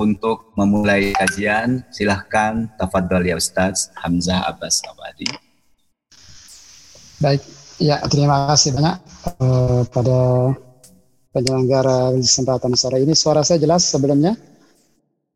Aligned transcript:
untuk 0.00 0.56
memulai 0.56 1.12
kajian. 1.12 1.84
Silahkan, 1.92 2.72
tafadhol 2.80 3.28
ya 3.28 3.36
Ustaz 3.36 3.92
Hamzah 4.00 4.48
Abbas 4.48 4.80
Abadi. 4.88 5.28
Baik, 7.20 7.44
ya 7.76 8.00
terima 8.08 8.48
kasih 8.48 8.72
banyak 8.72 8.96
uh, 9.44 9.84
pada 9.92 10.18
penyelenggara 11.36 12.16
kesempatan 12.16 12.72
sore 12.72 13.04
ini. 13.04 13.12
Suara 13.12 13.44
saya 13.44 13.60
jelas 13.60 13.84
sebelumnya? 13.84 14.32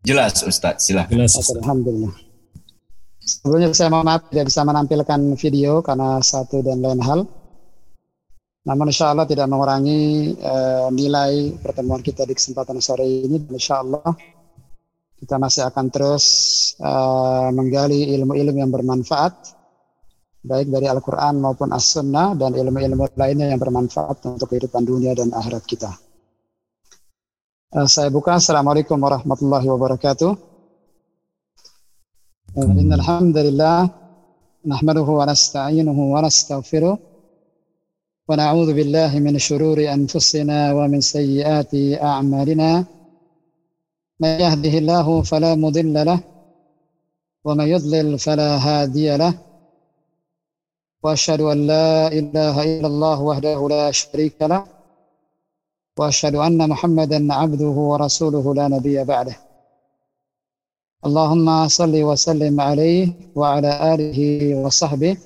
Jelas 0.01 0.41
Ustaz, 0.45 0.89
silahkan. 0.89 1.13
Jelas, 1.13 1.37
Ustaz. 1.37 1.61
Alhamdulillah. 1.61 2.13
Sebelumnya 3.25 3.73
saya 3.73 3.89
mohon 3.89 4.05
maaf 4.05 4.29
tidak 4.29 4.53
bisa 4.53 4.61
menampilkan 4.69 5.21
video 5.41 5.81
karena 5.81 6.21
satu 6.21 6.61
dan 6.61 6.85
lain 6.85 7.01
hal. 7.01 7.25
Namun 8.65 8.89
insya 8.89 9.13
Allah 9.13 9.29
tidak 9.29 9.49
mengurangi 9.49 10.33
uh, 10.41 10.89
nilai 10.89 11.57
pertemuan 11.61 12.01
kita 12.01 12.25
di 12.25 12.33
kesempatan 12.37 12.81
sore 12.81 13.05
ini. 13.05 13.41
Insya 13.49 13.81
Allah 13.81 14.13
kita 15.15 15.39
masih 15.41 15.65
akan 15.71 15.87
terus 15.89 16.25
uh, 16.83 17.49
menggali 17.55 18.13
ilmu-ilmu 18.19 18.59
yang 18.61 18.73
bermanfaat, 18.75 19.35
baik 20.45 20.69
dari 20.69 20.91
Al-Quran 20.91 21.41
maupun 21.41 21.73
As-Sunnah 21.73 22.37
dan 22.37 22.53
ilmu-ilmu 22.53 23.17
lainnya 23.17 23.49
yang 23.49 23.61
bermanfaat 23.63 24.21
untuk 24.29 24.53
kehidupan 24.53 24.85
dunia 24.85 25.17
dan 25.17 25.33
akhirat 25.33 25.65
kita. 25.65 25.91
Uh, 27.75 27.89
saya 27.89 28.13
buka. 28.13 28.37
Assalamualaikum 28.37 28.95
warahmatullahi 29.01 29.67
wabarakatuh. 29.67 30.31
Eh, 32.55 32.63
hmm. 32.63 32.71
Uh, 32.71 32.83
Innal 32.85 33.03
hamdalillah 33.03 33.91
nahmaduhu 34.63 35.19
wa 35.19 35.27
nasta'inuhu 35.27 36.15
wa 36.15 36.23
nastaghfiruh 36.23 36.95
wa 38.25 38.33
na'udzu 38.33 38.73
billahi 38.73 39.21
min 39.21 39.37
shururi 39.37 39.91
anfusina 39.91 40.71
wa 40.71 40.87
min 40.87 41.03
sayyiati 41.03 41.99
a'malina. 41.99 42.94
من 44.21 44.29
يهده 44.29 44.79
الله 44.79 45.23
فلا 45.23 45.55
مضل 45.55 46.07
له 46.07 46.21
ومن 47.45 47.67
يضلل 47.69 48.19
فلا 48.19 48.57
هادي 48.57 49.17
له. 49.17 49.35
وأشهد 51.03 51.41
أن 51.41 51.67
لا 51.67 52.09
إله 52.09 52.63
إلا 52.63 52.87
الله 52.87 53.21
وحده 53.23 53.69
لا 53.69 53.91
شريك 53.91 54.43
له 54.43 54.67
وأشهد 55.99 56.35
أن 56.35 56.69
محمدا 56.69 57.35
عبده 57.35 57.77
ورسوله 57.91 58.55
لا 58.55 58.69
نبي 58.69 59.05
بعده. 59.05 59.37
اللهم 61.07 61.69
صل 61.69 62.03
وسلم 62.03 62.61
عليه 62.61 63.13
وعلى 63.35 63.95
آله 63.95 64.19
وصحبه 64.55 65.17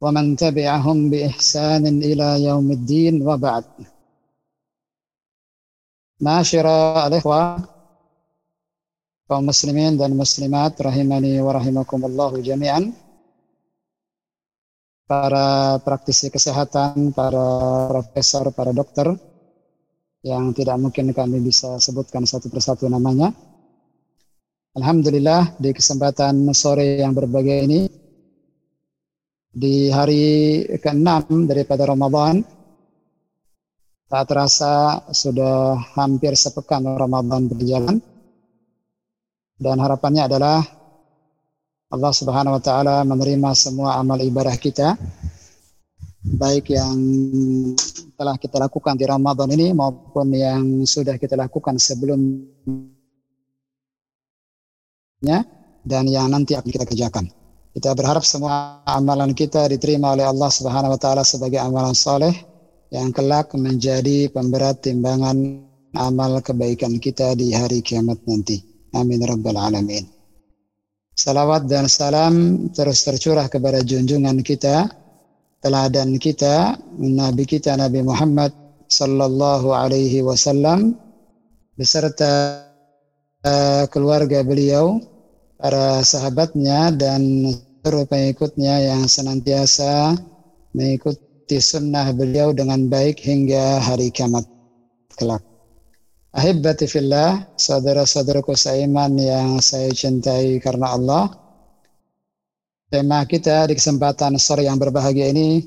ومن 0.00 0.36
تبعهم 0.36 1.10
بإحسان 1.10 1.86
إلى 1.86 2.44
يوم 2.44 2.70
الدين 2.70 3.28
وبعد. 3.28 3.64
معاشر 6.20 6.66
الإخوة 7.06 7.77
kaum 9.28 9.44
muslimin 9.44 10.00
dan 10.00 10.16
muslimat 10.16 10.72
rahimani 10.80 11.36
wa 11.44 11.52
rahimakumullah 11.52 12.32
jami'an 12.40 12.96
para 15.04 15.76
praktisi 15.84 16.32
kesehatan, 16.32 17.12
para 17.12 17.44
profesor, 17.92 18.48
para 18.56 18.72
dokter 18.72 19.12
yang 20.24 20.56
tidak 20.56 20.80
mungkin 20.80 21.12
kami 21.12 21.44
bisa 21.44 21.76
sebutkan 21.76 22.24
satu 22.24 22.48
persatu 22.48 22.88
namanya. 22.88 23.28
Alhamdulillah 24.76 25.60
di 25.60 25.76
kesempatan 25.76 26.48
sore 26.56 27.00
yang 27.00 27.12
berbahagia 27.12 27.68
ini 27.68 27.80
di 29.52 29.92
hari 29.92 30.64
ke-6 30.72 31.48
daripada 31.48 31.84
Ramadan 31.84 32.40
tak 34.08 34.24
terasa 34.24 35.04
sudah 35.12 35.76
hampir 36.00 36.32
sepekan 36.32 36.84
Ramadan 36.84 37.44
berjalan 37.48 38.00
dan 39.58 39.76
harapannya 39.82 40.30
adalah 40.30 40.62
Allah 41.90 42.12
Subhanahu 42.14 42.56
wa 42.56 42.62
taala 42.62 43.02
menerima 43.02 43.50
semua 43.58 43.98
amal 43.98 44.22
ibadah 44.22 44.54
kita 44.54 44.94
baik 46.22 46.70
yang 46.74 46.98
telah 48.14 48.36
kita 48.36 48.58
lakukan 48.58 48.94
di 48.98 49.04
Ramadan 49.06 49.48
ini 49.54 49.72
maupun 49.72 50.30
yang 50.34 50.84
sudah 50.84 51.16
kita 51.16 51.38
lakukan 51.38 51.78
sebelumnya 51.78 52.92
dan 55.86 56.04
yang 56.10 56.28
nanti 56.28 56.52
akan 56.52 56.68
kita 56.68 56.84
kerjakan. 56.84 57.32
Kita 57.72 57.94
berharap 57.94 58.26
semua 58.26 58.82
amalan 58.84 59.32
kita 59.32 59.70
diterima 59.70 60.12
oleh 60.12 60.26
Allah 60.26 60.50
Subhanahu 60.50 60.92
wa 60.92 61.00
taala 61.00 61.22
sebagai 61.24 61.62
amalan 61.62 61.94
soleh 61.94 62.34
yang 62.92 63.14
kelak 63.14 63.54
menjadi 63.54 64.28
pemberat 64.28 64.82
timbangan 64.84 65.62
amal 65.96 66.42
kebaikan 66.44 67.00
kita 67.00 67.32
di 67.38 67.54
hari 67.56 67.80
kiamat 67.80 68.20
nanti. 68.28 68.67
Amin 68.96 69.20
rabbal 69.20 69.56
alamin. 69.56 70.04
Salawat 71.12 71.66
dan 71.66 71.90
salam 71.90 72.68
terus 72.70 73.02
tercurah 73.02 73.50
kepada 73.50 73.82
junjungan 73.82 74.38
kita, 74.40 74.86
teladan 75.58 76.14
kita, 76.16 76.78
Nabi 76.94 77.42
kita 77.42 77.74
Nabi 77.74 78.06
Muhammad 78.06 78.54
sallallahu 78.86 79.74
alaihi 79.74 80.22
wasallam 80.22 80.94
beserta 81.74 82.64
eh, 83.42 83.84
keluarga 83.90 84.46
beliau, 84.46 85.02
para 85.58 86.06
sahabatnya 86.06 86.94
dan 86.94 87.50
seluruh 87.82 88.06
pengikutnya 88.06 88.94
yang 88.94 89.02
senantiasa 89.10 90.14
mengikuti 90.70 91.58
sunnah 91.58 92.14
beliau 92.14 92.54
dengan 92.54 92.86
baik 92.86 93.18
hingga 93.18 93.82
hari 93.82 94.14
kiamat 94.14 94.46
kelak. 95.18 95.47
Ahibbati 96.28 96.84
fillah, 96.84 97.56
saudara-saudaraku 97.56 98.52
seiman 98.52 99.16
yang 99.16 99.64
saya 99.64 99.88
cintai 99.88 100.60
karena 100.60 100.92
Allah. 100.92 101.24
Tema 102.92 103.24
kita 103.24 103.64
di 103.64 103.72
kesempatan 103.72 104.36
sore 104.36 104.68
yang 104.68 104.76
berbahagia 104.76 105.32
ini 105.32 105.64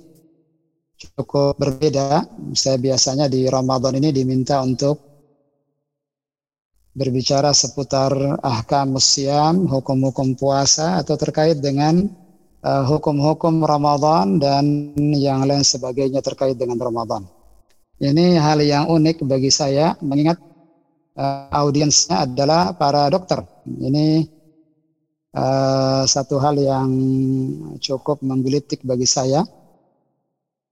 cukup 1.01 1.57
berbeda. 1.57 2.29
Saya 2.53 2.77
biasanya 2.77 3.25
di 3.25 3.49
Ramadan 3.49 3.97
ini 3.97 4.13
diminta 4.13 4.61
untuk 4.61 5.01
berbicara 6.93 7.57
seputar 7.57 8.13
ahkam 8.45 9.01
siam, 9.01 9.66
hukum-hukum 9.66 10.38
puasa 10.38 11.01
atau 11.01 11.17
terkait 11.17 11.57
dengan 11.57 12.05
uh, 12.61 12.85
hukum-hukum 12.85 13.66
Ramadan 13.66 14.38
dan 14.38 14.93
yang 15.17 15.41
lain 15.41 15.66
sebagainya 15.66 16.22
terkait 16.22 16.53
dengan 16.53 16.78
Ramadan. 16.78 17.25
Ini 17.97 18.38
hal 18.38 18.61
yang 18.61 18.85
unik 18.93 19.25
bagi 19.25 19.49
saya 19.49 19.97
mengingat 20.05 20.50
uh, 21.16 21.47
audiensnya 21.51 22.27
adalah 22.27 22.75
para 22.75 23.07
dokter. 23.11 23.44
Ini 23.67 24.25
uh, 25.35 26.03
satu 26.07 26.39
hal 26.39 26.55
yang 26.59 26.89
cukup 27.79 28.23
menggelitik 28.23 28.83
bagi 28.83 29.07
saya. 29.07 29.44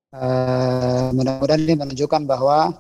Uh, 0.10 1.14
mudah-mudahan 1.14 1.62
ini 1.62 1.76
menunjukkan 1.78 2.26
bahwa 2.26 2.74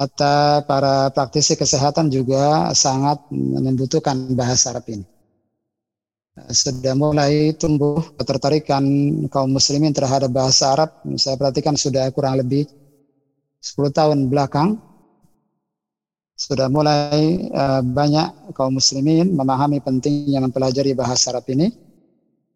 atau 0.00 0.64
para 0.64 1.12
praktisi 1.12 1.60
kesehatan 1.60 2.08
juga 2.08 2.72
sangat 2.72 3.20
membutuhkan 3.28 4.32
bahasa 4.32 4.72
Arab 4.72 4.88
ini. 4.88 5.04
Sudah 6.48 6.96
mulai 6.96 7.52
tumbuh 7.52 8.00
ketertarikan 8.16 8.80
kaum 9.28 9.52
muslimin 9.52 9.92
terhadap 9.92 10.32
bahasa 10.32 10.72
Arab. 10.72 10.90
Saya 11.20 11.36
perhatikan 11.36 11.76
sudah 11.76 12.08
kurang 12.16 12.40
lebih 12.40 12.64
10 13.60 13.92
tahun 13.92 14.32
belakang 14.32 14.80
sudah 16.40 16.72
mulai 16.72 17.52
uh, 17.52 17.84
banyak 17.84 18.56
kaum 18.56 18.80
muslimin 18.80 19.36
memahami 19.36 19.84
pentingnya 19.84 20.40
mempelajari 20.40 20.96
bahasa 20.96 21.36
Arab 21.36 21.44
ini 21.52 21.68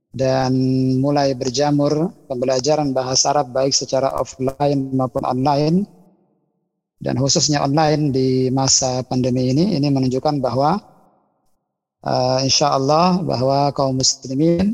dan 0.09 0.57
mulai 1.05 1.37
berjamur 1.37 2.09
pembelajaran 2.25 2.97
bahasa 2.97 3.37
Arab 3.37 3.53
baik 3.53 3.77
secara 3.77 4.09
offline 4.17 4.89
maupun 4.97 5.21
online 5.29 5.85
dan 6.97 7.21
khususnya 7.21 7.61
online 7.61 8.09
di 8.09 8.49
masa 8.49 9.05
pandemi 9.05 9.53
ini 9.53 9.77
ini 9.77 9.93
menunjukkan 9.93 10.41
bahwa 10.41 10.81
uh, 12.09 12.41
insya 12.41 12.73
Allah 12.73 13.21
bahwa 13.21 13.69
kaum 13.77 14.01
muslimin 14.01 14.73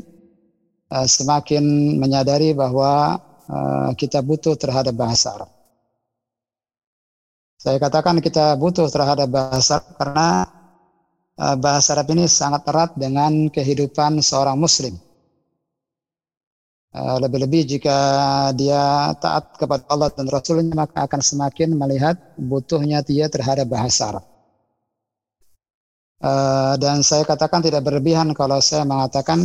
uh, 0.87 1.03
semakin 1.03 1.99
menyadari 1.99 2.55
bahwa 2.55 3.19
uh, 3.51 3.91
kita 3.99 4.23
butuh 4.23 4.55
terhadap 4.55 4.95
bahasa 4.95 5.35
Arab. 5.35 5.60
Saya 7.61 7.77
katakan 7.77 8.17
kita 8.25 8.57
butuh 8.57 8.89
terhadap 8.89 9.29
bahasa 9.29 9.85
karena 9.93 10.49
uh, 11.37 11.53
bahasa 11.61 11.93
Arab 11.93 12.09
ini 12.17 12.25
sangat 12.25 12.65
erat 12.65 12.97
dengan 12.97 13.53
kehidupan 13.53 14.17
seorang 14.17 14.57
muslim. 14.57 14.97
Uh, 16.89 17.21
lebih-lebih 17.21 17.77
jika 17.77 17.97
dia 18.57 19.13
taat 19.21 19.61
kepada 19.61 19.85
Allah 19.93 20.09
dan 20.09 20.25
Rasulnya 20.25 20.73
maka 20.73 21.05
akan 21.05 21.21
semakin 21.21 21.77
melihat 21.77 22.17
butuhnya 22.33 23.05
dia 23.05 23.29
terhadap 23.29 23.69
bahasa 23.69 24.09
Arab. 24.09 24.25
Uh, 26.17 26.73
dan 26.81 27.05
saya 27.05 27.21
katakan 27.29 27.61
tidak 27.61 27.85
berlebihan 27.85 28.33
kalau 28.33 28.57
saya 28.57 28.89
mengatakan 28.89 29.37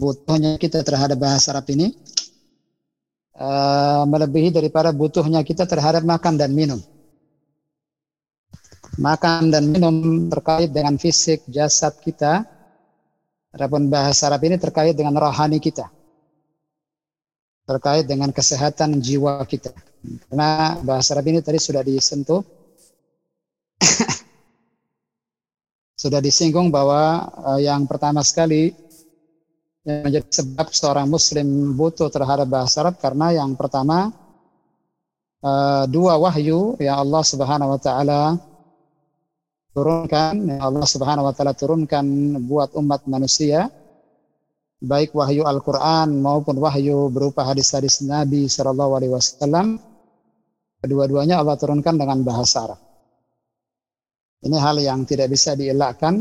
butuhnya 0.00 0.56
kita 0.56 0.80
terhadap 0.80 1.20
bahasa 1.20 1.52
Arab 1.52 1.68
ini 1.68 1.92
melebihi 4.06 4.54
daripada 4.54 4.94
butuhnya 4.94 5.42
kita 5.42 5.68
terhadap 5.68 6.06
makan 6.06 6.38
dan 6.38 6.54
minum. 6.54 6.78
Makan 8.94 9.50
dan 9.50 9.66
minum 9.66 10.30
terkait 10.30 10.70
dengan 10.70 10.94
fisik 10.94 11.42
jasad 11.50 11.98
kita, 11.98 12.46
adapun 13.50 13.90
bahasa 13.90 14.30
Arab 14.30 14.46
ini 14.46 14.54
terkait 14.54 14.94
dengan 14.94 15.18
rohani 15.18 15.58
kita. 15.58 15.90
Terkait 17.66 18.06
dengan 18.06 18.30
kesehatan 18.30 19.02
jiwa 19.02 19.42
kita. 19.50 19.74
Karena 20.30 20.78
bahasa 20.78 21.18
Arab 21.18 21.26
ini 21.26 21.42
tadi 21.42 21.58
sudah 21.58 21.82
disentuh, 21.82 22.38
sudah 26.02 26.20
disinggung 26.22 26.70
bahwa 26.70 27.26
uh, 27.50 27.58
yang 27.58 27.90
pertama 27.90 28.22
sekali 28.22 28.70
yang 29.82 30.06
menjadi 30.06 30.44
sebab 30.44 30.70
seorang 30.70 31.10
Muslim 31.10 31.74
butuh 31.74 32.08
terhadap 32.14 32.46
bahasa 32.46 32.86
Arab 32.86 32.96
karena 33.02 33.36
yang 33.42 33.58
pertama 33.58 34.14
uh, 35.44 35.84
dua 35.90 36.16
wahyu 36.16 36.78
yang 36.78 37.02
Allah 37.02 37.22
Subhanahu 37.26 37.74
Wa 37.76 37.80
Taala 37.82 38.53
turunkan, 39.74 40.62
Allah 40.62 40.86
Subhanahu 40.86 41.26
Wa 41.28 41.34
Taala 41.34 41.52
turunkan 41.52 42.06
buat 42.46 42.72
umat 42.78 43.04
manusia 43.10 43.66
baik 44.84 45.16
wahyu 45.16 45.48
Al-Quran 45.48 46.20
maupun 46.20 46.60
wahyu 46.60 47.08
berupa 47.08 47.42
hadis-hadis 47.48 48.04
Nabi 48.04 48.46
Shallallahu 48.46 48.92
Alaihi 49.00 49.12
Wasallam, 49.16 49.80
kedua-duanya 50.84 51.40
Allah 51.40 51.56
turunkan 51.56 51.96
dengan 51.96 52.20
bahasa 52.20 52.68
Arab. 52.68 52.80
Ini 54.44 54.56
hal 54.60 54.76
yang 54.76 55.08
tidak 55.08 55.32
bisa 55.32 55.56
dielakkan, 55.56 56.20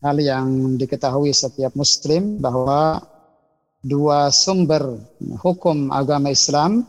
hal 0.00 0.16
yang 0.16 0.80
diketahui 0.80 1.36
setiap 1.36 1.76
Muslim 1.76 2.40
bahwa 2.40 3.04
dua 3.84 4.32
sumber 4.32 4.96
hukum 5.44 5.92
agama 5.92 6.32
Islam, 6.32 6.88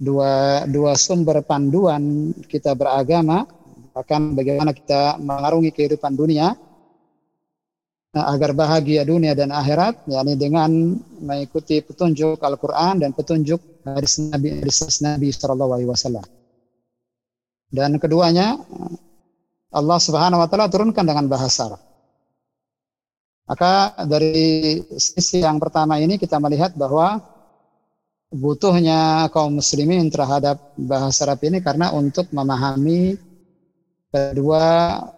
dua 0.00 0.64
dua 0.64 0.96
sumber 0.96 1.44
panduan 1.44 2.32
kita 2.48 2.72
beragama, 2.72 3.44
bahkan 3.96 4.36
bagaimana 4.36 4.76
kita 4.76 5.16
mengarungi 5.16 5.72
kehidupan 5.72 6.12
dunia 6.12 6.52
agar 8.12 8.52
bahagia 8.52 9.08
dunia 9.08 9.32
dan 9.32 9.48
akhirat 9.52 10.04
yakni 10.04 10.36
dengan 10.36 10.68
mengikuti 11.24 11.80
petunjuk 11.80 12.36
Al-Qur'an 12.36 13.00
dan 13.00 13.16
petunjuk 13.16 13.56
hadis 13.88 14.20
Nabi 14.20 14.60
hadis 14.60 15.00
Nabi 15.00 15.28
sallallahu 15.32 15.72
alaihi 15.80 15.88
wasallam. 15.88 16.24
Dan 17.72 17.96
keduanya 17.96 18.60
Allah 19.72 19.98
Subhanahu 20.00 20.44
wa 20.44 20.48
taala 20.48 20.68
turunkan 20.68 21.04
dengan 21.04 21.24
bahasa 21.28 21.72
Arab. 21.72 21.82
Maka 23.46 23.96
dari 24.04 24.80
sisi 24.96 25.40
yang 25.40 25.56
pertama 25.56 25.96
ini 25.96 26.20
kita 26.20 26.36
melihat 26.36 26.76
bahwa 26.76 27.20
butuhnya 28.32 29.30
kaum 29.30 29.56
muslimin 29.56 30.08
terhadap 30.12 30.60
bahasa 30.76 31.24
Arab 31.28 31.40
ini 31.48 31.64
karena 31.64 31.92
untuk 31.96 32.28
memahami 32.32 33.25
kedua 34.16 34.62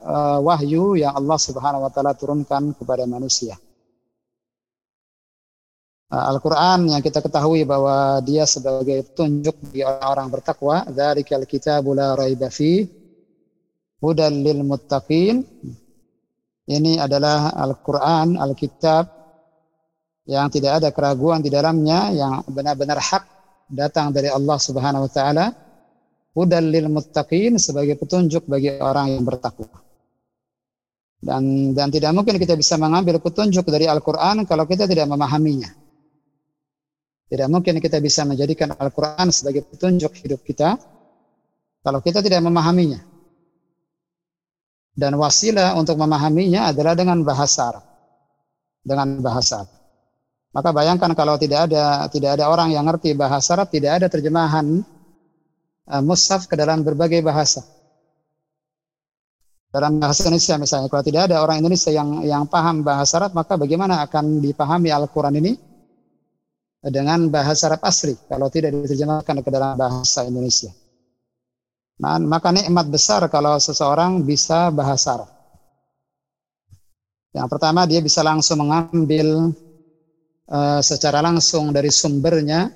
uh, 0.03 0.39
wahyu 0.43 0.99
yang 0.99 1.15
Allah 1.15 1.39
Subhanahu 1.39 1.87
wa 1.87 1.91
taala 1.95 2.13
turunkan 2.19 2.75
kepada 2.75 3.07
manusia. 3.07 3.55
Uh, 6.09 6.25
Al-Qur'an 6.35 6.89
yang 6.89 7.03
kita 7.05 7.23
ketahui 7.23 7.63
bahwa 7.63 8.19
dia 8.25 8.49
sebagai 8.49 9.07
petunjuk 9.07 9.55
bagi 9.71 9.83
orang-orang 9.87 10.27
bertakwa, 10.33 10.77
dzalikal 10.91 11.45
kitabu 11.47 11.95
la 11.95 12.19
raiba 12.19 12.51
fi 12.51 12.83
hudal 14.03 14.35
lil 14.35 14.67
muttaqin. 14.67 15.45
Ini 16.69 17.01
adalah 17.01 17.55
Al-Qur'an, 17.55 18.37
Alkitab 18.37 19.05
yang 20.29 20.53
tidak 20.53 20.85
ada 20.85 20.89
keraguan 20.93 21.41
di 21.41 21.49
dalamnya, 21.49 22.13
yang 22.13 22.45
benar-benar 22.45 23.01
hak 23.01 23.25
datang 23.73 24.13
dari 24.13 24.29
Allah 24.29 24.59
Subhanahu 24.61 25.09
wa 25.09 25.13
taala 25.13 25.68
hudal 26.37 26.67
lil 26.69 26.89
muttaqin 26.93 27.57
sebagai 27.57 27.97
petunjuk 27.97 28.45
bagi 28.45 28.77
orang 28.77 29.17
yang 29.17 29.25
bertakwa. 29.25 29.69
Dan 31.19 31.75
dan 31.75 31.91
tidak 31.91 32.15
mungkin 32.15 32.39
kita 32.39 32.55
bisa 32.55 32.79
mengambil 32.79 33.19
petunjuk 33.19 33.67
dari 33.67 33.91
Al-Qur'an 33.91 34.47
kalau 34.47 34.65
kita 34.71 34.87
tidak 34.87 35.11
memahaminya. 35.11 35.67
Tidak 37.29 37.49
mungkin 37.51 37.83
kita 37.83 37.99
bisa 37.99 38.23
menjadikan 38.25 38.73
Al-Qur'an 38.73 39.29
sebagai 39.35 39.67
petunjuk 39.67 40.15
hidup 40.25 40.41
kita 40.47 40.79
kalau 41.83 41.99
kita 41.99 42.23
tidak 42.23 42.39
memahaminya. 42.41 43.03
Dan 44.99 45.15
wasilah 45.15 45.79
untuk 45.79 45.95
memahaminya 45.95 46.71
adalah 46.75 46.95
dengan 46.99 47.23
bahasa 47.23 47.71
Arab. 47.71 47.85
Dengan 48.83 49.23
bahasa 49.23 49.63
Arab. 49.67 49.75
Maka 50.55 50.71
bayangkan 50.75 51.13
kalau 51.19 51.39
tidak 51.39 51.71
ada 51.71 52.07
tidak 52.11 52.41
ada 52.41 52.51
orang 52.51 52.75
yang 52.75 52.87
ngerti 52.87 53.15
bahasa 53.15 53.59
Arab, 53.59 53.71
tidak 53.71 54.03
ada 54.03 54.07
terjemahan 54.07 54.83
uh, 55.89 56.03
mushaf 56.05 56.45
ke 56.47 56.55
dalam 56.55 56.85
berbagai 56.85 57.25
bahasa. 57.25 57.65
Dalam 59.69 60.01
bahasa 60.01 60.25
Indonesia 60.25 60.57
misalnya, 60.57 60.89
kalau 60.89 61.05
tidak 61.05 61.29
ada 61.29 61.45
orang 61.45 61.61
Indonesia 61.61 61.93
yang 61.93 62.25
yang 62.25 62.49
paham 62.49 62.81
bahasa 62.81 63.21
Arab, 63.21 63.37
maka 63.37 63.61
bagaimana 63.61 64.01
akan 64.01 64.41
dipahami 64.41 64.89
Al-Quran 64.89 65.45
ini 65.45 65.53
dengan 66.81 67.29
bahasa 67.29 67.69
Arab 67.69 67.85
asli 67.85 68.17
kalau 68.31 68.49
tidak 68.49 68.73
diterjemahkan 68.73 69.45
ke 69.45 69.51
dalam 69.53 69.77
bahasa 69.77 70.25
Indonesia. 70.25 70.73
Nah, 71.99 72.17
maka 72.23 72.55
nikmat 72.55 72.87
besar 72.89 73.27
kalau 73.29 73.61
seseorang 73.61 74.25
bisa 74.25 74.73
bahasa 74.73 75.21
Arab. 75.21 75.31
Yang 77.37 77.49
pertama 77.53 77.85
dia 77.85 78.01
bisa 78.01 78.25
langsung 78.25 78.65
mengambil 78.65 79.53
uh, 80.49 80.81
secara 80.81 81.21
langsung 81.21 81.77
dari 81.77 81.93
sumbernya 81.93 82.73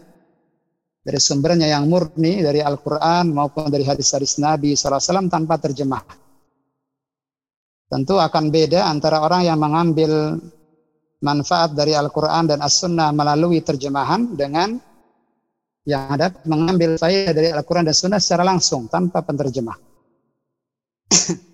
dari 1.02 1.18
sumbernya 1.18 1.66
yang 1.66 1.90
murni 1.90 2.38
dari 2.40 2.62
Al-Quran 2.62 3.34
maupun 3.34 3.66
dari 3.66 3.82
hadis-hadis 3.82 4.38
Nabi 4.38 4.78
SAW 4.78 5.26
tanpa 5.26 5.58
terjemah. 5.58 6.02
Tentu 7.90 8.16
akan 8.16 8.48
beda 8.48 8.88
antara 8.88 9.20
orang 9.20 9.44
yang 9.44 9.58
mengambil 9.60 10.38
manfaat 11.20 11.74
dari 11.76 11.92
Al-Quran 11.92 12.48
dan 12.48 12.64
As-Sunnah 12.64 13.10
melalui 13.12 13.60
terjemahan 13.60 14.32
dengan 14.32 14.78
yang 15.82 16.06
ada 16.14 16.30
mengambil 16.46 16.94
faedah 16.94 17.34
dari 17.34 17.50
Al-Quran 17.50 17.90
dan 17.90 17.96
Sunnah 17.98 18.22
secara 18.22 18.46
langsung 18.46 18.86
tanpa 18.86 19.20
penterjemah. 19.26 19.76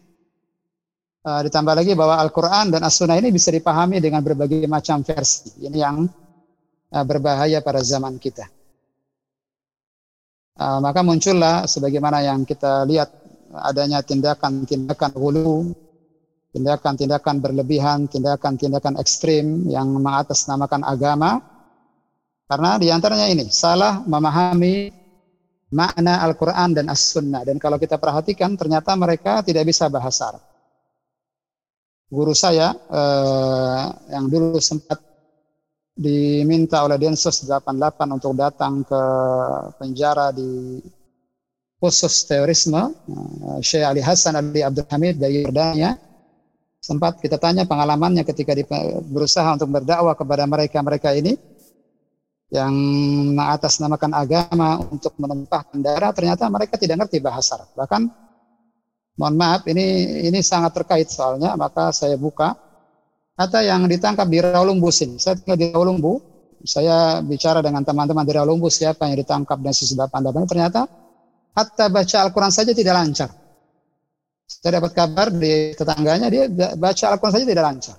Eh, 1.19 1.41
ditambah 1.45 1.75
lagi 1.75 1.93
bahwa 1.99 2.15
Al-Quran 2.25 2.73
dan 2.73 2.81
As-Sunnah 2.87 3.19
ini 3.19 3.35
bisa 3.35 3.51
dipahami 3.51 3.99
dengan 4.01 4.23
berbagai 4.23 4.65
macam 4.71 5.03
versi. 5.03 5.51
Ini 5.67 5.77
yang 5.77 6.07
eh, 6.89 7.05
berbahaya 7.05 7.59
pada 7.61 7.83
zaman 7.85 8.17
kita. 8.17 8.47
Uh, 10.59 10.83
maka 10.83 11.07
muncullah 11.07 11.71
sebagaimana 11.71 12.19
yang 12.19 12.43
kita 12.43 12.83
lihat 12.83 13.15
adanya 13.63 14.03
tindakan-tindakan 14.03 15.15
hulu, 15.15 15.71
tindakan-tindakan 16.51 17.39
berlebihan, 17.39 18.11
tindakan-tindakan 18.11 18.99
ekstrim 18.99 19.71
yang 19.71 19.87
mengatasnamakan 20.03 20.83
agama. 20.83 21.39
Karena 22.49 22.75
di 22.81 22.91
antaranya 22.91 23.31
ini, 23.31 23.47
salah 23.53 24.03
memahami 24.03 24.91
makna 25.71 26.25
Al-Quran 26.25 26.75
dan 26.75 26.87
As-Sunnah. 26.89 27.45
Dan 27.45 27.61
kalau 27.61 27.77
kita 27.77 28.01
perhatikan, 28.01 28.57
ternyata 28.57 28.97
mereka 28.97 29.45
tidak 29.45 29.69
bisa 29.69 29.87
bahasa 29.93 30.33
Arab. 30.33 30.43
Guru 32.09 32.33
saya 32.33 32.73
eh, 32.73 33.85
yang 34.17 34.33
dulu 34.33 34.57
sempat 34.65 34.97
diminta 35.99 36.87
oleh 36.87 36.95
Densus 36.95 37.43
88 37.43 38.15
untuk 38.15 38.33
datang 38.39 38.87
ke 38.87 39.03
penjara 39.83 40.31
di 40.31 40.79
khusus 41.83 42.23
terorisme. 42.23 42.95
Eh, 43.11 43.59
Syekh 43.59 43.83
Ali 43.83 44.03
Hasan 44.03 44.39
Ali 44.39 44.63
Abdul 44.63 44.87
Hamid 44.87 45.19
dari 45.19 45.43
Yordania 45.43 45.99
sempat 46.79 47.19
kita 47.19 47.35
tanya 47.43 47.67
pengalamannya 47.67 48.23
ketika 48.23 48.55
berusaha 49.03 49.59
untuk 49.59 49.75
berdakwah 49.75 50.15
kepada 50.15 50.47
mereka-mereka 50.47 51.11
ini 51.19 51.35
yang 52.49 52.73
mengatasnamakan 53.35 54.15
agama 54.15 54.81
untuk 54.89 55.13
menumpahkan 55.21 55.85
darah 55.85 56.15
ternyata 56.17 56.49
mereka 56.49 56.81
tidak 56.81 57.05
ngerti 57.05 57.21
bahasa 57.21 57.61
bahkan 57.77 58.09
mohon 59.21 59.37
maaf 59.37 59.69
ini 59.69 60.25
ini 60.25 60.41
sangat 60.41 60.73
terkait 60.81 61.13
soalnya 61.13 61.53
maka 61.61 61.93
saya 61.93 62.17
buka 62.17 62.57
atau 63.39 63.63
yang 63.63 63.87
ditangkap 63.87 64.27
di 64.27 64.43
Rawalumbu 64.43 64.91
sini. 64.91 65.15
Saya 65.23 65.39
tinggal 65.39 65.55
di 65.55 65.71
Rawalumbu, 65.71 66.13
saya 66.67 67.23
bicara 67.23 67.63
dengan 67.63 67.87
teman-teman 67.87 68.27
di 68.27 68.35
Rawalumbu 68.35 68.67
siapa 68.67 69.07
yang 69.07 69.15
ditangkap 69.23 69.63
dan 69.63 69.71
sesudah 69.71 70.11
pandangan 70.11 70.43
ternyata 70.51 70.91
hatta 71.55 71.87
baca 71.87 72.17
Al-Quran 72.27 72.51
saja 72.51 72.75
tidak 72.75 72.95
lancar. 72.99 73.31
Saya 74.49 74.83
dapat 74.83 74.91
kabar 74.91 75.31
di 75.31 75.71
tetangganya 75.79 76.27
dia 76.27 76.51
baca 76.75 77.05
Al-Quran 77.15 77.35
saja 77.39 77.47
tidak 77.47 77.65
lancar. 77.65 77.97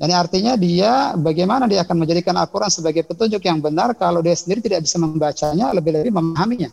Yani 0.00 0.14
artinya 0.16 0.56
dia 0.56 1.12
bagaimana 1.12 1.68
dia 1.68 1.84
akan 1.84 1.96
menjadikan 2.00 2.32
Al-Quran 2.40 2.72
sebagai 2.72 3.04
petunjuk 3.04 3.44
yang 3.44 3.60
benar 3.60 3.92
kalau 4.00 4.24
dia 4.24 4.32
sendiri 4.32 4.64
tidak 4.64 4.88
bisa 4.88 4.96
membacanya, 4.96 5.76
lebih-lebih 5.76 6.08
memahaminya. 6.08 6.72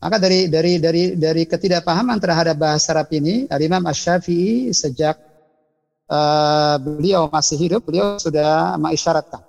Maka 0.00 0.16
dari 0.16 0.48
dari 0.48 0.80
dari 0.80 1.12
dari 1.16 1.44
ketidakpahaman 1.44 2.16
terhadap 2.24 2.56
bahasa 2.56 2.96
Arab 2.96 3.12
ini, 3.12 3.44
Imam 3.52 3.84
Asy-Syafi'i 3.84 4.72
sejak 4.72 5.33
uh, 6.08 6.76
beliau 6.80 7.28
masih 7.28 7.56
hidup, 7.56 7.84
beliau 7.86 8.16
sudah 8.20 8.76
mengisyaratkan. 8.80 9.42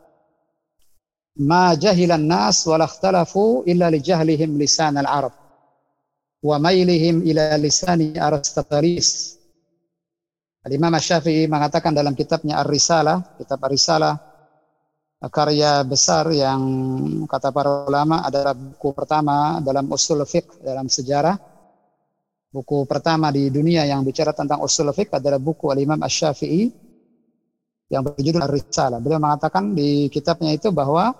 Ma 1.36 1.76
jahilan 1.76 2.24
nas 2.24 2.64
wa 2.64 2.80
ikhtalafu 2.80 3.68
illa 3.68 3.92
li 3.92 4.00
jahlihim 4.00 4.56
lisan 4.56 4.96
al-Arab 4.96 5.36
wa 6.46 6.56
mailihim 6.62 7.26
ila 7.26 7.60
lisani 7.60 8.16
Aristoteles. 8.16 9.36
Imam 10.66 10.98
Syafi'i 10.98 11.46
mengatakan 11.46 11.94
dalam 11.94 12.18
kitabnya 12.18 12.58
Ar-Risalah, 12.58 13.38
kitab 13.38 13.62
Ar-Risalah 13.62 14.18
karya 15.30 15.82
besar 15.86 16.30
yang 16.34 16.62
kata 17.26 17.50
para 17.50 17.86
ulama 17.86 18.26
adalah 18.26 18.54
buku 18.54 18.94
pertama 18.94 19.62
dalam 19.62 19.90
usul 19.90 20.22
fiqh 20.26 20.62
dalam 20.62 20.90
sejarah. 20.90 21.55
Buku 22.56 22.88
pertama 22.88 23.36
di 23.36 23.52
dunia 23.52 23.84
yang 23.84 24.00
bicara 24.08 24.32
tentang 24.32 24.64
usul 24.64 24.88
fiqh 24.96 25.12
adalah 25.12 25.36
buku 25.36 25.76
Al-Imam 25.76 26.00
Asy-Syafi'i 26.00 26.72
yang 27.92 28.00
berjudul 28.00 28.48
Ar-Risalah. 28.48 29.04
Beliau 29.04 29.20
mengatakan 29.20 29.76
di 29.76 30.08
kitabnya 30.08 30.56
itu 30.56 30.72
bahwa 30.72 31.12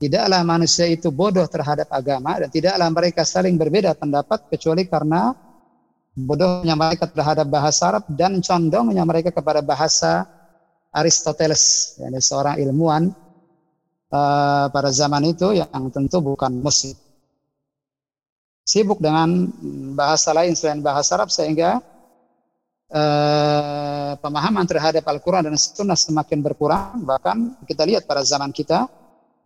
tidaklah 0.00 0.40
manusia 0.40 0.88
itu 0.88 1.12
bodoh 1.12 1.44
terhadap 1.44 1.92
agama 1.92 2.40
dan 2.40 2.48
tidaklah 2.48 2.88
mereka 2.88 3.20
saling 3.20 3.60
berbeda 3.60 3.92
pendapat 4.00 4.48
kecuali 4.48 4.88
karena 4.88 5.36
bodohnya 6.16 6.72
mereka 6.72 7.04
terhadap 7.04 7.44
bahasa 7.52 7.92
Arab 7.92 8.08
dan 8.08 8.40
condongnya 8.40 9.04
mereka 9.04 9.28
kepada 9.28 9.60
bahasa 9.60 10.24
Aristoteles, 10.88 11.96
yani 12.00 12.16
seorang 12.16 12.56
ilmuwan 12.64 13.12
uh, 14.08 14.66
pada 14.72 14.88
zaman 14.88 15.36
itu 15.36 15.52
yang 15.52 15.88
tentu 15.92 16.24
bukan 16.24 16.64
muslim. 16.64 16.96
Sibuk 18.62 19.02
dengan 19.02 19.50
bahasa 19.98 20.30
lain 20.30 20.54
selain 20.54 20.78
bahasa 20.78 21.18
Arab 21.18 21.34
sehingga 21.34 21.82
uh, 22.94 24.14
pemahaman 24.22 24.62
terhadap 24.70 25.02
Al-Quran 25.02 25.50
dan 25.50 25.58
Sunnah 25.58 25.98
semakin 25.98 26.38
berkurang. 26.40 27.02
Bahkan 27.02 27.66
kita 27.66 27.82
lihat 27.82 28.06
pada 28.06 28.22
zaman 28.22 28.54
kita 28.54 28.86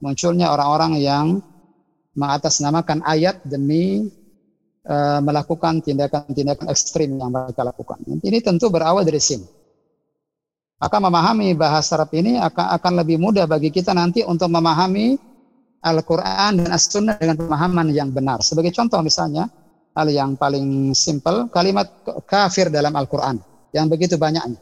munculnya 0.05 0.53
orang-orang 0.53 1.01
yang 1.01 1.27
mengatasnamakan 2.13 3.01
ayat 3.09 3.41
demi 3.45 4.13
uh, 4.85 5.21
melakukan 5.25 5.81
tindakan-tindakan 5.81 6.69
ekstrim 6.69 7.17
yang 7.17 7.33
mereka 7.33 7.65
lakukan. 7.65 7.97
Ini 8.05 8.45
tentu 8.45 8.69
berawal 8.69 9.05
dari 9.05 9.21
sini 9.21 9.57
maka 10.77 10.97
memahami 11.01 11.57
bahasa 11.57 11.97
Arab 11.97 12.13
ini 12.13 12.37
akan, 12.37 12.67
akan 12.77 12.93
lebih 13.01 13.17
mudah 13.17 13.49
bagi 13.49 13.73
kita 13.73 13.97
nanti 13.97 14.21
untuk 14.21 14.53
memahami 14.53 15.17
Al-Quran 15.83 16.63
dan 16.63 16.69
As-Sunnah 16.73 17.17
dengan 17.21 17.37
pemahaman 17.41 17.93
yang 17.93 18.11
benar. 18.11 18.41
Sebagai 18.41 18.73
contoh 18.73 19.01
misalnya, 19.05 19.49
hal 19.97 20.09
yang 20.11 20.35
paling 20.37 20.93
simpel, 20.93 21.49
kalimat 21.49 21.89
kafir 22.29 22.69
dalam 22.69 22.93
Al-Quran, 22.97 23.41
yang 23.73 23.87
begitu 23.87 24.17
banyaknya. 24.21 24.59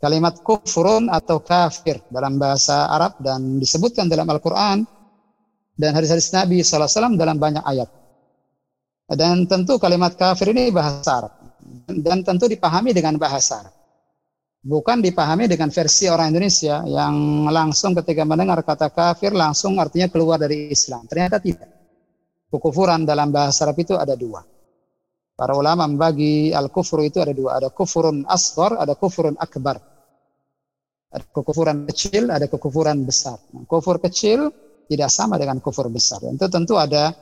Kalimat 0.00 0.40
kufurun 0.40 1.12
atau 1.12 1.44
kafir 1.44 2.00
dalam 2.08 2.40
bahasa 2.40 2.88
Arab 2.88 3.20
dan 3.20 3.60
disebutkan 3.60 4.08
dalam 4.08 4.24
Al-Quran 4.32 4.88
dan 5.76 5.90
hadis-hadis 5.92 6.32
Nabi 6.32 6.64
SAW 6.64 7.20
dalam 7.20 7.36
banyak 7.36 7.60
ayat. 7.60 7.88
Dan 9.10 9.44
tentu 9.44 9.76
kalimat 9.76 10.16
kafir 10.16 10.56
ini 10.56 10.72
bahasa 10.72 11.10
Arab. 11.20 11.32
Dan 11.90 12.24
tentu 12.24 12.48
dipahami 12.48 12.96
dengan 12.96 13.18
bahasa 13.20 13.60
Arab 13.60 13.79
bukan 14.60 15.00
dipahami 15.00 15.48
dengan 15.48 15.72
versi 15.72 16.06
orang 16.06 16.36
Indonesia 16.36 16.84
yang 16.84 17.48
langsung 17.48 17.96
ketika 17.96 18.28
mendengar 18.28 18.60
kata 18.60 18.92
kafir 18.92 19.32
langsung 19.32 19.80
artinya 19.80 20.08
keluar 20.12 20.36
dari 20.36 20.68
Islam. 20.68 21.08
Ternyata 21.08 21.40
tidak. 21.40 21.68
Kekufuran 22.50 23.06
dalam 23.06 23.30
bahasa 23.30 23.62
Arab 23.64 23.78
itu 23.78 23.94
ada 23.94 24.18
dua. 24.18 24.42
Para 25.38 25.56
ulama 25.56 25.88
membagi 25.88 26.52
al-kufur 26.52 27.00
itu 27.06 27.22
ada 27.22 27.32
dua. 27.32 27.56
Ada 27.56 27.72
kufurun 27.72 28.28
asghar, 28.28 28.76
ada 28.76 28.92
kufurun 28.92 29.38
akbar. 29.40 29.80
Ada 31.10 31.24
kekufuran 31.32 31.88
kecil, 31.88 32.28
ada 32.28 32.46
kekufuran 32.46 33.02
besar. 33.08 33.40
Nah, 33.56 33.64
kufur 33.64 33.98
kecil 33.98 34.52
tidak 34.90 35.08
sama 35.08 35.38
dengan 35.40 35.62
kufur 35.62 35.88
besar. 35.88 36.20
Itu 36.26 36.50
tentu 36.50 36.76
ada 36.76 37.14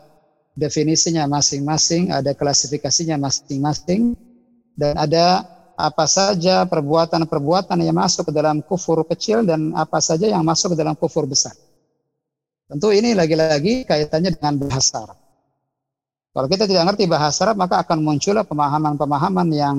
definisinya 0.58 1.28
masing-masing, 1.30 2.10
ada 2.10 2.34
klasifikasinya 2.34 3.20
masing-masing, 3.20 4.18
dan 4.74 4.98
ada 4.98 5.46
apa 5.78 6.10
saja 6.10 6.66
perbuatan-perbuatan 6.66 7.78
yang 7.78 7.94
masuk 7.94 8.28
ke 8.28 8.32
dalam 8.34 8.58
kufur 8.66 9.06
kecil 9.06 9.46
dan 9.46 9.70
apa 9.78 10.02
saja 10.02 10.26
yang 10.26 10.42
masuk 10.42 10.74
ke 10.74 10.76
dalam 10.82 10.98
kufur 10.98 11.22
besar. 11.22 11.54
Tentu 12.66 12.90
ini 12.90 13.14
lagi-lagi 13.14 13.86
kaitannya 13.86 14.34
dengan 14.34 14.58
bahasa 14.58 15.06
Arab. 15.06 15.18
Kalau 16.34 16.48
kita 16.50 16.66
tidak 16.66 16.82
ngerti 16.90 17.06
bahasa 17.06 17.46
Arab, 17.46 17.62
maka 17.62 17.78
akan 17.86 17.98
muncullah 18.02 18.42
pemahaman-pemahaman 18.42 19.48
yang 19.54 19.76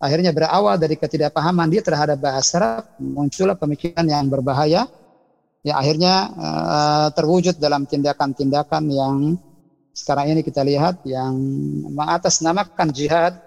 akhirnya 0.00 0.32
berawal 0.32 0.80
dari 0.80 0.96
ketidakpahaman 0.96 1.68
dia 1.68 1.84
terhadap 1.84 2.16
bahasa 2.24 2.56
Arab, 2.56 2.96
muncullah 2.96 3.60
pemikiran 3.60 4.08
yang 4.08 4.24
berbahaya, 4.32 4.88
yang 5.68 5.76
akhirnya 5.76 6.14
uh, 6.32 7.08
terwujud 7.12 7.60
dalam 7.60 7.84
tindakan-tindakan 7.84 8.88
yang 8.88 9.36
sekarang 9.92 10.32
ini 10.32 10.40
kita 10.40 10.64
lihat 10.64 11.04
yang 11.04 11.36
mengatasnamakan 11.92 12.88
jihad 12.88 13.43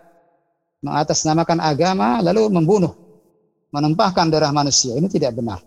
mengatasnamakan 0.87 1.59
agama 1.59 2.23
lalu 2.23 2.47
membunuh, 2.47 2.95
menumpahkan 3.75 4.31
darah 4.31 4.55
manusia. 4.55 4.95
Ini 4.95 5.07
tidak 5.11 5.35
benar. 5.35 5.59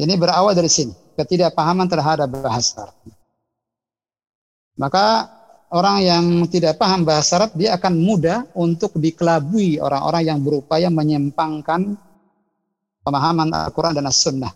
Ini 0.00 0.16
berawal 0.16 0.56
dari 0.56 0.72
sini, 0.72 0.96
ketidakpahaman 1.20 1.84
terhadap 1.84 2.28
bahasa 2.32 2.88
Arab. 2.88 2.96
Maka 4.80 5.28
orang 5.68 5.96
yang 6.00 6.24
tidak 6.48 6.80
paham 6.80 7.04
bahasa 7.04 7.36
Arab 7.36 7.52
dia 7.52 7.76
akan 7.76 8.00
mudah 8.00 8.48
untuk 8.56 8.96
dikelabui 8.96 9.76
orang-orang 9.76 10.22
yang 10.24 10.38
berupaya 10.40 10.88
menyimpangkan 10.88 12.00
pemahaman 13.04 13.52
Al-Quran 13.52 13.92
dan 13.92 14.08
As-Sunnah. 14.08 14.52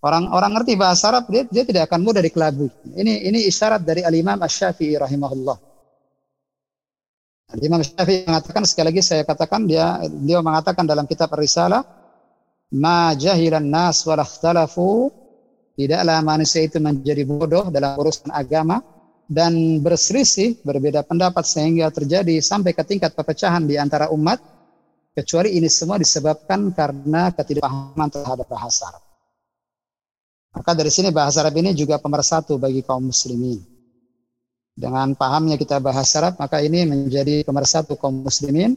Orang 0.00 0.30
orang 0.30 0.56
ngerti 0.56 0.78
bahasa 0.78 1.10
Arab 1.10 1.28
dia, 1.28 1.42
dia 1.48 1.66
tidak 1.66 1.90
akan 1.90 2.00
mudah 2.00 2.22
dikelabui. 2.22 2.70
Ini 2.94 3.26
ini 3.26 3.44
isyarat 3.50 3.82
dari 3.82 4.06
Al-Imam 4.06 4.38
Asy-Syafi'i 4.38 4.96
rahimahullah. 4.96 5.56
Imam 7.54 7.78
Syafi'i 7.78 8.26
mengatakan 8.26 8.66
sekali 8.66 8.90
lagi 8.90 9.02
saya 9.06 9.22
katakan 9.22 9.70
dia 9.70 10.02
dia 10.18 10.42
mengatakan 10.42 10.82
dalam 10.82 11.06
kitab 11.06 11.30
Risalah 11.38 11.86
ma 12.74 13.14
jahilan 13.14 13.62
nas 13.62 14.02
wa 14.02 14.18
ikhtalafu 14.18 15.14
tidaklah 15.78 16.18
manusia 16.26 16.66
itu 16.66 16.82
menjadi 16.82 17.22
bodoh 17.22 17.70
dalam 17.70 17.94
urusan 18.02 18.34
agama 18.34 18.82
dan 19.30 19.78
berselisih 19.78 20.58
berbeda 20.66 21.06
pendapat 21.06 21.46
sehingga 21.46 21.86
terjadi 21.94 22.34
sampai 22.42 22.74
ke 22.74 22.82
tingkat 22.82 23.14
perpecahan 23.14 23.62
di 23.62 23.78
antara 23.78 24.10
umat 24.10 24.42
kecuali 25.14 25.54
ini 25.54 25.70
semua 25.70 26.02
disebabkan 26.02 26.74
karena 26.74 27.30
ketidakpahaman 27.30 28.10
terhadap 28.10 28.46
bahasa 28.50 28.90
Arab. 28.90 29.02
Maka 30.50 30.70
dari 30.74 30.90
sini 30.90 31.14
bahasa 31.14 31.46
Arab 31.46 31.54
ini 31.62 31.70
juga 31.78 31.94
pemersatu 32.02 32.58
bagi 32.58 32.82
kaum 32.82 33.06
muslimin 33.06 33.75
dengan 34.76 35.16
pahamnya 35.16 35.56
kita 35.56 35.80
bahasa 35.80 36.20
Arab, 36.20 36.36
maka 36.36 36.60
ini 36.60 36.84
menjadi 36.84 37.40
pemersatu 37.48 37.96
kaum 37.96 38.28
muslimin. 38.28 38.76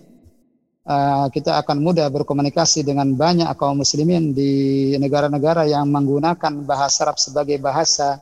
Uh, 0.88 1.28
kita 1.30 1.60
akan 1.60 1.84
mudah 1.84 2.08
berkomunikasi 2.10 2.82
dengan 2.88 3.14
banyak 3.14 3.46
kaum 3.60 3.84
muslimin 3.84 4.32
di 4.32 4.96
negara-negara 4.96 5.68
yang 5.68 5.86
menggunakan 5.92 6.64
bahasa 6.64 7.04
Arab 7.04 7.20
sebagai 7.20 7.60
bahasa 7.60 8.18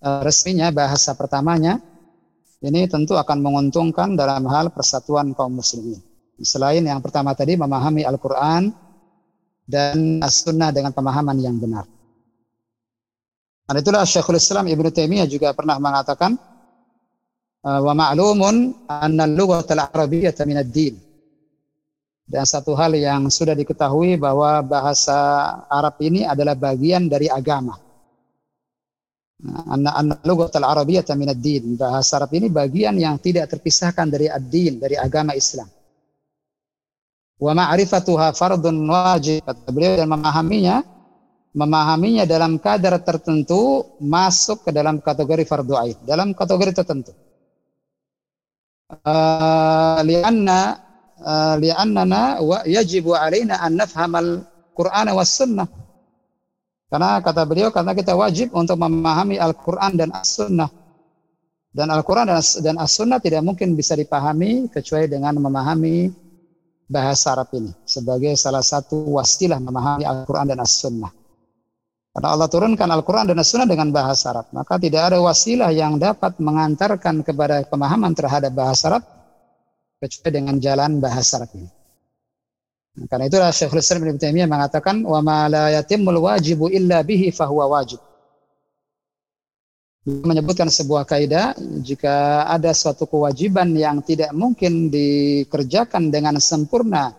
uh, 0.00 0.24
resminya, 0.24 0.72
bahasa 0.72 1.12
pertamanya. 1.12 1.78
Ini 2.64 2.88
tentu 2.88 3.20
akan 3.20 3.38
menguntungkan 3.44 4.16
dalam 4.16 4.48
hal 4.48 4.72
persatuan 4.72 5.36
kaum 5.36 5.60
muslimin. 5.60 6.00
Selain 6.40 6.82
yang 6.82 6.98
pertama 7.04 7.36
tadi 7.36 7.54
memahami 7.54 8.02
Al-Quran 8.02 8.72
dan 9.68 10.24
As-Sunnah 10.24 10.74
dengan 10.74 10.90
pemahaman 10.90 11.36
yang 11.38 11.60
benar. 11.60 11.86
Dan 13.68 13.76
itulah 13.78 14.02
Syekhul 14.02 14.40
Islam 14.40 14.66
Ibnu 14.66 14.90
Taimiyah 14.90 15.28
juga 15.30 15.54
pernah 15.54 15.78
mengatakan, 15.78 16.34
wa 17.62 17.92
ma'lumun 17.94 18.86
anna 18.90 19.24
lughatal 19.30 19.86
arabiyyah 19.86 20.34
min 20.46 20.58
ad-din. 20.58 20.94
Dan 22.22 22.46
satu 22.46 22.72
hal 22.78 22.94
yang 22.96 23.28
sudah 23.28 23.52
diketahui 23.54 24.18
bahwa 24.18 24.62
bahasa 24.62 25.14
Arab 25.70 26.00
ini 26.02 26.26
adalah 26.26 26.58
bagian 26.58 27.06
dari 27.06 27.30
agama. 27.30 27.78
Anna 29.42 29.90
anna 29.94 30.14
lughatal 30.22 30.66
arabiyyah 30.66 31.14
min 31.14 31.34
ad-din. 31.34 31.78
Bahasa 31.78 32.18
Arab 32.18 32.34
ini 32.34 32.50
bagian 32.50 32.98
yang 32.98 33.18
tidak 33.18 33.50
terpisahkan 33.50 34.06
dari 34.10 34.26
ad-din, 34.26 34.78
dari 34.82 34.98
agama 34.98 35.34
Islam. 35.34 35.66
Wa 37.42 37.52
ma'rifatuha 37.54 38.34
fardun 38.34 38.86
wajib. 38.86 39.42
Beliau 39.70 39.98
dan 39.98 40.08
memahaminya 40.10 40.76
memahaminya 41.52 42.24
dalam 42.24 42.56
kadar 42.56 42.96
tertentu 43.04 43.84
masuk 44.00 44.64
ke 44.64 44.70
dalam 44.72 45.04
kategori 45.04 45.44
fardu 45.44 45.74
ain, 45.76 45.96
dalam 46.08 46.32
kategori 46.32 46.72
tertentu. 46.80 47.12
Uh, 49.00 50.00
lianna 50.04 50.60
uh, 51.16 51.54
liannana 51.56 52.44
wa 52.44 52.60
yajibu 52.68 53.16
alaina 53.16 53.58
an 53.64 53.80
nafhamal 53.80 54.44
Qur'an 54.72 55.08
was 55.12 55.32
sunnah. 55.32 55.68
Karena 56.92 57.24
kata 57.24 57.48
beliau 57.48 57.72
karena 57.72 57.96
kita 57.96 58.12
wajib 58.12 58.52
untuk 58.52 58.76
memahami 58.76 59.40
Al-Qur'an 59.40 59.96
dan 59.96 60.12
As-Sunnah. 60.12 60.68
Dan 61.72 61.88
Al-Quran 61.88 62.28
dan 62.36 62.76
As-Sunnah 62.76 63.16
tidak 63.16 63.40
mungkin 63.40 63.72
bisa 63.72 63.96
dipahami 63.96 64.68
kecuali 64.68 65.08
dengan 65.08 65.40
memahami 65.40 66.12
bahasa 66.84 67.32
Arab 67.32 67.48
ini 67.56 67.72
sebagai 67.88 68.36
salah 68.36 68.60
satu 68.60 69.16
wasilah 69.16 69.56
memahami 69.56 70.04
Al-Quran 70.04 70.52
dan 70.52 70.60
As-Sunnah. 70.60 71.21
Karena 72.12 72.28
Allah 72.28 72.48
turunkan 72.48 72.88
Al-Quran 72.92 73.32
dan 73.32 73.40
As-Sunnah 73.40 73.64
dengan 73.64 73.88
bahasa 73.88 74.36
Arab. 74.36 74.52
Maka 74.52 74.76
tidak 74.76 75.08
ada 75.08 75.18
wasilah 75.24 75.72
yang 75.72 75.96
dapat 75.96 76.36
mengantarkan 76.36 77.24
kepada 77.24 77.64
pemahaman 77.64 78.12
terhadap 78.12 78.52
bahasa 78.52 78.92
Arab 78.92 79.02
kecuali 79.96 80.28
dengan 80.28 80.60
jalan 80.60 81.00
bahasa 81.00 81.40
Arab 81.40 81.56
ini. 81.56 81.70
Nah, 82.92 83.08
karena 83.08 83.24
itulah 83.32 83.48
Syekhul 83.48 83.80
Islam 83.80 84.04
Ibn 84.04 84.20
Taimiyah 84.20 84.44
mengatakan 84.44 85.00
wa 85.08 85.24
ma 85.24 85.48
la 85.48 85.72
yatimul 85.80 86.20
wajibu 86.20 86.68
illa 86.68 87.00
bihi 87.00 87.32
fahuwa 87.32 87.80
wajib 87.80 87.96
menyebutkan 90.02 90.66
sebuah 90.66 91.06
kaidah 91.06 91.54
jika 91.80 92.44
ada 92.50 92.74
suatu 92.74 93.06
kewajiban 93.06 93.70
yang 93.72 94.02
tidak 94.02 94.34
mungkin 94.34 94.90
dikerjakan 94.90 96.10
dengan 96.10 96.42
sempurna 96.42 97.14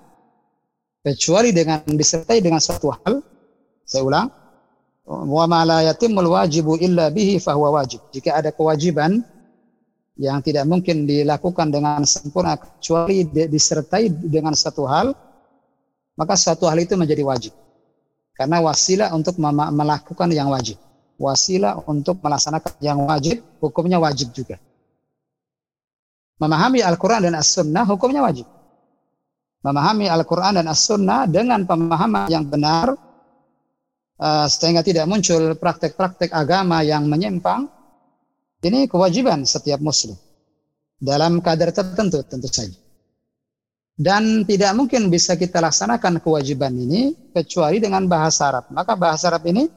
kecuali 1.00 1.56
dengan 1.56 1.80
disertai 1.88 2.44
dengan 2.44 2.60
suatu 2.60 2.92
hal 2.92 3.24
saya 3.88 4.04
ulang 4.04 4.28
wa 5.08 5.46
ma 5.48 5.68
la 5.68 5.78
yatimul 5.92 6.32
wajibu 6.32 6.80
illa 6.80 7.12
bihi 7.12 7.40
fahuwa 7.40 7.84
wajib 7.84 8.00
jika 8.16 8.40
ada 8.40 8.56
kewajiban 8.56 9.20
yang 10.16 10.40
tidak 10.46 10.64
mungkin 10.70 11.10
dilakukan 11.10 11.74
dengan 11.74 12.06
sempurna 12.06 12.56
kecuali 12.56 13.26
disertai 13.28 14.08
dengan 14.08 14.54
satu 14.56 14.88
hal 14.88 15.12
maka 16.16 16.38
suatu 16.38 16.70
hal 16.70 16.80
itu 16.80 16.96
menjadi 16.96 17.26
wajib 17.26 17.54
karena 18.38 18.64
wasilah 18.64 19.12
untuk 19.12 19.36
melakukan 19.42 20.30
yang 20.32 20.48
wajib 20.54 20.78
wasilah 21.24 21.80
untuk 21.86 22.20
melaksanakan 22.22 22.74
yang 22.82 23.00
wajib, 23.06 23.42
hukumnya 23.62 24.02
wajib 24.02 24.34
juga. 24.34 24.58
Memahami 26.42 26.82
Al-Quran 26.82 27.30
dan 27.30 27.36
As-Sunnah 27.38 27.86
hukumnya 27.88 28.26
wajib. 28.26 28.50
Memahami 29.64 30.12
Al-Quran 30.12 30.60
dan 30.60 30.68
As-Sunnah 30.68 31.30
dengan 31.30 31.64
pemahaman 31.64 32.28
yang 32.28 32.44
benar, 32.44 32.98
uh, 34.20 34.46
sehingga 34.50 34.86
tidak 34.86 35.05
muncul 35.10 35.55
praktek-praktek 35.58 36.34
agama 36.34 36.82
yang 36.86 37.08
menyimpang, 37.08 37.70
ini 38.63 38.88
kewajiban 38.88 39.43
setiap 39.43 39.79
muslim. 39.84 40.15
Dalam 41.03 41.43
kadar 41.43 41.75
tertentu 41.75 42.24
tentu 42.24 42.48
saja. 42.48 42.79
Dan 43.93 44.41
tidak 44.50 44.74
mungkin 44.74 45.13
bisa 45.13 45.38
kita 45.38 45.62
laksanakan 45.62 46.17
kewajiban 46.24 46.74
ini 46.74 47.13
kecuali 47.29 47.77
dengan 47.77 48.10
bahasa 48.10 48.50
Arab. 48.50 48.65
Maka 48.74 48.98
bahasa 48.98 49.29
Arab 49.29 49.46
ini 49.46 49.70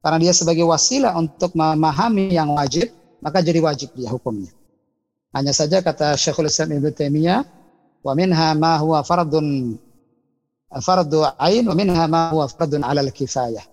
karena 0.00 0.22
dia 0.22 0.32
sebagai 0.32 0.64
wasilah 0.64 1.18
untuk 1.18 1.52
memahami 1.52 2.32
yang 2.32 2.54
wajib, 2.54 2.88
maka 3.20 3.42
jadi 3.42 3.60
wajib 3.60 3.92
dia 3.92 4.08
hukumnya. 4.08 4.54
Hanya 5.36 5.52
saja 5.52 5.84
kata 5.84 6.16
Syekhul 6.16 6.48
Islam 6.48 6.80
Ibnu 6.80 6.94
Taimiyah, 6.94 7.44
wa 8.06 8.12
minha 8.16 8.54
ma 8.56 8.78
huwa 8.80 9.02
fardun 9.02 9.76
fardu 10.80 11.24
ain 11.40 11.64
wa 11.66 11.74
minha 11.74 12.04
ma 12.08 12.32
huwa 12.32 12.46
fardun 12.48 12.82
alal 12.84 13.10
kifayah. 13.10 13.64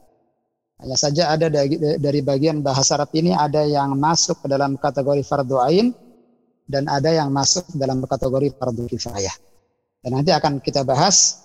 Hanya 0.84 0.98
saja 1.00 1.32
ada 1.32 1.48
dari 1.96 2.20
bagian 2.20 2.60
bahasa 2.60 3.00
Arab 3.00 3.16
ini 3.16 3.32
ada 3.32 3.64
yang 3.64 3.96
masuk 3.96 4.44
ke 4.44 4.48
dalam 4.52 4.76
kategori 4.76 5.24
fardu 5.24 5.56
ain 5.64 5.96
dan 6.68 6.88
ada 6.92 7.08
yang 7.08 7.32
masuk 7.32 7.64
dalam 7.76 8.04
kategori 8.04 8.52
fardu 8.60 8.84
kifayah. 8.92 9.36
Dan 10.04 10.20
nanti 10.20 10.36
akan 10.36 10.60
kita 10.60 10.84
bahas 10.84 11.40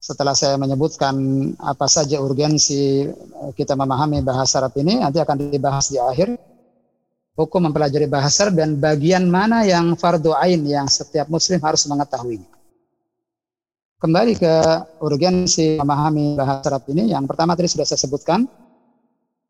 setelah 0.00 0.32
saya 0.32 0.56
menyebutkan 0.56 1.16
apa 1.60 1.84
saja 1.90 2.22
urgensi 2.22 3.04
eh, 3.10 3.52
kita 3.52 3.76
memahami 3.76 4.24
bahasa 4.24 4.62
Arab 4.64 4.72
ini, 4.80 5.02
nanti 5.02 5.20
akan 5.20 5.52
dibahas 5.52 5.92
di 5.92 6.00
akhir 6.00 6.36
hukum 7.36 7.68
mempelajari 7.68 8.08
bahasa 8.08 8.48
Arab 8.48 8.56
dan 8.56 8.80
bagian 8.80 9.28
mana 9.28 9.68
yang 9.68 9.92
fardu 9.98 10.32
ain 10.32 10.64
yang 10.64 10.88
setiap 10.88 11.28
muslim 11.28 11.60
harus 11.60 11.84
mengetahui. 11.84 12.55
Kembali 13.96 14.36
ke 14.36 14.54
urgensi 15.00 15.80
memahami 15.80 16.36
bahasa 16.36 16.68
Arab 16.68 16.84
ini, 16.92 17.16
yang 17.16 17.24
pertama 17.24 17.56
tadi 17.56 17.64
sudah 17.64 17.88
saya 17.88 17.96
sebutkan, 17.96 18.44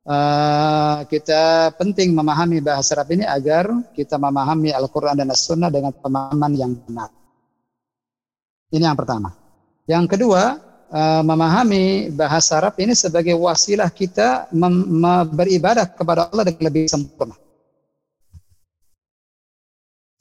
uh, 0.06 1.02
kita 1.10 1.74
penting 1.74 2.14
memahami 2.14 2.62
bahasa 2.62 2.94
Arab 2.94 3.10
ini 3.10 3.26
agar 3.26 3.66
kita 3.90 4.14
memahami 4.14 4.70
Al-Quran 4.70 5.18
dan 5.18 5.34
As-Sunnah 5.34 5.66
dengan 5.66 5.90
pemahaman 5.98 6.54
yang 6.54 6.78
benar. 6.78 7.10
Ini 8.70 8.86
yang 8.86 8.94
pertama. 8.94 9.34
Yang 9.90 10.14
kedua, 10.14 10.62
uh, 10.94 11.26
memahami 11.26 12.14
bahasa 12.14 12.62
Arab 12.62 12.78
ini 12.78 12.94
sebagai 12.94 13.34
wasilah 13.34 13.90
kita 13.90 14.46
beribadah 15.34 15.90
kepada 15.90 16.30
Allah 16.30 16.46
dengan 16.46 16.70
lebih 16.70 16.86
sempurna. 16.86 17.34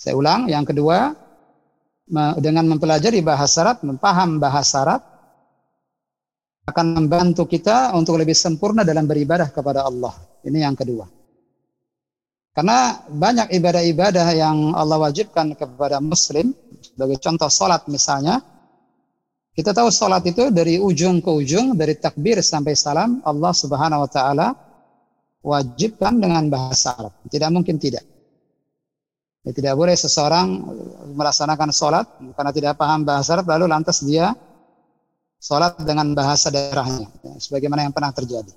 Saya 0.01 0.17
ulang, 0.17 0.49
yang 0.49 0.65
kedua, 0.65 1.13
dengan 2.37 2.65
mempelajari 2.69 3.19
bahasa 3.25 3.65
Arab, 3.65 3.81
mempaham 3.81 4.37
bahasa 4.37 4.85
Arab, 4.85 5.01
akan 6.65 6.85
membantu 6.97 7.45
kita 7.45 7.93
untuk 7.93 8.17
lebih 8.17 8.33
sempurna 8.33 8.81
dalam 8.81 9.05
beribadah 9.05 9.49
kepada 9.53 9.85
Allah. 9.85 10.13
Ini 10.45 10.65
yang 10.65 10.77
kedua. 10.77 11.05
Karena 12.55 13.03
banyak 13.11 13.51
ibadah-ibadah 13.51 14.27
yang 14.31 14.71
Allah 14.73 14.95
wajibkan 15.01 15.53
kepada 15.59 15.99
muslim, 15.99 16.55
sebagai 16.79 17.19
contoh 17.19 17.51
sholat 17.51 17.83
misalnya, 17.91 18.39
kita 19.51 19.75
tahu 19.75 19.91
sholat 19.91 20.23
itu 20.23 20.47
dari 20.55 20.79
ujung 20.79 21.19
ke 21.19 21.31
ujung, 21.31 21.75
dari 21.75 21.99
takbir 21.99 22.39
sampai 22.39 22.73
salam, 22.75 23.19
Allah 23.27 23.51
subhanahu 23.51 24.07
wa 24.07 24.09
ta'ala 24.09 24.47
wajibkan 25.43 26.15
dengan 26.17 26.47
bahasa 26.47 26.95
Arab. 26.95 27.13
Tidak 27.27 27.49
mungkin 27.51 27.75
tidak. 27.75 28.14
Ya, 29.45 29.53
tidak 29.53 29.77
boleh 29.77 29.93
seseorang 29.93 30.57
melaksanakan 31.13 31.69
sholat 31.69 32.09
karena 32.33 32.51
tidak 32.51 32.73
paham 32.81 33.05
bahasa 33.05 33.37
Arab, 33.37 33.45
lalu 33.45 33.69
lantas 33.69 34.01
dia 34.01 34.33
sholat 35.37 35.77
dengan 35.85 36.17
bahasa 36.17 36.49
daerahnya. 36.49 37.05
Ya, 37.21 37.37
sebagaimana 37.37 37.85
yang 37.85 37.93
pernah 37.93 38.09
terjadi. 38.09 38.49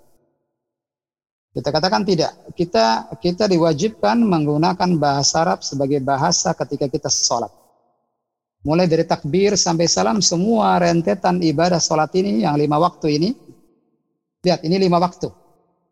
Kita 1.52 1.68
katakan 1.68 2.08
tidak. 2.08 2.32
Kita 2.56 3.12
kita 3.20 3.44
diwajibkan 3.52 4.16
menggunakan 4.16 4.88
bahasa 4.96 5.44
Arab 5.44 5.60
sebagai 5.60 6.00
bahasa 6.00 6.56
ketika 6.56 6.88
kita 6.88 7.12
sholat. 7.12 7.52
Mulai 8.64 8.88
dari 8.88 9.04
takbir 9.04 9.60
sampai 9.60 9.86
salam 9.86 10.24
semua 10.24 10.80
rentetan 10.80 11.38
ibadah 11.44 11.78
sholat 11.78 12.10
ini 12.16 12.48
yang 12.48 12.56
lima 12.56 12.80
waktu 12.80 13.20
ini. 13.20 13.30
Lihat 14.40 14.64
ini 14.64 14.76
lima 14.80 14.96
waktu. 14.96 15.28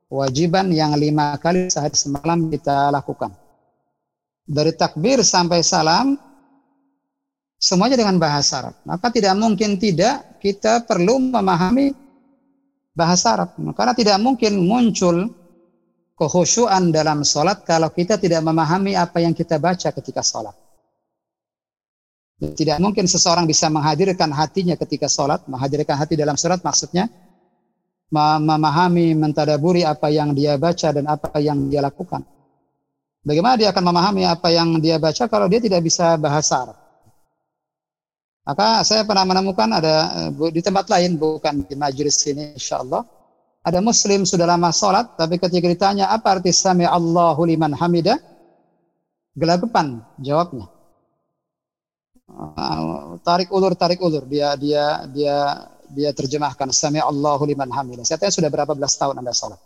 Wajiban 0.08 0.72
yang 0.72 0.96
lima 0.96 1.36
kali 1.36 1.68
sehari 1.68 1.98
semalam 1.98 2.48
kita 2.48 2.88
lakukan. 2.94 3.45
Dari 4.46 4.72
takbir 4.78 5.26
sampai 5.26 5.58
salam 5.66 6.14
semuanya 7.58 7.98
dengan 7.98 8.16
bahasa 8.22 8.62
Arab. 8.62 8.74
Maka 8.86 9.10
tidak 9.10 9.34
mungkin 9.34 9.74
tidak 9.74 10.38
kita 10.38 10.86
perlu 10.86 11.18
memahami 11.18 11.90
bahasa 12.94 13.34
Arab. 13.34 13.58
Karena 13.74 13.92
tidak 13.92 14.16
mungkin 14.22 14.62
muncul 14.62 15.26
kehusuan 16.16 16.94
dalam 16.94 17.26
sholat 17.26 17.66
kalau 17.66 17.90
kita 17.90 18.16
tidak 18.16 18.40
memahami 18.40 18.94
apa 18.94 19.20
yang 19.20 19.34
kita 19.34 19.58
baca 19.58 19.90
ketika 19.90 20.22
sholat. 20.22 20.54
Tidak 22.36 22.76
mungkin 22.84 23.08
seseorang 23.08 23.48
bisa 23.48 23.72
menghadirkan 23.72 24.28
hatinya 24.28 24.76
ketika 24.76 25.08
sholat, 25.08 25.48
menghadirkan 25.48 25.96
hati 25.96 26.20
dalam 26.20 26.36
surat 26.36 26.60
maksudnya 26.60 27.08
memahami, 28.12 29.16
mentadaburi 29.18 29.82
apa 29.82 30.12
yang 30.12 30.30
dia 30.36 30.54
baca 30.60 30.94
dan 30.94 31.10
apa 31.10 31.32
yang 31.42 31.66
dia 31.66 31.82
lakukan. 31.82 32.22
Bagaimana 33.26 33.58
dia 33.58 33.74
akan 33.74 33.84
memahami 33.90 34.22
apa 34.22 34.54
yang 34.54 34.78
dia 34.78 35.02
baca 35.02 35.26
kalau 35.26 35.50
dia 35.50 35.58
tidak 35.58 35.82
bisa 35.82 36.14
bahasa 36.14 36.62
Arab? 36.62 36.78
Maka 38.46 38.86
saya 38.86 39.02
pernah 39.02 39.26
menemukan 39.26 39.66
ada 39.66 40.30
eh, 40.30 40.50
di 40.54 40.62
tempat 40.62 40.86
lain, 40.86 41.18
bukan 41.18 41.66
di 41.66 41.74
majelis 41.74 42.22
ini 42.30 42.54
insya 42.54 42.78
Allah. 42.86 43.02
Ada 43.66 43.82
muslim 43.82 44.22
sudah 44.22 44.46
lama 44.46 44.70
sholat, 44.70 45.18
tapi 45.18 45.42
ketika 45.42 45.66
ditanya 45.66 46.06
apa 46.14 46.38
arti 46.38 46.54
sami 46.54 46.86
Allahu 46.86 47.42
liman 47.42 47.74
hamidah, 47.74 48.14
gelagapan 49.34 50.06
jawabnya. 50.22 50.70
Ah, 52.30 53.18
tarik 53.26 53.50
ulur 53.50 53.74
tarik 53.74 53.98
ulur 53.98 54.22
dia 54.22 54.54
dia 54.54 55.02
dia 55.10 55.66
dia 55.90 56.10
terjemahkan 56.14 56.70
sami 56.70 57.02
Allahu 57.02 57.42
liman 57.42 57.74
hamidah. 57.74 58.06
Saya 58.06 58.22
tanya 58.22 58.38
sudah 58.38 58.50
berapa 58.54 58.70
belas 58.78 58.94
tahun 58.94 59.18
Anda 59.18 59.34
sholat? 59.34 59.58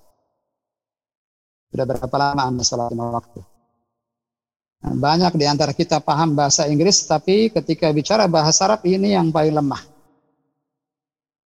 Sudah 1.70 1.86
berapa 1.86 2.16
lama 2.18 2.42
Anda 2.50 2.66
sholat 2.66 2.90
lima 2.90 3.14
waktu? 3.14 3.40
Nah, 4.80 4.94
banyak 4.96 5.32
di 5.38 5.46
antara 5.46 5.70
kita 5.70 6.02
paham 6.02 6.34
bahasa 6.34 6.66
Inggris, 6.66 7.06
tapi 7.06 7.52
ketika 7.54 7.92
bicara 7.94 8.26
bahasa 8.26 8.66
Arab 8.66 8.82
ini 8.88 9.14
yang 9.14 9.30
paling 9.30 9.54
lemah. 9.54 9.82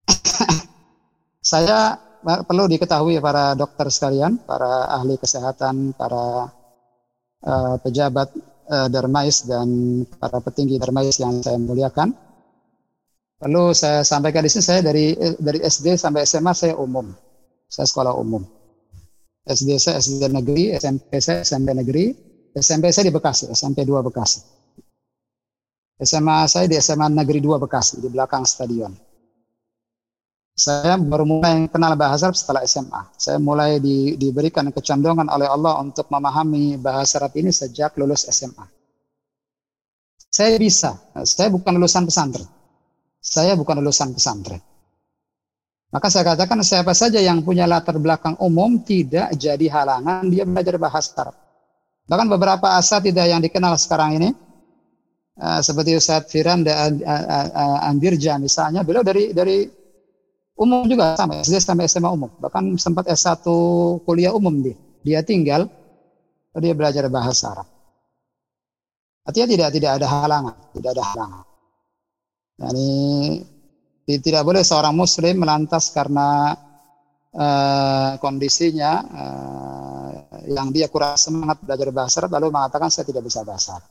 Saya 1.45 2.01
perlu 2.25 2.65
diketahui 2.71 3.21
para 3.21 3.53
dokter 3.53 3.93
sekalian, 3.93 4.41
para 4.41 4.89
ahli 4.97 5.21
kesehatan, 5.21 5.93
para 5.93 6.49
uh, 7.45 7.77
pejabat 7.85 8.33
uh, 8.73 8.89
Darmais 8.89 9.45
dan 9.45 9.69
para 10.17 10.41
petinggi 10.41 10.81
Darmais 10.81 11.21
yang 11.21 11.45
saya 11.45 11.61
muliakan. 11.61 12.17
Lalu 13.45 13.77
saya 13.77 14.01
sampaikan 14.09 14.41
di 14.41 14.49
sini 14.49 14.65
saya 14.65 14.81
dari 14.81 15.13
dari 15.37 15.61
SD 15.61 16.01
sampai 16.01 16.25
SMA 16.25 16.57
saya 16.57 16.81
umum. 16.81 17.13
Saya 17.69 17.85
sekolah 17.85 18.17
umum. 18.17 18.41
SD 19.45 19.77
saya 19.77 20.01
SD 20.01 20.25
negeri, 20.33 20.73
SMP 20.73 21.21
saya 21.21 21.45
SMP 21.45 21.69
negeri, 21.77 22.05
SMP 22.57 22.89
saya 22.89 23.05
di 23.09 23.13
Bekasi, 23.13 23.53
SMP 23.53 23.85
2 23.85 24.01
Bekasi. 24.01 24.41
SMA 26.01 26.49
saya 26.51 26.67
di 26.67 26.75
SMA 26.81 27.07
Negeri 27.13 27.39
2 27.39 27.63
Bekasi 27.63 28.03
di 28.03 28.09
belakang 28.11 28.43
stadion. 28.43 28.91
Saya 30.55 30.95
baru 30.95 31.27
mulai 31.27 31.67
kenal 31.67 31.99
bahasa 31.99 32.31
Arab 32.31 32.39
setelah 32.39 32.63
SMA. 32.63 33.03
Saya 33.19 33.43
mulai 33.43 33.83
di, 33.83 34.15
diberikan 34.15 34.71
kecondongan 34.71 35.27
oleh 35.27 35.51
Allah 35.51 35.83
untuk 35.83 36.07
memahami 36.07 36.79
bahasa 36.79 37.19
Arab 37.19 37.35
ini 37.35 37.51
sejak 37.51 37.99
lulus 37.99 38.27
SMA. 38.31 38.63
Saya 40.31 40.55
bisa. 40.59 40.95
Saya 41.27 41.51
bukan 41.51 41.75
lulusan 41.75 42.07
pesantren. 42.07 42.47
Saya 43.19 43.59
bukan 43.59 43.83
lulusan 43.83 44.15
pesantren. 44.15 44.63
Maka 45.95 46.11
saya 46.11 46.35
katakan 46.35 46.59
siapa 46.67 46.91
saja 46.91 47.23
yang 47.23 47.47
punya 47.47 47.71
latar 47.71 47.95
belakang 48.03 48.35
umum 48.43 48.83
tidak 48.83 49.31
jadi 49.39 49.63
halangan 49.71 50.27
dia 50.27 50.43
belajar 50.43 50.75
bahasa 50.75 51.15
Arab. 51.23 51.39
Bahkan 52.11 52.27
beberapa 52.35 52.75
asatidah 52.75 53.31
yang 53.31 53.39
dikenal 53.39 53.79
sekarang 53.79 54.19
ini 54.19 54.29
uh, 55.39 55.63
seperti 55.63 55.95
Ustadz 55.95 56.35
Firan 56.35 56.67
dan 56.67 56.99
Andirja 57.87 58.43
misalnya, 58.43 58.83
beliau 58.83 59.07
dari 59.07 59.31
dari 59.31 59.71
umum 60.59 60.83
juga 60.91 61.15
sampai 61.15 61.47
SD 61.47 61.63
sampai 61.63 61.87
SMA 61.87 62.11
umum. 62.11 62.31
Bahkan 62.43 62.75
sempat 62.75 63.07
S1 63.07 63.47
kuliah 64.03 64.35
umum 64.35 64.51
dia. 64.67 64.75
Dia 65.07 65.23
tinggal 65.23 65.71
dia 66.59 66.75
belajar 66.75 67.07
bahasa 67.07 67.55
Arab. 67.55 67.71
Artinya 69.31 69.47
tidak 69.47 69.69
tidak 69.79 69.91
ada 70.03 70.07
halangan 70.11 70.57
tidak 70.75 70.91
ada 70.99 71.05
halangan. 71.07 71.45
Yani 72.59 72.89
tidak 74.05 74.45
boleh 74.45 74.61
seorang 74.61 74.93
muslim 74.93 75.41
melantas 75.41 75.89
karena 75.89 76.53
uh, 77.33 78.11
kondisinya 78.21 78.93
uh, 79.01 80.11
yang 80.49 80.69
dia 80.71 80.93
kurang 80.93 81.17
semangat 81.17 81.65
belajar 81.65 81.89
bahasa 81.89 82.21
Arab 82.21 82.37
lalu 82.37 82.53
mengatakan 82.53 82.93
saya 82.93 83.09
tidak 83.09 83.25
bisa 83.25 83.41
bahasa 83.43 83.81
Arab. 83.81 83.91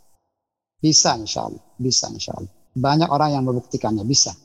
Bisa 0.78 1.16
insya 1.18 1.48
Allah. 1.48 1.64
Bisa 1.80 2.12
insya 2.12 2.36
Allah. 2.36 2.52
Banyak 2.74 3.10
orang 3.10 3.30
yang 3.40 3.44
membuktikannya. 3.48 4.04
Bisa. 4.04 4.36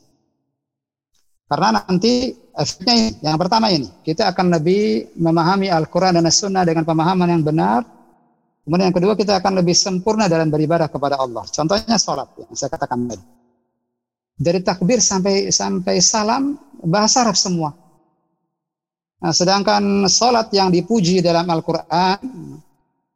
Karena 1.49 1.81
nanti 1.81 2.29
efeknya 2.53 2.93
ini, 2.93 3.09
yang 3.25 3.37
pertama 3.41 3.73
ini, 3.73 3.89
kita 4.05 4.29
akan 4.29 4.53
lebih 4.53 5.17
memahami 5.17 5.73
Al-Quran 5.73 6.21
dan 6.21 6.29
As-Sunnah 6.29 6.61
dengan 6.61 6.85
pemahaman 6.85 7.25
yang 7.25 7.41
benar. 7.41 7.81
Kemudian 8.61 8.93
yang 8.93 8.97
kedua, 9.01 9.17
kita 9.17 9.41
akan 9.41 9.57
lebih 9.57 9.73
sempurna 9.73 10.29
dalam 10.29 10.53
beribadah 10.53 10.85
kepada 10.93 11.17
Allah. 11.17 11.41
Contohnya 11.49 11.97
sholat, 11.97 12.37
yang 12.37 12.53
saya 12.53 12.69
katakan 12.69 13.09
tadi. 13.09 13.38
Dari 14.39 14.63
takbir 14.63 15.03
sampai 15.03 15.51
sampai 15.51 15.99
salam, 15.99 16.55
bahasa 16.79 17.27
Arab 17.27 17.35
semua. 17.35 17.75
Nah, 19.19 19.35
sedangkan 19.35 20.07
sholat 20.07 20.47
yang 20.55 20.71
dipuji 20.71 21.19
dalam 21.19 21.43
Al-Quran, 21.43 22.23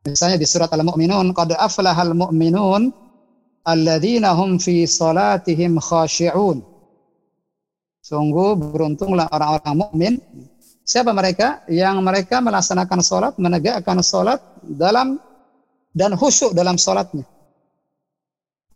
misalnya 0.03 0.35
di 0.35 0.43
surat 0.43 0.67
Al-Mu'minun, 0.75 1.31
Qad 1.31 1.55
aflahal 1.55 2.11
mu'minun, 2.11 2.91
alladzina 3.63 4.35
hum 4.35 4.59
fi 4.59 4.83
salatihim 4.83 5.79
khashi'un. 5.79 6.59
Sungguh 8.03 8.59
beruntunglah 8.59 9.31
orang-orang 9.31 9.75
mukmin. 9.79 10.13
Siapa 10.83 11.15
mereka? 11.15 11.63
Yang 11.71 12.03
mereka 12.03 12.43
melaksanakan 12.43 12.99
sholat, 12.99 13.33
menegakkan 13.39 14.03
sholat 14.03 14.43
dalam 14.59 15.15
dan 15.95 16.11
khusyuk 16.19 16.51
dalam 16.51 16.75
sholatnya. 16.75 17.23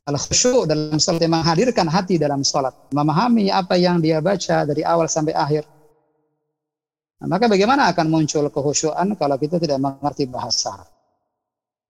Al 0.07 0.15
khusyuk 0.15 0.63
dalam 0.71 0.95
sholat 0.95 1.19
yang 1.19 1.35
menghadirkan 1.35 1.87
hati 1.91 2.15
dalam 2.15 2.39
sholat, 2.39 2.71
memahami 2.95 3.51
apa 3.51 3.75
yang 3.75 3.99
dia 3.99 4.23
baca 4.23 4.63
dari 4.63 4.79
awal 4.79 5.11
sampai 5.11 5.35
akhir. 5.35 5.67
Nah, 7.19 7.27
maka 7.27 7.51
bagaimana 7.51 7.91
akan 7.91 8.07
muncul 8.07 8.47
kehusyuan 8.47 9.19
kalau 9.19 9.35
kita 9.35 9.59
tidak 9.59 9.83
mengerti 9.83 10.23
bahasa 10.31 10.79
Arab? 10.79 10.89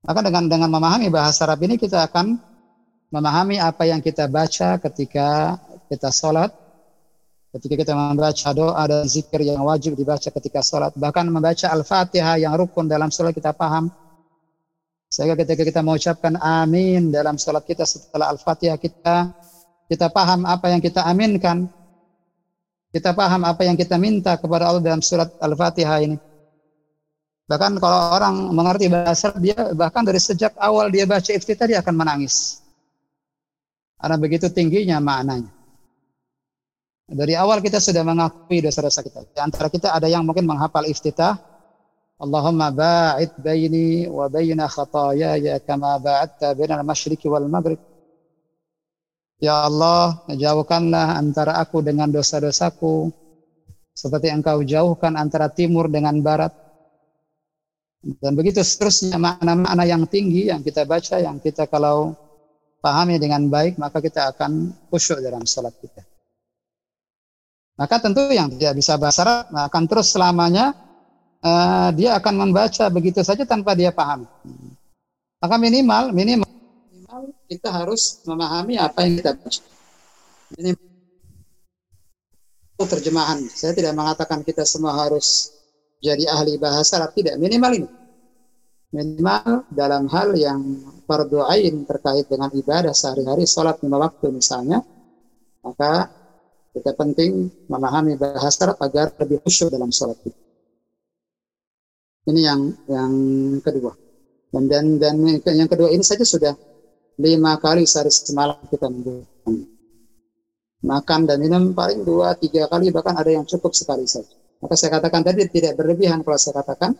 Maka 0.08 0.20
dengan 0.26 0.44
dengan 0.50 0.70
memahami 0.74 1.14
bahasa 1.14 1.46
Arab 1.46 1.62
ini 1.62 1.78
kita 1.78 2.10
akan 2.10 2.42
memahami 3.14 3.62
apa 3.62 3.86
yang 3.86 4.02
kita 4.02 4.26
baca 4.26 4.82
ketika 4.82 5.60
kita 5.86 6.10
sholat, 6.10 6.50
ketika 7.54 7.86
kita 7.86 7.94
membaca 7.94 8.50
doa 8.56 8.84
dan 8.88 9.06
zikir 9.06 9.46
yang 9.46 9.62
wajib 9.62 9.94
dibaca 9.94 10.26
ketika 10.32 10.66
sholat, 10.66 10.90
bahkan 10.98 11.30
membaca 11.30 11.70
Al-Fatihah 11.70 12.42
yang 12.42 12.58
rukun 12.58 12.90
dalam 12.90 13.14
sholat 13.14 13.36
kita 13.36 13.54
paham. 13.54 13.94
Sehingga 15.18 15.34
ketika 15.34 15.66
kita 15.66 15.82
mengucapkan 15.82 16.38
amin 16.38 17.10
dalam 17.10 17.42
sholat 17.42 17.66
kita 17.66 17.90
setelah 17.90 18.30
Al-Fatihah 18.38 18.78
kita, 18.78 19.34
kita 19.90 20.14
paham 20.14 20.46
apa 20.46 20.70
yang 20.70 20.78
kita 20.78 21.02
aminkan. 21.10 21.66
Kita 22.94 23.18
paham 23.18 23.42
apa 23.42 23.66
yang 23.66 23.74
kita 23.74 23.98
minta 23.98 24.38
kepada 24.38 24.70
Allah 24.70 24.78
dalam 24.78 25.02
surat 25.02 25.34
Al-Fatihah 25.42 26.06
ini. 26.06 26.22
Bahkan 27.50 27.82
kalau 27.82 28.14
orang 28.14 28.54
mengerti 28.54 28.94
bahasa 28.94 29.34
dia 29.42 29.58
bahkan 29.74 30.06
dari 30.06 30.22
sejak 30.22 30.54
awal 30.62 30.94
dia 30.94 31.10
baca 31.10 31.34
iftitah 31.34 31.66
dia 31.66 31.82
akan 31.82 31.98
menangis. 31.98 32.62
Karena 33.98 34.22
begitu 34.22 34.54
tingginya 34.54 35.02
maknanya. 35.02 35.50
Dari 37.10 37.34
awal 37.34 37.66
kita 37.66 37.82
sudah 37.82 38.06
mengakui 38.06 38.62
dosa-dosa 38.62 39.02
kita. 39.02 39.26
Di 39.34 39.42
antara 39.42 39.74
kita 39.74 39.98
ada 39.98 40.06
yang 40.06 40.22
mungkin 40.22 40.46
menghafal 40.46 40.86
iftitah. 40.86 41.57
Baini 42.18 44.10
wa 44.10 44.26
baina 44.26 44.66
khatayaya 44.66 45.62
kama 45.62 46.02
ba'adta 46.02 46.58
baina 46.58 46.82
al-masyriqi 46.82 47.30
wal 47.30 47.46
maghrib. 47.46 47.78
Ya 49.38 49.70
Allah, 49.70 50.18
jauhkanlah 50.26 51.14
antara 51.22 51.62
aku 51.62 51.86
dengan 51.86 52.10
dosa-dosaku 52.10 53.14
seperti 53.94 54.34
engkau 54.34 54.66
jauhkan 54.66 55.14
antara 55.14 55.46
timur 55.46 55.94
dengan 55.94 56.18
barat. 56.26 56.50
Dan 58.02 58.34
begitu 58.34 58.66
seterusnya 58.66 59.22
makna-makna 59.22 59.86
yang 59.86 60.10
tinggi 60.10 60.50
yang 60.50 60.66
kita 60.66 60.90
baca, 60.90 61.22
yang 61.22 61.38
kita 61.38 61.70
kalau 61.70 62.18
pahami 62.82 63.22
dengan 63.22 63.46
baik, 63.46 63.78
maka 63.78 64.02
kita 64.02 64.34
akan 64.34 64.74
khusyuk 64.90 65.22
dalam 65.22 65.46
salat 65.46 65.74
kita. 65.78 66.02
Maka 67.78 68.02
tentu 68.02 68.26
yang 68.34 68.50
tidak 68.58 68.74
bisa 68.74 68.98
bahasa 68.98 69.22
Arab 69.22 69.54
akan 69.54 69.84
terus 69.86 70.10
selamanya 70.10 70.74
uh, 71.48 71.90
dia 71.96 72.20
akan 72.20 72.34
membaca 72.48 72.86
begitu 72.92 73.24
saja 73.24 73.48
tanpa 73.48 73.72
dia 73.74 73.96
paham. 73.96 74.28
Maka 75.40 75.56
minimal 75.56 76.12
minimal 76.12 76.50
minimal 76.92 77.22
kita 77.48 77.70
harus 77.72 78.20
memahami 78.28 78.76
apa 78.76 79.08
yang 79.08 79.14
kita 79.22 79.32
baca. 79.38 79.62
Minimal 80.58 80.86
terjemahan. 82.78 83.40
Saya 83.50 83.74
tidak 83.74 83.94
mengatakan 83.98 84.44
kita 84.44 84.68
semua 84.68 84.94
harus 84.94 85.56
jadi 85.98 86.30
ahli 86.30 86.62
bahasa 86.62 87.02
Arab 87.02 87.18
tidak 87.18 87.40
minimal 87.42 87.72
ini. 87.74 87.90
Minimal 88.94 89.68
dalam 89.74 90.08
hal 90.08 90.32
yang 90.38 90.62
fardu 91.04 91.44
ain 91.50 91.84
terkait 91.84 92.30
dengan 92.30 92.48
ibadah 92.54 92.96
sehari-hari 92.96 93.44
salat 93.44 93.76
lima 93.84 94.00
waktu 94.00 94.32
misalnya 94.32 94.80
maka 95.60 96.08
kita 96.72 96.94
penting 96.96 97.52
memahami 97.68 98.16
bahasa 98.16 98.70
Arab 98.70 98.78
agar 98.80 99.12
lebih 99.20 99.42
khusyuk 99.44 99.74
dalam 99.74 99.90
sholat 99.92 100.16
kita. 100.24 100.47
Ini 102.28 102.42
yang 102.44 102.62
yang 102.92 103.14
kedua. 103.64 103.92
Dan 104.52 104.68
dan 104.72 104.86
dan 105.00 105.56
yang 105.56 105.70
kedua 105.72 105.92
ini 105.92 106.04
saja 106.04 106.24
sudah 106.24 106.54
lima 107.20 107.58
kali 107.58 107.84
sehari 107.88 108.12
semalam 108.14 108.56
kita 108.70 108.88
menggunakan 108.88 109.54
makan 110.84 111.22
dan 111.28 111.38
minum 111.42 111.74
paling 111.74 112.06
dua 112.06 112.38
tiga 112.38 112.70
kali 112.70 112.94
bahkan 112.94 113.16
ada 113.18 113.32
yang 113.32 113.46
cukup 113.48 113.74
sekali 113.74 114.06
saja. 114.06 114.30
Maka 114.62 114.74
saya 114.78 114.98
katakan 114.98 115.22
tadi 115.26 115.46
tidak 115.50 115.78
berlebihan 115.78 116.22
kalau 116.26 116.38
saya 116.38 116.62
katakan 116.62 116.92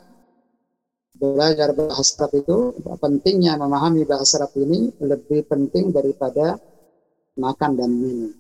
belajar 1.18 1.74
bahasa 1.74 2.14
Arab 2.22 2.32
itu 2.38 2.58
pentingnya 3.02 3.58
memahami 3.58 4.06
bahasa 4.06 4.38
Arab 4.38 4.54
ini 4.62 4.94
lebih 5.02 5.42
penting 5.50 5.90
daripada 5.90 6.54
makan 7.38 7.72
dan 7.74 7.90
minum. 7.90 8.32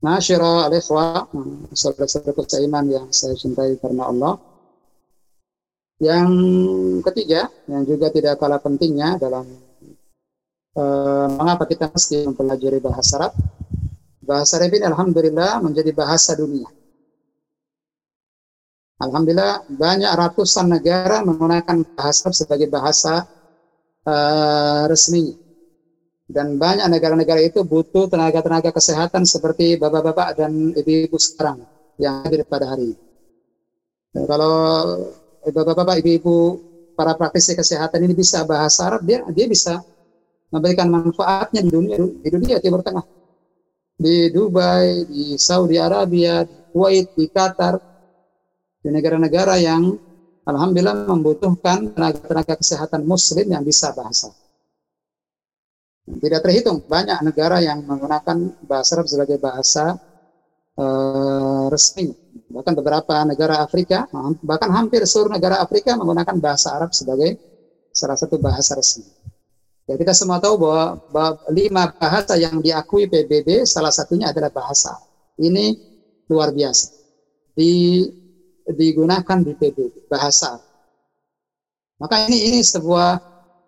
Masyara 0.00 0.68
al-ikhwa, 0.68 1.24
saudara-saudara 1.72 2.44
seiman 2.48 2.84
yang 2.88 3.06
saya 3.12 3.32
cintai 3.32 3.76
karena 3.80 4.08
Allah. 4.12 4.34
Yang 5.96 6.28
ketiga, 7.08 7.48
yang 7.64 7.82
juga 7.88 8.12
tidak 8.12 8.36
kalah 8.36 8.60
pentingnya 8.60 9.16
dalam 9.16 9.48
uh, 10.76 11.28
mengapa 11.32 11.64
kita 11.64 11.88
mesti 11.88 12.28
mempelajari 12.28 12.78
bahasa 12.84 13.16
Arab. 13.16 13.32
Bahasa 14.20 14.60
Arab 14.60 14.76
ini 14.76 14.84
Alhamdulillah 14.84 15.64
menjadi 15.64 15.90
bahasa 15.96 16.36
dunia. 16.36 16.68
Alhamdulillah 19.00 19.64
banyak 19.72 20.12
ratusan 20.12 20.68
negara 20.68 21.24
menggunakan 21.24 21.84
bahasa 21.96 22.28
Arab 22.28 22.34
sebagai 22.36 22.68
bahasa 22.68 23.24
uh, 24.04 24.84
resmi 24.88 25.32
dan 26.26 26.58
banyak 26.58 26.90
negara-negara 26.90 27.38
itu 27.38 27.62
butuh 27.62 28.10
tenaga-tenaga 28.10 28.74
kesehatan 28.74 29.22
seperti 29.22 29.78
bapak-bapak 29.78 30.34
dan 30.34 30.74
ibu-ibu 30.74 31.14
sekarang 31.16 31.62
yang 32.02 32.26
hadir 32.26 32.42
pada 32.44 32.66
hari 32.74 32.92
ini. 32.92 33.04
Kalau 34.26 34.56
bapak-bapak, 35.50 36.02
ibu-ibu 36.02 36.36
para 36.96 37.12
praktisi 37.12 37.52
kesehatan 37.52 38.02
ini 38.02 38.14
bisa 38.16 38.42
bahasa 38.42 38.88
Arab, 38.88 39.04
dia 39.04 39.22
dia 39.30 39.46
bisa 39.46 39.78
memberikan 40.50 40.88
manfaatnya 40.88 41.60
di 41.60 41.70
dunia 41.70 41.96
di 41.98 42.28
dunia 42.30 42.56
Timur 42.58 42.80
Tengah. 42.80 43.04
Di 43.96 44.28
Dubai, 44.28 45.08
di 45.08 45.40
Saudi 45.40 45.80
Arabia, 45.80 46.44
di 46.44 46.52
Kuwait, 46.68 47.16
di 47.16 47.24
Qatar, 47.32 47.80
di 48.84 48.92
negara-negara 48.92 49.56
yang 49.56 49.96
alhamdulillah 50.44 51.08
membutuhkan 51.08 51.96
tenaga-tenaga 51.96 52.60
kesehatan 52.60 53.02
muslim 53.08 53.48
yang 53.48 53.64
bisa 53.64 53.90
bahasa. 53.96 54.30
Tidak 56.06 56.38
terhitung 56.38 56.84
banyak 56.86 57.18
negara 57.24 57.58
yang 57.58 57.82
menggunakan 57.82 58.62
bahasa 58.62 59.00
Arab 59.00 59.10
sebagai 59.10 59.42
bahasa 59.42 59.98
uh, 60.76 61.66
resmi. 61.72 62.12
Bahkan 62.52 62.72
beberapa 62.76 63.24
negara 63.24 63.64
Afrika, 63.64 64.04
bahkan 64.44 64.70
hampir 64.72 65.02
seluruh 65.08 65.32
negara 65.32 65.58
Afrika 65.60 65.96
menggunakan 65.96 66.36
bahasa 66.38 66.76
Arab 66.76 66.92
sebagai 66.92 67.36
salah 67.90 68.16
satu 68.16 68.36
bahasa 68.36 68.76
resmi. 68.76 69.08
Ya, 69.86 69.94
kita 69.94 70.12
semua 70.12 70.42
tahu 70.42 70.58
bahwa, 70.58 70.98
bahwa 71.06 71.30
lima 71.54 71.86
bahasa 71.94 72.34
yang 72.34 72.58
diakui 72.58 73.06
PBB 73.06 73.64
salah 73.64 73.94
satunya 73.94 74.34
adalah 74.34 74.50
bahasa. 74.50 74.98
Ini 75.38 75.78
luar 76.26 76.50
biasa. 76.50 76.90
Di, 77.54 78.02
digunakan 78.66 79.38
di 79.40 79.52
PBB 79.54 80.10
bahasa. 80.10 80.58
Maka 81.96 82.28
ini 82.28 82.52
ini 82.52 82.60
sebuah 82.60 83.16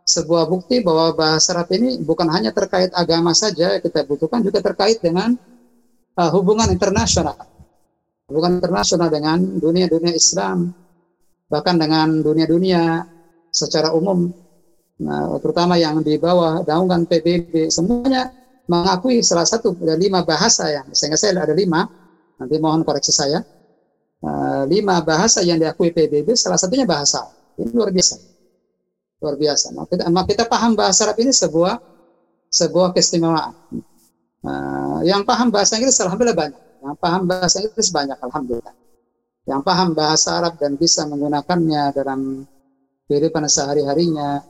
sebuah 0.08 0.44
bukti 0.48 0.80
bahwa 0.80 1.12
bahasa 1.12 1.52
Arab 1.54 1.68
ini 1.72 2.00
bukan 2.00 2.28
hanya 2.32 2.48
terkait 2.48 2.88
agama 2.96 3.36
saja 3.36 3.76
kita 3.76 4.04
butuhkan 4.08 4.40
juga 4.40 4.64
terkait 4.64 4.96
dengan 5.04 5.36
uh, 6.18 6.30
hubungan 6.34 6.66
internasional. 6.74 7.38
Hubungan 8.28 8.58
internasional 8.58 9.08
dengan 9.08 9.38
dunia-dunia 9.38 10.12
Islam. 10.12 10.74
Bahkan 11.48 11.74
dengan 11.80 12.20
dunia-dunia 12.20 13.06
secara 13.48 13.94
umum. 13.94 14.28
Nah, 14.98 15.38
terutama 15.38 15.78
yang 15.78 16.02
di 16.02 16.18
bawah 16.18 16.66
naungan 16.66 17.06
PBB 17.06 17.70
semuanya 17.70 18.28
mengakui 18.68 19.22
salah 19.24 19.46
satu 19.46 19.72
dari 19.78 20.10
lima 20.10 20.26
bahasa 20.26 20.68
yang 20.68 20.86
sehingga 20.92 21.16
saya 21.16 21.40
ada 21.40 21.54
lima 21.54 21.86
nanti 22.36 22.58
mohon 22.60 22.82
koreksi 22.82 23.14
saya. 23.14 23.40
Uh, 24.18 24.66
lima 24.66 24.98
bahasa 25.06 25.46
yang 25.46 25.62
diakui 25.62 25.94
PBB 25.94 26.34
salah 26.34 26.58
satunya 26.58 26.82
bahasa 26.82 27.30
ini 27.56 27.70
luar 27.70 27.94
biasa. 27.94 28.16
Luar 29.22 29.34
biasa. 29.38 29.66
Maka 29.72 29.86
kita, 29.94 30.04
maka 30.10 30.26
kita 30.30 30.44
paham 30.50 30.72
bahasa 30.74 31.06
Arab 31.06 31.18
ini 31.22 31.30
sebuah 31.30 31.78
sebuah 32.50 32.90
keistimewaan 32.92 33.54
uh, 34.44 35.00
yang 35.02 35.22
paham 35.24 35.48
bahasa 35.48 35.78
Inggris 35.78 35.98
alhamdulillah 35.98 36.36
banyak 36.36 36.62
yang 36.84 36.96
paham 36.98 37.22
bahasa 37.26 37.56
Inggris 37.62 37.88
banyak 37.90 38.18
alhamdulillah 38.22 38.74
yang 39.48 39.64
paham 39.64 39.96
bahasa 39.96 40.36
Arab 40.36 40.60
dan 40.60 40.76
bisa 40.76 41.08
menggunakannya 41.08 41.96
dalam 41.96 42.44
kehidupan 43.08 43.48
sehari-harinya 43.48 44.44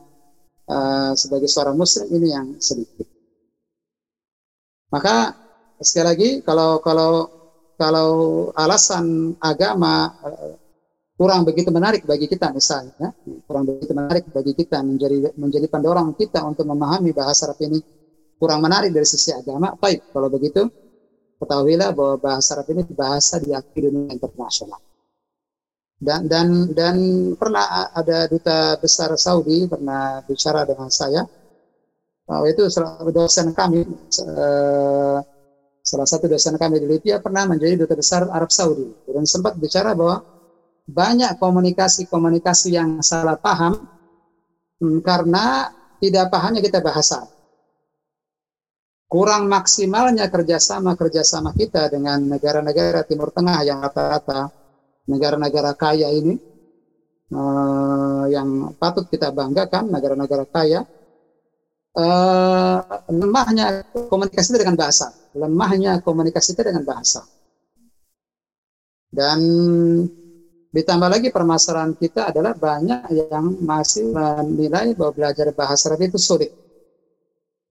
uh, 0.66 1.12
sebagai 1.14 1.46
seorang 1.46 1.78
muslim 1.78 2.10
ini 2.10 2.28
yang 2.34 2.46
sedikit. 2.58 3.06
Maka 4.90 5.30
sekali 5.78 6.06
lagi 6.10 6.30
kalau 6.42 6.82
kalau 6.82 7.30
kalau 7.78 8.10
alasan 8.58 9.38
agama 9.38 10.10
uh, 10.26 10.58
kurang 11.14 11.46
begitu 11.46 11.70
menarik 11.70 12.02
bagi 12.02 12.26
kita 12.26 12.50
misalnya, 12.50 13.14
kurang 13.46 13.70
begitu 13.70 13.94
menarik 13.94 14.26
bagi 14.34 14.50
kita 14.58 14.82
menjadi 14.82 15.30
menjadi 15.38 15.66
pendorong 15.70 16.18
kita 16.18 16.42
untuk 16.42 16.66
memahami 16.66 17.14
bahasa 17.14 17.46
Arab 17.46 17.62
ini 17.62 17.78
kurang 18.38 18.62
menarik 18.62 18.94
dari 18.94 19.04
sisi 19.04 19.34
agama, 19.34 19.74
baik 19.74 20.14
kalau 20.14 20.30
begitu 20.30 20.64
ketahuilah 21.38 21.90
bahwa 21.94 22.14
bahasa 22.18 22.58
Arab 22.58 22.66
ini 22.74 22.82
bahasa 22.90 23.38
diakui 23.38 23.78
dunia 23.90 24.14
internasional. 24.14 24.80
Dan 25.98 26.30
dan 26.30 26.70
dan 26.70 26.96
pernah 27.34 27.90
ada 27.90 28.30
duta 28.30 28.78
besar 28.78 29.10
Saudi 29.18 29.66
pernah 29.66 30.22
bicara 30.22 30.62
dengan 30.62 30.90
saya. 30.90 31.26
Bahwa 32.28 32.44
itu 32.46 32.68
dosen 33.10 33.50
kami 33.56 33.82
uh, 34.22 35.18
salah 35.80 36.06
satu 36.06 36.28
dosen 36.28 36.60
kami 36.60 36.76
di 36.76 36.86
Libya 36.86 37.18
pernah 37.18 37.48
menjadi 37.48 37.82
duta 37.82 37.98
besar 37.98 38.30
Arab 38.30 38.52
Saudi. 38.52 38.86
Dan 39.10 39.26
sempat 39.26 39.58
bicara 39.58 39.96
bahwa 39.96 40.22
banyak 40.86 41.34
komunikasi-komunikasi 41.36 42.78
yang 42.78 43.02
salah 43.02 43.34
paham 43.36 43.74
hmm, 44.80 45.02
karena 45.02 45.68
tidak 45.98 46.30
pahamnya 46.30 46.62
kita 46.62 46.78
bahasa 46.78 47.26
kurang 49.08 49.48
maksimalnya 49.48 50.28
kerjasama 50.28 50.92
kerjasama 50.92 51.56
kita 51.56 51.88
dengan 51.88 52.20
negara-negara 52.28 53.02
Timur 53.08 53.32
Tengah 53.32 53.64
yang 53.64 53.80
rata-rata 53.80 54.52
negara-negara 55.08 55.72
kaya 55.72 56.12
ini 56.12 56.36
uh, 57.32 58.24
yang 58.28 58.72
patut 58.76 59.08
kita 59.08 59.32
banggakan, 59.32 59.88
negara-negara 59.88 60.44
kaya, 60.48 60.84
uh, 61.96 62.78
lemahnya 63.08 63.84
komunikasi 64.08 64.56
dengan 64.56 64.76
bahasa, 64.76 65.12
lemahnya 65.32 66.00
komunikasi 66.04 66.52
dengan 66.56 66.84
bahasa. 66.84 67.24
Dan 69.08 69.40
ditambah 70.68 71.08
lagi 71.08 71.32
permasalahan 71.32 71.96
kita 71.96 72.28
adalah 72.28 72.52
banyak 72.52 73.08
yang 73.16 73.56
masih 73.64 74.12
menilai 74.12 74.92
bahwa 74.92 75.16
belajar 75.16 75.48
bahasa 75.56 75.88
Arab 75.88 76.04
itu 76.04 76.20
sulit. 76.20 76.52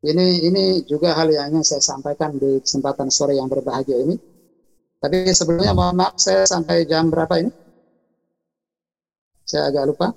Ini 0.08 0.48
ini 0.48 0.64
juga 0.88 1.12
hal 1.20 1.28
yang 1.28 1.52
ingin 1.52 1.68
saya 1.68 1.84
sampaikan 1.84 2.40
di 2.40 2.64
kesempatan 2.64 3.12
sore 3.12 3.36
yang 3.36 3.52
berbahagia 3.52 4.00
ini 4.08 4.16
tapi 4.98 5.30
sebelumnya 5.30 5.78
mohon 5.78 5.94
maaf 5.94 6.18
saya 6.18 6.42
sampai 6.50 6.82
jam 6.90 7.14
berapa 7.14 7.30
ini? 7.38 7.54
Saya 9.46 9.70
agak 9.70 9.94
lupa 9.94 10.08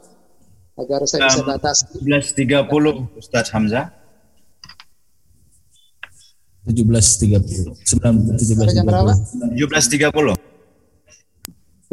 agar 0.81 1.05
saya 1.05 1.29
bisa 1.29 1.45
batas. 1.45 1.85
17.30 2.01 3.21
Ustaz 3.21 3.53
Hamzah. 3.53 3.93
17.30. 6.65 7.77
17.30. 7.77 8.73
Jam 8.73 8.85
berapa? 8.89 9.13
17.30. 9.53 10.33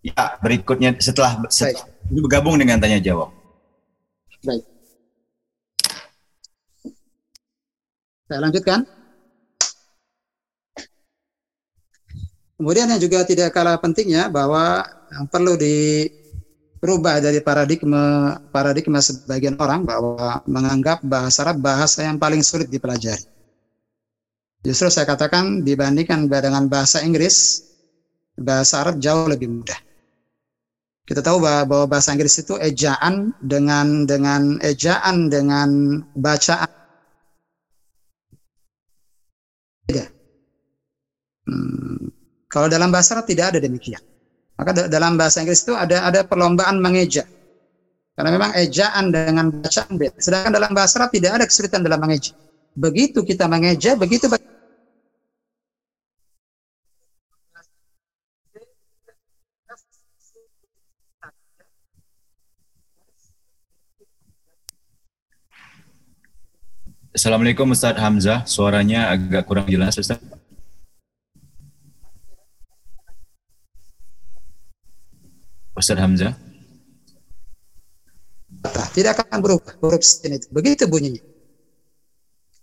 Ya, 0.00 0.38
berikutnya 0.40 0.96
setelah, 1.02 1.44
setelah 1.52 1.84
ini 2.08 2.20
bergabung 2.24 2.56
dengan 2.56 2.78
tanya 2.80 3.02
jawab. 3.02 3.43
Baik. 4.44 4.64
Saya 8.28 8.40
lanjutkan. 8.44 8.80
Kemudian 12.54 12.86
yang 12.88 13.00
juga 13.02 13.26
tidak 13.26 13.50
kalah 13.52 13.76
pentingnya 13.80 14.30
bahwa 14.30 14.84
yang 15.10 15.26
perlu 15.26 15.58
dirubah 15.58 17.18
dari 17.20 17.42
paradigma 17.42 18.36
paradigma 18.48 19.02
sebagian 19.02 19.58
orang 19.58 19.82
bahwa 19.84 20.40
menganggap 20.48 21.02
bahasa 21.04 21.44
Arab 21.44 21.60
bahasa 21.60 22.06
yang 22.06 22.16
paling 22.16 22.40
sulit 22.40 22.70
dipelajari. 22.70 23.26
Justru 24.64 24.88
saya 24.88 25.04
katakan 25.04 25.60
dibandingkan 25.60 26.24
dengan 26.24 26.64
bahasa 26.72 27.04
Inggris, 27.04 27.60
bahasa 28.32 28.80
Arab 28.80 28.96
jauh 28.96 29.28
lebih 29.28 29.52
mudah. 29.52 29.76
Kita 31.04 31.20
tahu 31.20 31.44
bahwa 31.44 31.84
bahasa 31.84 32.16
Inggris 32.16 32.40
itu 32.40 32.56
ejaan 32.56 33.36
dengan 33.44 34.08
dengan 34.08 34.56
ejaan 34.64 35.28
dengan 35.28 36.00
bacaan 36.16 36.70
beda. 39.84 40.04
Hmm, 41.44 42.08
kalau 42.48 42.72
dalam 42.72 42.88
bahasa 42.88 43.20
Arab 43.20 43.28
tidak 43.28 43.52
ada 43.52 43.60
demikian. 43.60 44.00
Maka 44.56 44.88
dalam 44.88 45.20
bahasa 45.20 45.44
Inggris 45.44 45.60
itu 45.60 45.76
ada 45.76 46.08
ada 46.08 46.24
perlombaan 46.24 46.80
mengeja. 46.80 47.28
Karena 48.16 48.30
memang 48.32 48.56
ejaan 48.56 49.12
dengan 49.12 49.52
bacaan 49.52 50.00
beda. 50.00 50.16
Sedangkan 50.16 50.56
dalam 50.56 50.72
bahasa 50.72 51.04
Arab 51.04 51.12
tidak 51.12 51.36
ada 51.36 51.44
kesulitan 51.44 51.84
dalam 51.84 52.00
mengeja. 52.00 52.32
Begitu 52.72 53.20
kita 53.20 53.44
mengeja, 53.44 53.92
begitu 53.92 54.24
Assalamualaikum 67.14 67.70
Ustaz 67.70 67.94
Hamzah, 67.94 68.42
suaranya 68.42 69.06
agak 69.14 69.46
kurang 69.46 69.70
jelas 69.70 69.94
Ustaz. 69.94 70.18
Ustaz 75.78 75.94
Hamzah. 75.94 76.34
Tidak 78.98 79.14
akan 79.14 79.38
berubah 79.38 79.78
huruf 79.78 80.02
sin 80.02 80.34
itu. 80.34 80.50
Begitu 80.50 80.90
bunyinya. 80.90 81.22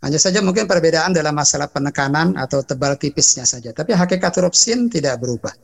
Hanya 0.04 0.20
saja 0.20 0.44
mungkin 0.44 0.68
perbedaan 0.68 1.16
dalam 1.16 1.32
masalah 1.32 1.72
penekanan 1.72 2.36
atau 2.36 2.60
tebal 2.60 3.00
tipisnya 3.00 3.48
saja. 3.48 3.72
Tapi 3.72 3.96
hakikat 3.96 4.36
huruf 4.36 4.52
sin 4.52 4.92
tidak 4.92 5.16
berubah. 5.24 5.56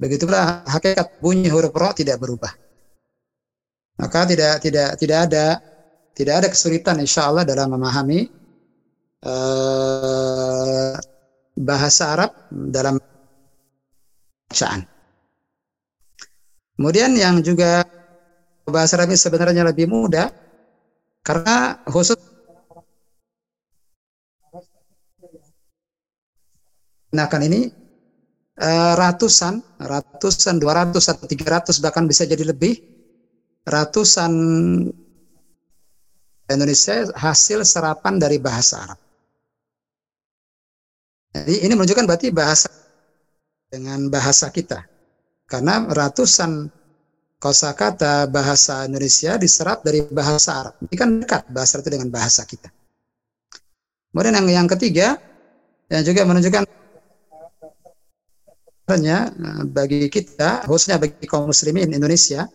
Begitulah 0.00 0.64
hakikat 0.64 1.20
bunyi 1.20 1.52
huruf 1.52 1.76
ro 1.76 1.92
tidak 1.92 2.16
berubah. 2.16 2.56
Maka 4.00 4.24
tidak 4.24 4.64
tidak 4.64 4.96
tidak 4.96 5.18
ada 5.28 5.73
tidak 6.14 6.34
ada 6.40 6.48
kesulitan 6.48 7.02
insya 7.02 7.26
Allah 7.26 7.42
dalam 7.42 7.74
memahami 7.74 8.30
uh, 9.26 10.94
bahasa 11.58 12.02
Arab 12.14 12.30
dalam 12.50 13.02
bacaan. 14.46 14.86
Kemudian 16.74 17.14
yang 17.18 17.42
juga 17.42 17.82
bahasa 18.66 18.94
Arab 18.98 19.14
sebenarnya 19.14 19.66
lebih 19.66 19.90
mudah 19.90 20.30
karena 21.26 21.82
khusus 21.90 22.18
gunakan 27.14 27.42
ini 27.46 27.70
uh, 28.58 28.94
ratusan, 28.98 29.62
ratusan, 29.78 30.58
200 30.58 30.98
atau 30.98 31.26
300 31.30 31.78
bahkan 31.78 32.10
bisa 32.10 32.26
jadi 32.26 32.42
lebih 32.42 32.74
ratusan 33.62 34.32
Indonesia 36.54 37.10
hasil 37.14 37.66
serapan 37.66 38.16
dari 38.16 38.38
bahasa 38.38 38.80
Arab. 38.80 38.98
Jadi 41.34 41.66
ini 41.66 41.72
menunjukkan 41.74 42.06
berarti 42.06 42.30
bahasa 42.30 42.70
dengan 43.66 44.06
bahasa 44.06 44.48
kita. 44.54 44.86
Karena 45.50 45.82
ratusan 45.90 46.70
kosakata 47.42 48.30
bahasa 48.30 48.86
Indonesia 48.86 49.36
diserap 49.36 49.82
dari 49.82 50.06
bahasa 50.08 50.64
Arab. 50.64 50.74
Ini 50.86 50.94
kan 50.94 51.08
dekat 51.20 51.42
bahasa 51.50 51.82
itu 51.82 51.90
dengan 51.90 52.08
bahasa 52.08 52.46
kita. 52.46 52.70
Kemudian 54.14 54.38
yang 54.38 54.64
yang 54.64 54.68
ketiga 54.70 55.18
yang 55.90 56.06
juga 56.06 56.22
menunjukkan 56.22 56.62
eh, 58.94 59.26
bagi 59.68 60.06
kita, 60.08 60.64
khususnya 60.70 61.02
bagi 61.02 61.26
kaum 61.26 61.50
muslimin 61.50 61.90
Indonesia, 61.92 62.46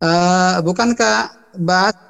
uh, 0.00 0.58
bukankah 0.64 1.16
bahas 1.60 2.09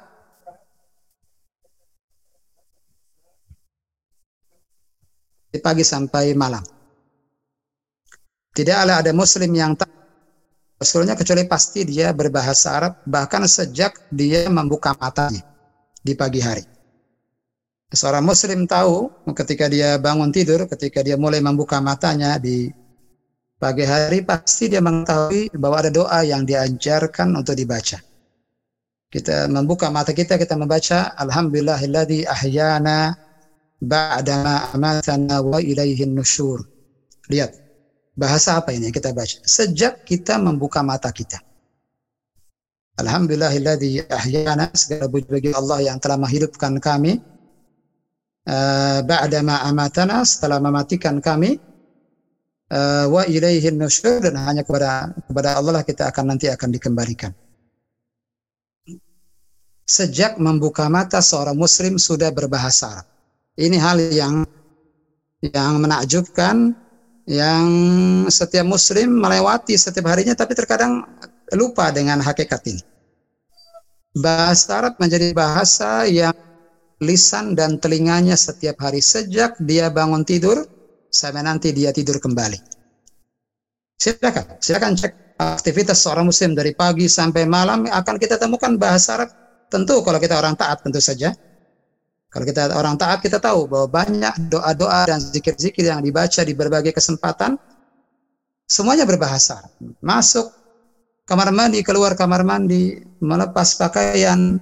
pagi 5.59 5.83
sampai 5.83 6.31
malam? 6.37 6.63
Tidak 8.55 8.77
ada 8.77 9.11
muslim 9.11 9.51
yang 9.51 9.75
tak 9.75 9.91
Sebetulnya 10.81 11.13
kecuali 11.13 11.45
pasti 11.45 11.85
dia 11.85 12.09
berbahasa 12.09 12.73
Arab 12.73 12.93
bahkan 13.05 13.45
sejak 13.45 14.09
dia 14.09 14.49
membuka 14.49 14.97
matanya 14.97 15.45
di 16.01 16.17
pagi 16.17 16.41
hari. 16.41 16.65
Seorang 17.93 18.25
muslim 18.25 18.65
tahu 18.65 19.29
ketika 19.37 19.69
dia 19.69 20.01
bangun 20.01 20.33
tidur, 20.33 20.65
ketika 20.65 21.05
dia 21.05 21.21
mulai 21.21 21.37
membuka 21.37 21.77
matanya 21.77 22.41
di 22.41 22.73
pagi 23.61 23.85
hari 23.85 24.25
pasti 24.25 24.73
dia 24.73 24.81
mengetahui 24.81 25.53
bahwa 25.53 25.85
ada 25.85 25.93
doa 25.93 26.25
yang 26.25 26.49
diajarkan 26.49 27.29
untuk 27.37 27.53
dibaca. 27.53 28.01
Kita 29.05 29.45
membuka 29.53 29.93
mata 29.93 30.17
kita, 30.17 30.41
kita 30.41 30.57
membaca 30.57 31.13
Alhamdulillahilladzi 31.13 32.25
ahyana 32.25 33.13
ba'dama 33.81 34.71
amatana 34.77 35.41
wa 35.41 35.57
ilaihin 35.57 36.13
nusyur. 36.13 36.61
Lihat, 37.27 37.57
bahasa 38.13 38.61
apa 38.61 38.71
ini 38.71 38.89
yang 38.89 38.95
kita 38.95 39.11
baca? 39.11 39.41
Sejak 39.41 40.05
kita 40.05 40.37
membuka 40.37 40.85
mata 40.85 41.09
kita. 41.09 41.41
Alhamdulillahilladzi 43.01 44.05
ahyana 44.13 44.69
segala 44.77 45.09
puji 45.09 45.25
bagi 45.25 45.51
Allah 45.57 45.81
yang 45.81 45.97
telah 45.97 46.21
menghidupkan 46.21 46.77
kami 46.77 47.17
uh, 48.45 48.99
ba'dama 49.01 49.65
amatana 49.65 50.21
setelah 50.21 50.61
mematikan 50.61 51.17
kami 51.17 51.57
uh, 52.69 53.09
wa 53.09 53.23
ilaihin 53.25 53.79
nusyur 53.81 54.21
dan 54.21 54.37
hanya 54.37 54.61
kepada 54.61 55.17
kepada 55.25 55.57
Allah 55.57 55.81
lah 55.81 55.83
kita 55.87 56.13
akan 56.13 56.35
nanti 56.35 56.51
akan 56.51 56.69
dikembalikan. 56.69 57.31
Sejak 59.87 60.37
membuka 60.37 60.85
mata 60.87 61.19
seorang 61.19 61.57
muslim 61.57 61.97
sudah 61.97 62.29
berbahasa 62.29 63.01
Arab. 63.01 63.10
Ini 63.61 63.77
hal 63.77 63.97
yang 64.09 64.35
yang 65.45 65.77
menakjubkan 65.77 66.73
yang 67.29 67.67
setiap 68.25 68.65
muslim 68.65 69.21
melewati 69.21 69.77
setiap 69.77 70.09
harinya 70.09 70.33
tapi 70.33 70.57
terkadang 70.57 71.05
lupa 71.53 71.93
dengan 71.93 72.17
hakikat 72.25 72.61
ini. 72.73 72.81
Bahasa 74.17 74.81
Arab 74.81 74.97
menjadi 74.97 75.31
bahasa 75.31 76.09
yang 76.09 76.33
lisan 76.99 77.53
dan 77.53 77.77
telinganya 77.77 78.33
setiap 78.33 78.81
hari 78.81 78.99
sejak 78.99 79.55
dia 79.61 79.93
bangun 79.93 80.25
tidur 80.25 80.65
sampai 81.13 81.45
nanti 81.45 81.69
dia 81.71 81.93
tidur 81.93 82.17
kembali. 82.17 82.57
Silakan, 84.01 84.57
silakan 84.57 84.97
cek 84.97 85.13
aktivitas 85.37 86.01
seorang 86.01 86.25
muslim 86.25 86.57
dari 86.57 86.73
pagi 86.73 87.05
sampai 87.05 87.45
malam 87.45 87.85
akan 87.85 88.15
kita 88.17 88.41
temukan 88.41 88.73
bahasa 88.73 89.21
Arab. 89.21 89.29
Tentu 89.71 90.03
kalau 90.03 90.19
kita 90.19 90.35
orang 90.35 90.57
taat 90.57 90.81
tentu 90.83 90.99
saja. 90.99 91.31
Kalau 92.31 92.45
kita 92.47 92.71
orang 92.79 92.95
taat 92.95 93.19
kita 93.19 93.43
tahu 93.43 93.67
bahwa 93.67 93.91
banyak 93.91 94.47
doa-doa 94.47 95.03
dan 95.11 95.19
zikir-zikir 95.19 95.83
yang 95.83 95.99
dibaca 95.99 96.39
di 96.47 96.55
berbagai 96.55 96.95
kesempatan 96.95 97.59
semuanya 98.63 99.03
berbahasa. 99.03 99.67
Masuk 99.99 100.47
kamar 101.27 101.51
mandi, 101.51 101.83
keluar 101.83 102.15
kamar 102.15 102.47
mandi, 102.47 103.03
melepas 103.19 103.75
pakaian, 103.75 104.55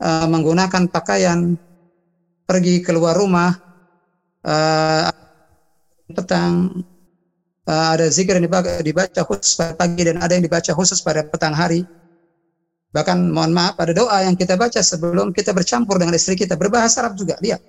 uh, 0.00 0.26
menggunakan 0.28 0.88
pakaian, 0.88 1.60
pergi 2.48 2.80
keluar 2.80 3.12
rumah, 3.12 3.52
uh, 4.40 5.12
petang 6.16 6.80
uh, 7.68 7.88
ada 7.92 8.08
zikir 8.08 8.40
yang 8.40 8.48
dibaca 8.80 9.20
khusus 9.26 9.52
pada 9.52 9.76
pagi 9.76 10.00
dan 10.00 10.16
ada 10.22 10.32
yang 10.32 10.48
dibaca 10.48 10.72
khusus 10.72 11.04
pada 11.04 11.28
petang 11.28 11.52
hari. 11.52 11.84
Bahkan 12.96 13.28
mohon 13.28 13.52
maaf 13.52 13.76
ada 13.76 13.92
doa 13.92 14.24
yang 14.24 14.32
kita 14.32 14.56
baca 14.56 14.80
sebelum 14.80 15.28
kita 15.36 15.52
bercampur 15.52 16.00
dengan 16.00 16.16
istri 16.16 16.32
kita 16.32 16.56
berbahasa 16.56 17.04
Arab 17.04 17.20
juga. 17.20 17.36
Lihat. 17.44 17.60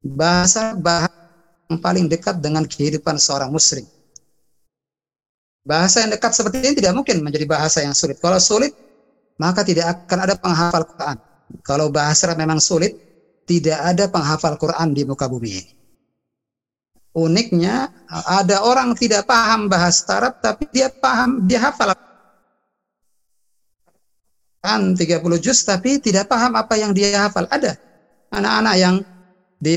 Bahasa 0.00 0.72
bahasa 0.72 1.12
yang 1.68 1.76
paling 1.76 2.08
dekat 2.08 2.40
dengan 2.40 2.64
kehidupan 2.64 3.20
seorang 3.20 3.52
muslim. 3.52 3.84
Bahasa 5.60 6.00
yang 6.00 6.16
dekat 6.16 6.32
seperti 6.32 6.64
ini 6.64 6.72
tidak 6.72 6.96
mungkin 6.96 7.20
menjadi 7.20 7.44
bahasa 7.44 7.84
yang 7.84 7.92
sulit. 7.92 8.16
Kalau 8.16 8.40
sulit, 8.40 8.72
maka 9.36 9.60
tidak 9.60 10.08
akan 10.08 10.18
ada 10.24 10.34
penghafal 10.40 10.88
Quran. 10.88 11.16
Kalau 11.60 11.92
bahasa 11.92 12.24
Arab 12.24 12.40
memang 12.40 12.64
sulit, 12.64 12.96
tidak 13.44 13.76
ada 13.76 14.08
penghafal 14.08 14.56
Quran 14.56 14.96
di 14.96 15.04
muka 15.04 15.28
bumi 15.28 15.52
ini 15.52 15.84
uniknya 17.14 17.94
ada 18.10 18.66
orang 18.66 18.92
tidak 18.98 19.24
paham 19.30 19.70
bahasa 19.70 20.02
Arab 20.18 20.42
tapi 20.42 20.66
dia 20.74 20.90
paham 20.90 21.46
dia 21.46 21.62
hafal 21.62 21.94
kan 24.64 24.96
30 24.96 25.20
juz 25.44 25.60
tapi 25.68 26.00
tidak 26.00 26.24
paham 26.32 26.56
apa 26.56 26.80
yang 26.80 26.96
dia 26.96 27.28
hafal. 27.28 27.44
Ada 27.52 27.76
anak-anak 28.32 28.74
yang 28.80 28.96
di 29.60 29.76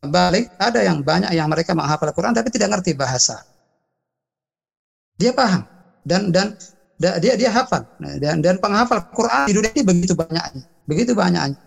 balik 0.00 0.48
ada 0.56 0.80
yang 0.80 1.04
banyak 1.04 1.28
yang 1.36 1.52
mereka 1.52 1.76
menghafal 1.76 2.08
Quran 2.16 2.32
tapi 2.32 2.48
tidak 2.48 2.72
ngerti 2.72 2.96
bahasa. 2.96 3.44
Dia 5.20 5.36
paham. 5.36 5.68
Dan 6.00 6.32
dan 6.32 6.56
dia 6.96 7.36
dia 7.36 7.50
hafal. 7.52 7.84
Dan 8.00 8.40
dan 8.40 8.56
penghafal 8.56 9.04
Quran 9.12 9.44
di 9.44 9.52
dunia 9.52 9.70
ini 9.76 9.84
begitu 9.84 10.16
banyaknya. 10.16 10.64
Begitu 10.88 11.12
banyaknya. 11.12 11.60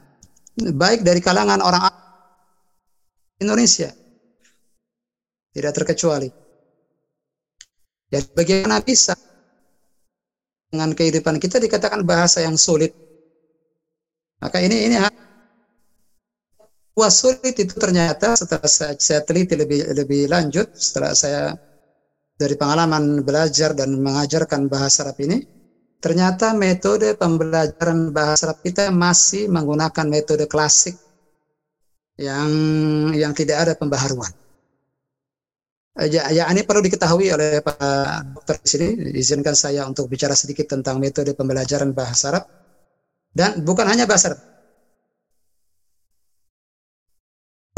Baik 0.74 1.06
dari 1.06 1.22
kalangan 1.22 1.62
orang 1.62 1.86
Indonesia. 3.38 3.94
Tidak 5.54 5.74
terkecuali. 5.76 6.30
Jadi 8.12 8.28
bagaimana 8.36 8.82
bisa 8.84 9.16
dengan 10.72 10.96
kehidupan 10.96 11.38
kita 11.38 11.60
dikatakan 11.60 12.08
bahasa 12.08 12.42
yang 12.48 12.56
sulit? 12.56 12.96
Maka 14.42 14.58
ini 14.64 14.90
ini 14.90 14.96
Wah 16.92 17.08
sulit 17.08 17.56
itu 17.56 17.72
ternyata 17.80 18.36
setelah 18.36 18.68
saya, 18.68 18.94
saya 19.00 19.24
teliti 19.24 19.56
lebih 19.56 19.96
lebih 19.96 20.28
lanjut 20.28 20.68
setelah 20.76 21.16
saya 21.16 21.56
dari 22.36 22.56
pengalaman 22.60 23.24
belajar 23.24 23.72
dan 23.72 23.96
mengajarkan 23.96 24.68
bahasa 24.68 25.08
Arab 25.08 25.18
ini 25.24 25.40
ternyata 26.04 26.52
metode 26.52 27.16
pembelajaran 27.16 28.12
bahasa 28.12 28.52
Arab 28.52 28.60
kita 28.60 28.92
masih 28.92 29.48
menggunakan 29.48 30.06
metode 30.10 30.50
klasik 30.52 31.00
yang 32.20 32.52
yang 33.16 33.32
tidak 33.32 33.58
ada 33.64 33.74
pembaharuan. 33.78 34.30
Eh, 35.92 36.08
ya, 36.08 36.24
ya 36.32 36.48
ini 36.48 36.64
perlu 36.64 36.80
diketahui 36.80 37.36
oleh 37.36 37.60
Pak 37.60 38.32
Dokter 38.32 38.56
di 38.64 38.68
sini. 38.72 38.88
Izinkan 39.20 39.52
saya 39.60 39.84
untuk 39.84 40.08
bicara 40.08 40.32
sedikit 40.40 40.72
tentang 40.72 41.04
metode 41.04 41.36
pembelajaran 41.36 41.92
bahasa 41.92 42.32
Arab 42.32 42.44
dan 43.36 43.60
bukan 43.68 43.88
hanya 43.88 44.08
bahasa 44.08 44.32
Arab. 44.32 44.42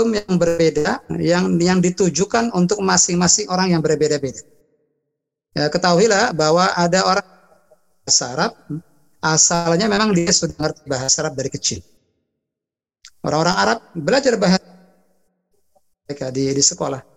yang 0.03 0.35
berbeda 0.41 1.05
yang 1.21 1.55
yang 1.61 1.79
ditujukan 1.79 2.49
untuk 2.57 2.81
masing-masing 2.81 3.47
orang 3.47 3.77
yang 3.77 3.81
berbeda-beda. 3.81 4.41
Ya, 5.53 5.69
ketahuilah 5.69 6.33
bahwa 6.33 6.65
ada 6.73 7.05
orang 7.05 7.27
bahasa 8.03 8.25
Arab 8.33 8.51
asalnya 9.21 9.85
memang 9.85 10.11
dia 10.11 10.33
sudah 10.33 10.57
mengerti 10.59 10.81
bahasa 10.89 11.23
Arab 11.23 11.37
dari 11.37 11.49
kecil. 11.53 11.79
Orang-orang 13.21 13.55
Arab 13.55 13.77
belajar 13.95 14.33
bahasa 14.35 14.65
mereka 16.09 16.33
di, 16.33 16.51
di 16.51 16.63
sekolah 16.65 17.12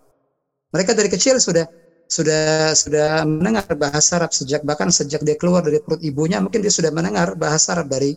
mereka 0.77 0.93
dari 0.93 1.09
kecil 1.09 1.41
sudah 1.41 1.65
sudah 2.07 2.77
sudah 2.77 3.25
mendengar 3.25 3.67
bahasa 3.75 4.21
Arab 4.21 4.31
sejak 4.31 4.63
bahkan 4.63 4.93
sejak 4.93 5.25
dia 5.25 5.35
keluar 5.35 5.65
dari 5.65 5.81
perut 5.81 5.99
ibunya 6.05 6.39
mungkin 6.39 6.61
dia 6.61 6.71
sudah 6.71 6.93
mendengar 6.93 7.35
bahasa 7.35 7.75
Arab 7.75 7.89
dari 7.89 8.13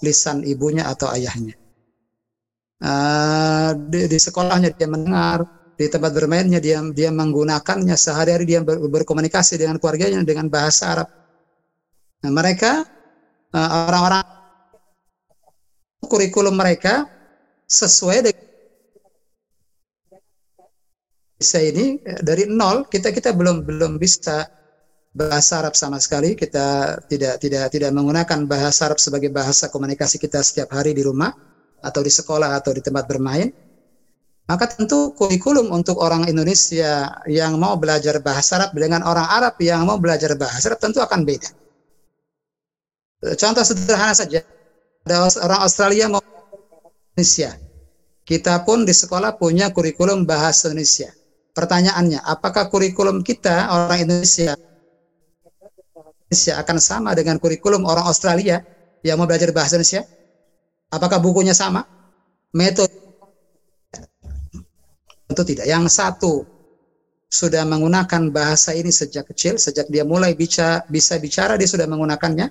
lisan 0.00 0.46
ibunya 0.46 0.86
atau 0.86 1.10
ayahnya. 1.12 1.58
Uh, 2.84 3.70
di, 3.90 4.06
di 4.06 4.18
sekolahnya 4.20 4.72
dia 4.76 4.86
mendengar 4.86 5.42
di 5.74 5.90
tempat 5.90 6.14
bermainnya 6.14 6.62
dia 6.62 6.78
dia 6.94 7.10
menggunakannya 7.10 7.96
sehari-hari 7.98 8.44
dia 8.46 8.60
ber, 8.62 8.78
berkomunikasi 8.78 9.58
dengan 9.58 9.76
keluarganya 9.82 10.22
dengan 10.22 10.46
bahasa 10.46 10.94
Arab. 10.94 11.08
Nah, 12.24 12.32
mereka 12.32 12.86
uh, 13.52 13.70
orang-orang 13.90 14.24
kurikulum 16.06 16.54
mereka 16.54 17.08
sesuai 17.68 18.18
dengan 18.24 18.43
bisa 21.44 21.60
ini 21.60 22.00
eh, 22.00 22.24
dari 22.24 22.48
nol 22.48 22.88
kita 22.88 23.12
kita 23.12 23.36
belum 23.36 23.68
belum 23.68 24.00
bisa 24.00 24.48
bahasa 25.12 25.60
Arab 25.60 25.76
sama 25.76 26.00
sekali 26.00 26.32
kita 26.32 26.98
tidak 27.04 27.36
tidak 27.36 27.68
tidak 27.68 27.92
menggunakan 27.92 28.48
bahasa 28.48 28.88
Arab 28.88 28.96
sebagai 28.96 29.28
bahasa 29.28 29.68
komunikasi 29.68 30.16
kita 30.16 30.40
setiap 30.40 30.72
hari 30.72 30.96
di 30.96 31.04
rumah 31.04 31.28
atau 31.84 32.00
di 32.00 32.08
sekolah 32.08 32.56
atau 32.56 32.72
di 32.72 32.80
tempat 32.80 33.04
bermain 33.04 33.52
maka 34.44 34.68
tentu 34.68 35.16
kurikulum 35.16 35.72
untuk 35.72 35.96
orang 36.04 36.28
Indonesia 36.28 37.16
yang 37.24 37.56
mau 37.56 37.80
belajar 37.80 38.20
bahasa 38.20 38.60
Arab 38.60 38.76
dengan 38.76 39.00
orang 39.04 39.24
Arab 39.24 39.56
yang 39.60 39.88
mau 39.88 39.96
belajar 39.96 40.36
bahasa 40.36 40.68
Arab 40.68 40.80
tentu 40.84 41.00
akan 41.00 41.24
beda. 41.24 41.48
Contoh 43.40 43.64
sederhana 43.64 44.12
saja, 44.12 44.44
ada 45.08 45.32
orang 45.40 45.60
Australia 45.64 46.12
mau 46.12 46.20
Indonesia. 47.16 47.56
Kita 48.20 48.60
pun 48.68 48.84
di 48.84 48.92
sekolah 48.92 49.40
punya 49.40 49.72
kurikulum 49.72 50.28
bahasa 50.28 50.68
Indonesia. 50.68 51.08
Pertanyaannya, 51.54 52.18
apakah 52.26 52.66
kurikulum 52.66 53.22
kita 53.22 53.70
orang 53.70 54.02
Indonesia 54.02 54.58
Indonesia 56.26 56.54
akan 56.58 56.76
sama 56.82 57.10
dengan 57.14 57.38
kurikulum 57.38 57.86
orang 57.86 58.10
Australia 58.10 58.58
yang 59.06 59.22
mau 59.22 59.30
belajar 59.30 59.54
bahasa 59.54 59.78
Indonesia? 59.78 60.02
Apakah 60.90 61.22
bukunya 61.22 61.54
sama? 61.54 61.86
Metode 62.50 62.90
Tentu 65.30 65.42
tidak. 65.46 65.66
Yang 65.70 65.94
satu 65.94 66.32
sudah 67.30 67.66
menggunakan 67.66 68.30
bahasa 68.30 68.74
ini 68.76 68.94
sejak 68.94 69.26
kecil, 69.30 69.58
sejak 69.58 69.90
dia 69.90 70.06
mulai 70.06 70.38
bicara, 70.38 70.82
bisa 70.86 71.18
bicara 71.18 71.58
dia 71.58 71.66
sudah 71.66 71.86
menggunakannya. 71.90 72.46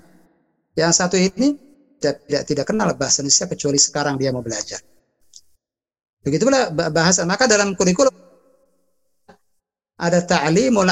Yang 0.74 0.92
satu 0.92 1.16
ini 1.16 1.56
tidak, 2.00 2.24
tidak, 2.26 2.42
tidak 2.44 2.64
kenal 2.68 2.88
bahasa 2.98 3.22
Indonesia 3.22 3.46
kecuali 3.48 3.78
sekarang 3.80 4.14
dia 4.20 4.34
mau 4.34 4.44
belajar. 4.44 4.80
Begitu 6.24 6.44
pula 6.48 6.72
bahasa. 6.72 7.24
Maka 7.24 7.44
dalam 7.48 7.76
kurikulum 7.76 8.12
ada 9.94 10.18
ta'limul 10.26 10.90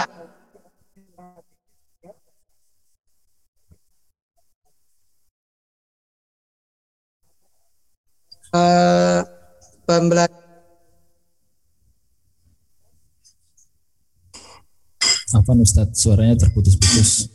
uh, 8.53 9.21
pembelajaran 9.83 10.43
Afan 15.33 15.65
Ustadz, 15.65 15.97
suaranya 15.97 16.37
terputus-putus. 16.45 17.33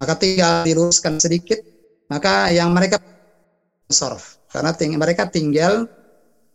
Maka 0.00 0.14
tinggal 0.16 0.64
diluruskan 0.64 1.20
sedikit, 1.20 1.60
maka 2.08 2.48
yang 2.56 2.72
mereka 2.72 2.96
sorf. 3.92 4.40
Karena 4.48 4.72
ting 4.72 4.96
mereka 4.96 5.28
tinggal 5.28 5.84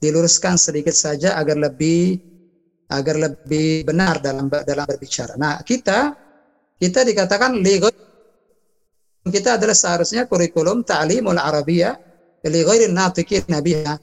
diluruskan 0.04 0.60
sedikit 0.60 0.92
saja 0.92 1.40
agar 1.40 1.56
lebih 1.56 2.20
agar 2.92 3.16
lebih 3.16 3.88
benar 3.88 4.20
dalam 4.20 4.52
dalam 4.52 4.84
berbicara. 4.84 5.40
Nah, 5.40 5.64
kita 5.64 6.12
kita 6.76 7.08
dikatakan 7.08 7.56
ligot 7.64 7.96
kita 9.24 9.56
adalah 9.56 9.72
seharusnya 9.72 10.28
kurikulum 10.28 10.84
ta'limul 10.84 11.40
arabiyah 11.40 11.96
li 12.44 12.60
ghairin 12.60 12.92
natiqin 12.92 13.48
nabiha 13.48 13.96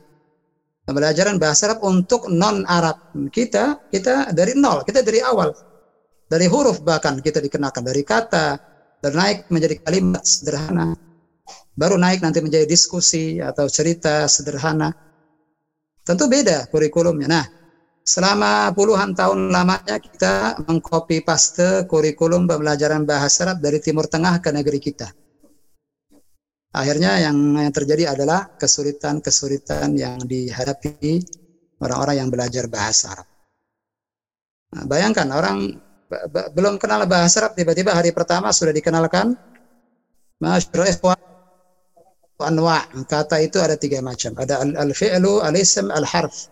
pembelajaran 0.89 1.37
bahasa 1.37 1.71
Arab 1.71 1.85
untuk 1.85 2.27
non 2.33 2.65
Arab. 2.65 3.13
Kita 3.29 3.87
kita 3.93 4.33
dari 4.33 4.57
nol, 4.57 4.83
kita 4.83 5.05
dari 5.05 5.21
awal. 5.21 5.53
Dari 6.31 6.47
huruf 6.47 6.81
bahkan 6.81 7.19
kita 7.21 7.43
dikenakan 7.43 7.83
dari 7.85 8.03
kata 8.07 8.47
dan 8.99 9.13
naik 9.13 9.51
menjadi 9.53 9.83
kalimat 9.83 10.23
sederhana. 10.27 10.95
Baru 11.75 11.99
naik 11.99 12.23
nanti 12.23 12.43
menjadi 12.43 12.67
diskusi 12.67 13.39
atau 13.39 13.67
cerita 13.71 14.27
sederhana. 14.27 15.10
Tentu 16.01 16.25
beda 16.27 16.67
kurikulumnya. 16.73 17.29
Nah, 17.29 17.45
selama 18.01 18.73
puluhan 18.73 19.13
tahun 19.13 19.53
lamanya 19.53 20.01
kita 20.01 20.65
mengcopy 20.65 21.23
paste 21.23 21.85
kurikulum 21.87 22.49
pembelajaran 22.49 23.05
bahasa 23.05 23.47
Arab 23.47 23.63
dari 23.63 23.79
Timur 23.79 24.09
Tengah 24.09 24.41
ke 24.41 24.51
negeri 24.51 24.81
kita. 24.81 25.09
Akhirnya 26.71 27.19
yang, 27.19 27.37
yang 27.59 27.75
terjadi 27.75 28.15
adalah 28.15 28.47
kesulitan-kesulitan 28.55 29.91
yang 29.99 30.23
dihadapi 30.23 31.19
orang-orang 31.83 32.17
yang 32.23 32.29
belajar 32.31 32.71
bahasa 32.71 33.11
Arab. 33.11 33.27
Nah, 34.71 34.85
bayangkan 34.87 35.29
orang 35.35 35.59
belum 36.55 36.79
kenal 36.79 37.07
bahasa 37.11 37.43
Arab 37.43 37.59
tiba-tiba 37.59 37.95
hari 37.95 38.15
pertama 38.15 38.55
sudah 38.55 38.71
dikenalkan 38.71 39.35
anwa 42.43 42.85
kata 43.07 43.41
itu 43.45 43.61
ada 43.61 43.77
tiga 43.77 44.01
macam 44.05 44.35
ada 44.37 44.61
al-fi'lu 44.61 45.41
al-ism 45.45 45.89
al-harf 45.93 46.51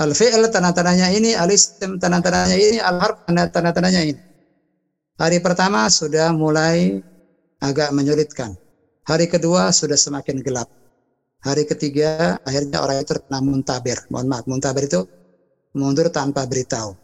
al-fi'l 0.00 0.42
tanda-tandanya 0.50 1.08
ini 1.14 1.36
al-ism 1.36 1.96
tanda-tandanya 2.02 2.56
ini 2.56 2.78
al-harf 2.80 3.22
tanda-tandanya 3.28 4.02
ini 4.04 4.20
hari 5.20 5.38
pertama 5.38 5.86
sudah 5.88 6.34
mulai 6.34 7.00
agak 7.62 7.94
menyulitkan 7.94 8.58
Hari 9.04 9.28
kedua 9.28 9.68
sudah 9.68 10.00
semakin 10.00 10.40
gelap. 10.40 10.64
Hari 11.44 11.68
ketiga 11.68 12.40
akhirnya 12.40 12.80
orang 12.80 13.04
itu 13.04 13.12
terkena 13.12 13.38
muntabir. 13.44 14.00
Mohon 14.08 14.26
maaf, 14.32 14.44
muntabir 14.48 14.88
itu 14.88 15.04
mundur 15.76 16.08
tanpa 16.08 16.48
beritahu. 16.48 16.96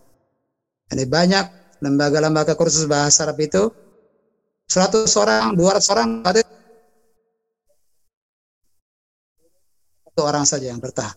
Ini 0.88 1.04
banyak 1.04 1.44
lembaga-lembaga 1.84 2.56
kursus 2.56 2.88
bahasa 2.88 3.28
Arab 3.28 3.36
itu 3.44 3.68
100 4.72 5.12
orang, 5.20 5.52
200 5.52 5.92
orang 5.92 6.08
satu 10.10 10.22
orang 10.26 10.42
saja 10.42 10.68
yang 10.74 10.82
bertahan. 10.82 11.14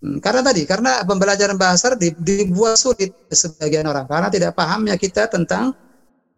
Hmm, 0.00 0.18
karena 0.20 0.40
tadi, 0.40 0.64
karena 0.64 1.04
pembelajaran 1.04 1.56
bahasa 1.60 1.92
dibuat 1.96 2.80
sulit 2.80 3.12
sebagian 3.28 3.84
orang 3.88 4.08
karena 4.08 4.28
tidak 4.32 4.52
pahamnya 4.56 4.96
kita 4.96 5.28
tentang 5.28 5.76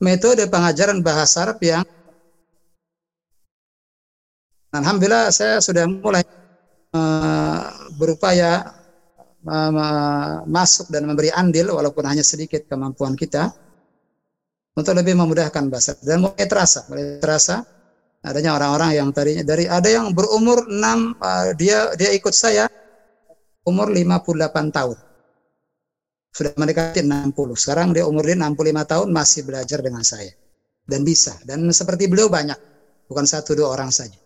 metode 0.02 0.44
pengajaran 0.50 1.00
bahasa 1.00 1.46
Arab 1.48 1.58
yang 1.64 1.82
Alhamdulillah 4.76 5.32
saya 5.32 5.56
sudah 5.64 5.88
mulai 5.88 6.20
uh, 6.92 7.64
berupaya 7.96 8.76
uh, 9.48 10.44
masuk 10.44 10.92
dan 10.92 11.08
memberi 11.08 11.32
andil 11.32 11.72
walaupun 11.72 12.04
hanya 12.04 12.20
sedikit 12.20 12.68
kemampuan 12.68 13.16
kita 13.16 13.56
untuk 14.76 14.92
lebih 14.92 15.16
memudahkan 15.16 15.64
bahasa 15.72 15.96
dan 16.04 16.28
mulai 16.28 16.44
terasa 16.44 16.84
mulai 16.92 17.16
terasa 17.16 17.64
adanya 18.26 18.58
orang-orang 18.58 18.98
yang 18.98 19.08
tadinya 19.14 19.46
dari 19.46 19.70
ada 19.70 19.86
yang 19.86 20.10
berumur 20.10 20.66
6 20.66 20.74
uh, 20.74 21.54
dia 21.54 21.94
dia 21.94 22.10
ikut 22.10 22.34
saya 22.34 22.66
umur 23.62 23.94
58 23.94 24.74
tahun. 24.74 24.98
Sudah 26.34 26.52
mendekati 26.58 27.00
60 27.06 27.32
sekarang 27.56 27.94
dia 27.94 28.04
umur 28.04 28.26
dia 28.26 28.36
65 28.36 28.92
tahun 28.92 29.08
masih 29.14 29.42
belajar 29.46 29.78
dengan 29.80 30.02
saya. 30.02 30.34
Dan 30.86 31.02
bisa. 31.02 31.38
Dan 31.46 31.70
seperti 31.70 32.06
beliau 32.10 32.26
banyak 32.26 32.58
bukan 33.06 33.26
satu 33.26 33.54
dua 33.54 33.74
orang 33.74 33.90
saja. 33.94 34.18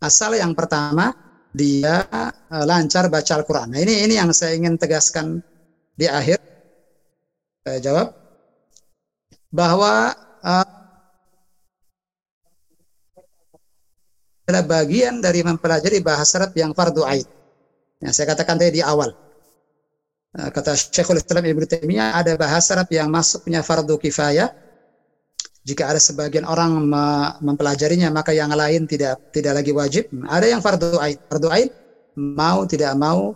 Asal 0.00 0.36
yang 0.36 0.52
pertama 0.52 1.12
dia 1.56 2.04
uh, 2.12 2.64
lancar 2.68 3.08
baca 3.08 3.32
Al-Quran. 3.40 3.72
Nah 3.72 3.80
ini 3.80 4.04
ini 4.04 4.14
yang 4.20 4.32
saya 4.36 4.56
ingin 4.56 4.76
tegaskan 4.76 5.40
di 5.96 6.04
akhir. 6.04 6.36
Saya 7.64 7.80
jawab. 7.80 8.08
Bahwa 9.48 10.12
uh, 10.44 10.75
adalah 14.46 14.62
bagian 14.62 15.18
dari 15.18 15.42
mempelajari 15.42 15.98
bahasa 15.98 16.38
Arab 16.38 16.54
yang 16.54 16.70
fardu 16.70 17.02
ain. 17.02 17.26
Yang 17.98 18.12
saya 18.14 18.26
katakan 18.30 18.54
tadi 18.54 18.78
di 18.78 18.82
awal. 18.82 19.10
Uh, 20.30 20.48
kata 20.54 20.78
Syekhul 20.78 21.18
Islam 21.18 21.50
Ibnu 21.50 21.66
Taimiyah 21.66 22.14
ada 22.14 22.38
bahasa 22.38 22.78
Arab 22.78 22.86
yang 22.94 23.10
masuknya 23.10 23.66
fardu 23.66 23.98
kifayah 23.98 24.54
jika 25.66 25.90
ada 25.90 25.98
sebagian 25.98 26.46
orang 26.46 26.78
mempelajarinya 27.42 28.06
maka 28.14 28.30
yang 28.30 28.54
lain 28.54 28.86
tidak 28.86 29.18
tidak 29.34 29.58
lagi 29.58 29.74
wajib. 29.74 30.06
Ada 30.30 30.46
yang 30.46 30.62
fardu 30.62 30.94
ain. 31.02 31.18
Fardu 31.26 31.48
ain 31.50 31.68
mau 32.14 32.62
tidak 32.70 32.94
mau 32.94 33.34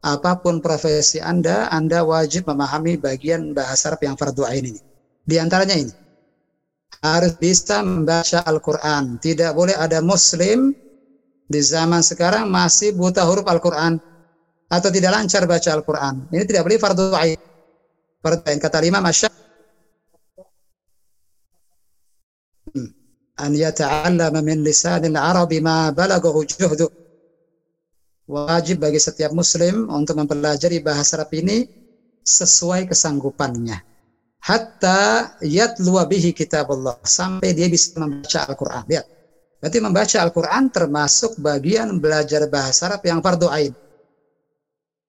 apa 0.00 0.40
pun 0.40 0.64
profesi 0.64 1.20
Anda, 1.20 1.68
Anda 1.68 2.00
wajib 2.00 2.48
memahami 2.48 2.96
bagian 2.96 3.52
bahasa 3.52 3.92
Arab 3.92 4.08
yang 4.08 4.16
fardu 4.16 4.48
ain 4.48 4.72
ini. 4.72 4.80
Di 5.20 5.36
antaranya 5.36 5.76
ini 5.76 6.05
harus 7.00 7.36
bisa 7.36 7.80
membaca 7.84 8.44
Al-Quran. 8.44 9.20
Tidak 9.20 9.52
boleh 9.52 9.76
ada 9.76 10.00
Muslim 10.00 10.72
di 11.46 11.60
zaman 11.62 12.02
sekarang 12.02 12.50
masih 12.50 12.94
buta 12.96 13.22
huruf 13.22 13.46
Al-Quran 13.46 13.98
atau 14.66 14.88
tidak 14.90 15.14
lancar 15.14 15.46
baca 15.46 15.70
Al-Quran. 15.70 16.26
Ini 16.34 16.44
tidak 16.44 16.62
boleh 16.66 16.78
fardu 16.78 17.14
ain. 17.14 17.38
Fardu 18.18 18.42
ain 18.50 18.58
kata 18.58 18.78
lima 18.82 18.98
masya 18.98 19.30
hmm. 22.74 22.90
an 23.38 23.50
yata'allama 23.54 24.40
min 24.42 24.66
lisanil 24.66 25.14
arabi 25.14 25.62
ma 25.62 25.94
balagahu 25.94 26.42
juhdu. 26.42 26.90
Wajib 28.26 28.82
bagi 28.82 28.98
setiap 28.98 29.30
muslim 29.30 29.86
untuk 29.86 30.18
mempelajari 30.18 30.82
bahasa 30.82 31.14
Arab 31.14 31.30
ini 31.38 31.62
sesuai 32.26 32.90
kesanggupannya. 32.90 33.95
Hatta 34.42 35.32
yatluwa 35.42 36.04
bihi 36.06 36.30
kitab 36.36 36.70
Allah. 36.72 36.96
Sampai 37.02 37.56
dia 37.56 37.66
bisa 37.66 37.96
membaca 37.98 38.46
Al-Quran. 38.46 38.84
Lihat. 38.88 39.06
Berarti 39.56 39.78
membaca 39.80 40.16
Al-Quran 40.20 40.64
termasuk 40.68 41.40
bagian 41.40 41.96
belajar 41.98 42.44
bahasa 42.46 42.92
Arab 42.92 43.02
yang 43.02 43.18
fardu 43.24 43.48
ain. 43.48 43.72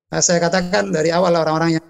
Nah, 0.08 0.24
saya 0.24 0.40
katakan 0.40 0.88
dari 0.88 1.12
awal 1.12 1.36
orang-orang 1.36 1.78
yang 1.78 1.86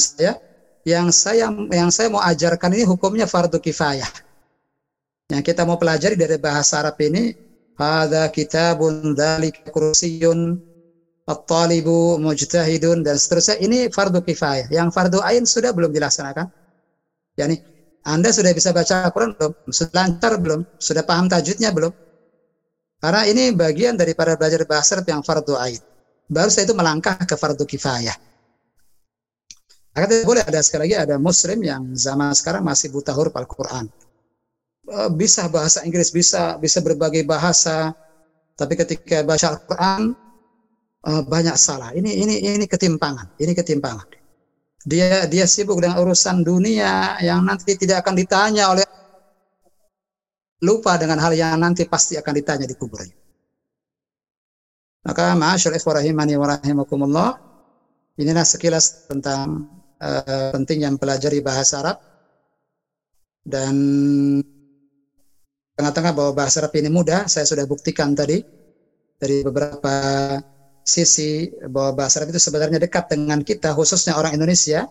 saya 0.00 0.40
yang 0.82 1.12
saya 1.12 1.52
yang 1.70 1.92
saya 1.92 2.08
mau 2.08 2.24
ajarkan 2.24 2.72
ini 2.72 2.88
hukumnya 2.88 3.28
fardu 3.28 3.60
kifayah. 3.60 4.08
Yang 5.28 5.52
kita 5.52 5.62
mau 5.68 5.76
pelajari 5.76 6.16
dari 6.16 6.40
bahasa 6.40 6.80
Arab 6.80 6.96
ini 7.04 7.36
hadza 7.76 8.32
kitabun 8.32 9.12
dzalika 9.12 9.68
kursiyun 9.70 10.56
at-talibu 11.28 12.18
mujtahidun 12.18 13.06
dan 13.06 13.14
seterusnya 13.14 13.56
ini 13.62 13.86
fardu 13.88 14.22
kifayah. 14.22 14.68
Yang 14.70 14.88
fardu 14.94 15.18
ain 15.22 15.44
sudah 15.46 15.70
belum 15.70 15.94
dilaksanakan. 15.94 16.46
Yani 17.38 17.56
Anda 18.02 18.34
sudah 18.34 18.50
bisa 18.50 18.74
baca 18.74 19.06
Al-Quran 19.06 19.38
belum? 19.38 19.52
Sudah 19.70 19.94
lancar 19.94 20.32
belum? 20.42 20.60
Sudah 20.76 21.02
paham 21.06 21.30
tajwidnya 21.30 21.70
belum? 21.70 21.92
Karena 22.98 23.26
ini 23.26 23.54
bagian 23.54 23.94
daripada 23.94 24.34
belajar 24.34 24.62
bahasa 24.66 24.98
yang 25.02 25.22
fardu 25.22 25.54
ain. 25.58 25.78
Baru 26.26 26.50
saya 26.50 26.66
itu 26.66 26.74
melangkah 26.74 27.18
ke 27.18 27.34
fardu 27.34 27.62
kifayah. 27.66 28.14
Akan 29.92 30.08
boleh 30.24 30.40
ada 30.40 30.64
sekali 30.64 30.88
lagi 30.88 30.96
ada 30.96 31.16
muslim 31.20 31.60
yang 31.60 31.92
zaman 31.92 32.32
sekarang 32.32 32.64
masih 32.64 32.88
buta 32.88 33.12
huruf 33.12 33.36
Al-Quran. 33.36 33.92
Eh, 34.88 35.10
bisa 35.12 35.46
bahasa 35.52 35.84
Inggris, 35.84 36.10
bisa 36.10 36.56
bisa 36.56 36.80
berbagai 36.80 37.22
bahasa, 37.28 37.92
tapi 38.56 38.74
ketika 38.74 39.20
baca 39.22 39.52
Al-Quran 39.52 40.16
uh, 41.06 41.22
banyak 41.26 41.56
salah. 41.58 41.90
Ini 41.94 42.10
ini 42.22 42.34
ini 42.42 42.66
ketimpangan, 42.66 43.38
ini 43.38 43.52
ketimpangan. 43.52 44.06
Dia 44.82 45.30
dia 45.30 45.46
sibuk 45.46 45.78
dengan 45.78 46.02
urusan 46.02 46.42
dunia 46.42 47.18
yang 47.22 47.46
nanti 47.46 47.78
tidak 47.78 48.02
akan 48.02 48.14
ditanya 48.18 48.74
oleh 48.74 48.82
lupa 50.62 50.98
dengan 50.98 51.18
hal 51.22 51.34
yang 51.34 51.58
nanti 51.58 51.86
pasti 51.86 52.18
akan 52.18 52.34
ditanya 52.34 52.66
di 52.66 52.74
kuburnya. 52.74 53.14
Maka 55.02 55.34
ma'asyur 55.34 55.74
rahimani 55.74 56.38
wa 56.38 56.46
rahimakumullah. 56.58 57.30
Inilah 58.18 58.46
sekilas 58.46 59.10
tentang 59.10 59.66
uh, 59.98 60.50
pentingnya 60.54 60.94
mempelajari 60.94 61.42
bahasa 61.42 61.82
Arab 61.82 61.98
dan 63.42 63.74
tengah-tengah 65.74 66.12
bahwa 66.14 66.32
bahasa 66.38 66.62
Arab 66.62 66.74
ini 66.78 66.90
mudah. 66.90 67.26
Saya 67.26 67.42
sudah 67.42 67.66
buktikan 67.66 68.14
tadi 68.14 68.38
dari 69.18 69.42
beberapa 69.42 69.94
sisi 70.82 71.50
bahwa 71.70 72.04
bahasa 72.04 72.20
Arab 72.20 72.34
itu 72.34 72.42
sebenarnya 72.42 72.78
dekat 72.82 73.10
dengan 73.10 73.40
kita 73.42 73.74
khususnya 73.74 74.18
orang 74.18 74.34
Indonesia. 74.36 74.86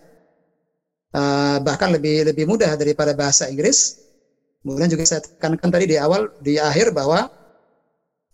Uh, 1.11 1.59
bahkan 1.67 1.91
lebih 1.91 2.23
lebih 2.23 2.47
mudah 2.47 2.71
daripada 2.79 3.11
bahasa 3.11 3.51
Inggris. 3.51 3.99
Kemudian 4.63 4.87
juga 4.87 5.03
saya 5.03 5.19
tekankan 5.19 5.67
tadi 5.67 5.85
di 5.91 5.97
awal 5.99 6.31
di 6.39 6.55
akhir 6.55 6.95
bahwa 6.95 7.27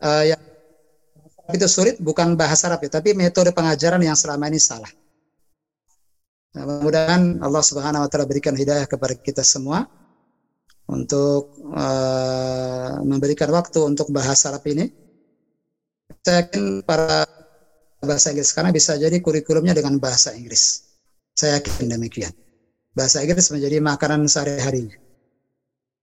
uh, 0.04 0.24
yang 0.28 0.38
itu 1.58 1.66
sulit 1.66 1.98
bukan 1.98 2.38
bahasa 2.38 2.70
Arab 2.70 2.86
ya, 2.86 3.02
tapi 3.02 3.16
metode 3.18 3.50
pengajaran 3.56 4.04
yang 4.04 4.14
selama 4.14 4.52
ini 4.52 4.60
salah. 4.62 4.92
Nah, 6.54 6.64
mudah-mudahan 6.68 7.40
Allah 7.40 7.64
Subhanahu 7.64 8.06
Wa 8.06 8.10
Taala 8.12 8.26
berikan 8.30 8.54
hidayah 8.54 8.86
kepada 8.86 9.16
kita 9.16 9.42
semua 9.42 9.88
untuk 10.86 11.56
uh, 11.72 13.00
memberikan 13.04 13.52
waktu 13.52 13.80
untuk 13.84 14.12
bahasa 14.12 14.52
Arab 14.52 14.64
ini. 14.68 14.90
Saya 16.24 16.44
yakin 16.44 16.84
para 16.84 17.24
bahasa 18.02 18.30
Inggris 18.30 18.54
karena 18.54 18.70
bisa 18.70 18.94
jadi 18.98 19.18
kurikulumnya 19.22 19.74
dengan 19.74 19.98
bahasa 19.98 20.34
Inggris. 20.38 20.86
Saya 21.34 21.62
yakin 21.62 21.90
demikian. 21.90 22.34
Bahasa 22.98 23.22
Inggris 23.22 23.50
menjadi 23.54 23.78
makanan 23.82 24.26
sehari-harinya. 24.26 24.98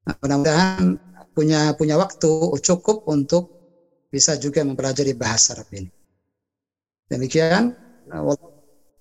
Nah, 0.07 0.15
mudah-mudahan 0.23 0.95
punya 1.35 1.75
punya 1.75 1.99
waktu 1.99 2.31
cukup 2.63 3.11
untuk 3.11 3.51
bisa 4.15 4.39
juga 4.39 4.63
mempelajari 4.63 5.11
bahasa 5.19 5.59
Arab 5.59 5.67
ini. 5.75 5.91
Demikian. 7.11 7.75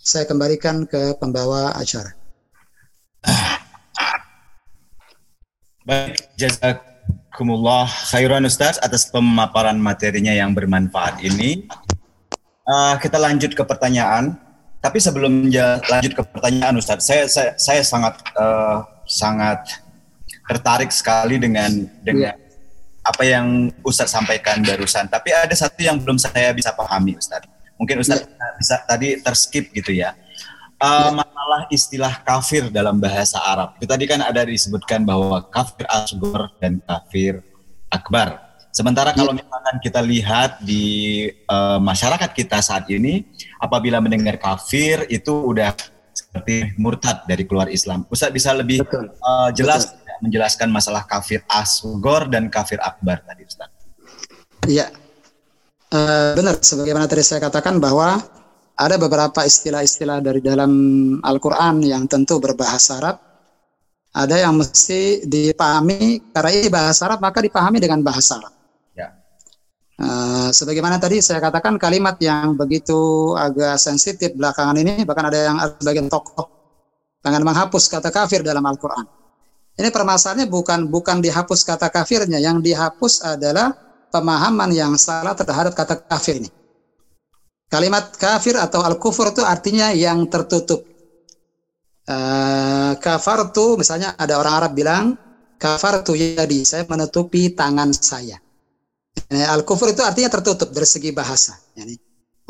Saya 0.00 0.24
kembalikan 0.26 0.88
ke 0.90 1.14
pembawa 1.20 1.76
acara. 1.76 2.18
Baik, 5.86 6.18
jazak 6.34 6.89
Jazakumullah 7.30 7.86
khairan 8.10 8.42
Ustaz 8.42 8.82
atas 8.82 9.06
pemaparan 9.06 9.78
materinya 9.78 10.34
yang 10.34 10.50
bermanfaat 10.50 11.22
ini. 11.22 11.62
Uh, 12.66 12.98
kita 12.98 13.22
lanjut 13.22 13.54
ke 13.54 13.62
pertanyaan. 13.62 14.34
Tapi 14.82 14.98
sebelum 14.98 15.46
lanjut 15.46 16.12
ke 16.18 16.22
pertanyaan 16.26 16.74
Ustaz, 16.74 17.06
saya 17.06 17.30
saya, 17.30 17.54
saya 17.54 17.86
sangat 17.86 18.18
uh, 18.34 18.82
sangat 19.06 19.62
tertarik 20.50 20.90
sekali 20.90 21.38
dengan 21.38 21.70
dengan 22.02 22.34
yeah. 22.34 23.06
apa 23.06 23.22
yang 23.22 23.70
Ustaz 23.86 24.10
sampaikan 24.10 24.66
barusan. 24.66 25.06
Tapi 25.06 25.30
ada 25.30 25.54
satu 25.54 25.86
yang 25.86 26.02
belum 26.02 26.18
saya 26.18 26.50
bisa 26.50 26.74
pahami 26.74 27.14
Ustaz. 27.14 27.46
Mungkin 27.78 28.02
Ustaz 28.02 28.26
yeah. 28.26 28.58
bisa 28.58 28.82
tadi 28.90 29.22
terskip 29.22 29.70
gitu 29.70 29.94
ya 29.94 30.18
uh, 30.80 31.10
masalah 31.14 31.60
istilah 31.68 32.12
kafir 32.24 32.72
dalam 32.72 32.98
bahasa 32.98 33.38
Arab. 33.40 33.76
Itu 33.78 33.86
tadi 33.86 34.04
kan 34.08 34.24
ada 34.24 34.42
disebutkan 34.42 35.04
bahwa 35.04 35.44
kafir 35.52 35.86
asgor 35.86 36.50
dan 36.58 36.80
kafir 36.82 37.44
akbar. 37.92 38.50
Sementara 38.70 39.10
kalau 39.10 39.34
misalkan 39.34 39.82
kita 39.82 39.98
lihat 39.98 40.62
di 40.62 41.26
uh, 41.50 41.82
masyarakat 41.82 42.30
kita 42.30 42.62
saat 42.62 42.86
ini, 42.86 43.26
apabila 43.58 43.98
mendengar 43.98 44.38
kafir 44.38 45.10
itu 45.10 45.30
udah 45.30 45.74
seperti 46.14 46.78
murtad 46.78 47.26
dari 47.26 47.42
keluar 47.46 47.66
Islam. 47.66 48.06
Ustaz 48.10 48.30
bisa 48.30 48.54
lebih 48.54 48.82
Uh, 49.20 49.52
jelas 49.52 49.92
Betul. 49.92 50.24
menjelaskan 50.24 50.68
masalah 50.72 51.04
kafir 51.04 51.44
asgor 51.46 52.26
dan 52.30 52.48
kafir 52.48 52.80
akbar 52.80 53.20
tadi 53.26 53.42
Ustaz. 53.44 53.68
Iya. 54.64 54.88
Uh, 55.90 56.32
benar 56.38 56.62
sebagaimana 56.62 57.10
tadi 57.10 57.26
saya 57.26 57.42
katakan 57.42 57.82
bahwa 57.82 58.22
ada 58.80 58.96
beberapa 58.96 59.44
istilah-istilah 59.44 60.24
dari 60.24 60.40
dalam 60.40 60.72
Al-Quran 61.20 61.84
yang 61.84 62.08
tentu 62.08 62.40
berbahasa 62.40 62.96
Arab. 62.96 63.16
Ada 64.10 64.48
yang 64.48 64.56
mesti 64.56 65.22
dipahami, 65.28 66.32
karena 66.32 66.50
ini 66.50 66.68
bahasa 66.72 67.04
Arab, 67.06 67.20
maka 67.20 67.44
dipahami 67.44 67.76
dengan 67.76 68.00
bahasa 68.00 68.40
Arab. 68.40 68.52
Ya. 68.96 69.12
Uh, 70.00 70.48
sebagaimana 70.50 70.96
tadi 70.96 71.20
saya 71.20 71.44
katakan 71.44 71.76
kalimat 71.76 72.16
yang 72.24 72.56
begitu 72.56 72.96
agak 73.36 73.76
sensitif 73.76 74.32
belakangan 74.32 74.74
ini, 74.80 75.04
bahkan 75.04 75.28
ada 75.28 75.38
yang 75.38 75.56
sebagian 75.76 76.08
tokoh 76.08 76.48
dengan 77.20 77.44
menghapus 77.52 77.84
kata 77.86 78.08
kafir 78.08 78.40
dalam 78.40 78.64
Al-Quran. 78.64 79.04
Ini 79.76 79.92
permasalahannya 79.92 80.48
bukan 80.50 80.88
bukan 80.88 81.20
dihapus 81.20 81.68
kata 81.68 81.92
kafirnya, 81.92 82.40
yang 82.40 82.64
dihapus 82.64 83.22
adalah 83.22 83.76
pemahaman 84.10 84.72
yang 84.72 84.96
salah 84.96 85.36
terhadap 85.36 85.76
kata 85.76 86.00
kafir 86.08 86.42
ini. 86.42 86.50
Kalimat 87.70 88.10
kafir 88.18 88.58
atau 88.58 88.82
al-kufur 88.82 89.30
itu 89.30 89.46
artinya 89.46 89.94
yang 89.94 90.26
tertutup. 90.26 90.82
Uh, 92.10 92.98
kafartu 92.98 93.78
misalnya 93.78 94.18
ada 94.18 94.42
orang 94.42 94.54
Arab 94.58 94.72
bilang 94.74 95.14
kafartu 95.54 96.18
yadi, 96.18 96.66
saya 96.66 96.82
menutupi 96.90 97.54
tangan 97.54 97.94
saya. 97.94 98.42
Al-kufur 99.30 99.94
itu 99.94 100.02
artinya 100.02 100.26
tertutup 100.26 100.74
dari 100.74 100.88
segi 100.90 101.14
bahasa. 101.14 101.54
Yani, 101.78 101.94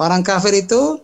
orang 0.00 0.24
kafir 0.24 0.56
itu 0.56 0.96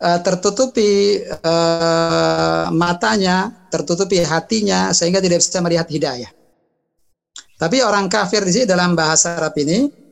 uh, 0.00 0.20
tertutupi 0.24 1.20
uh, 1.20 2.72
matanya, 2.72 3.68
tertutupi 3.68 4.24
hatinya 4.24 4.96
sehingga 4.96 5.20
tidak 5.20 5.44
bisa 5.44 5.60
melihat 5.60 5.84
hidayah. 5.92 6.32
Tapi 7.60 7.84
orang 7.84 8.08
kafir 8.08 8.40
di 8.48 8.52
sini 8.54 8.64
dalam 8.64 8.96
bahasa 8.96 9.36
Arab 9.36 9.52
ini 9.60 10.07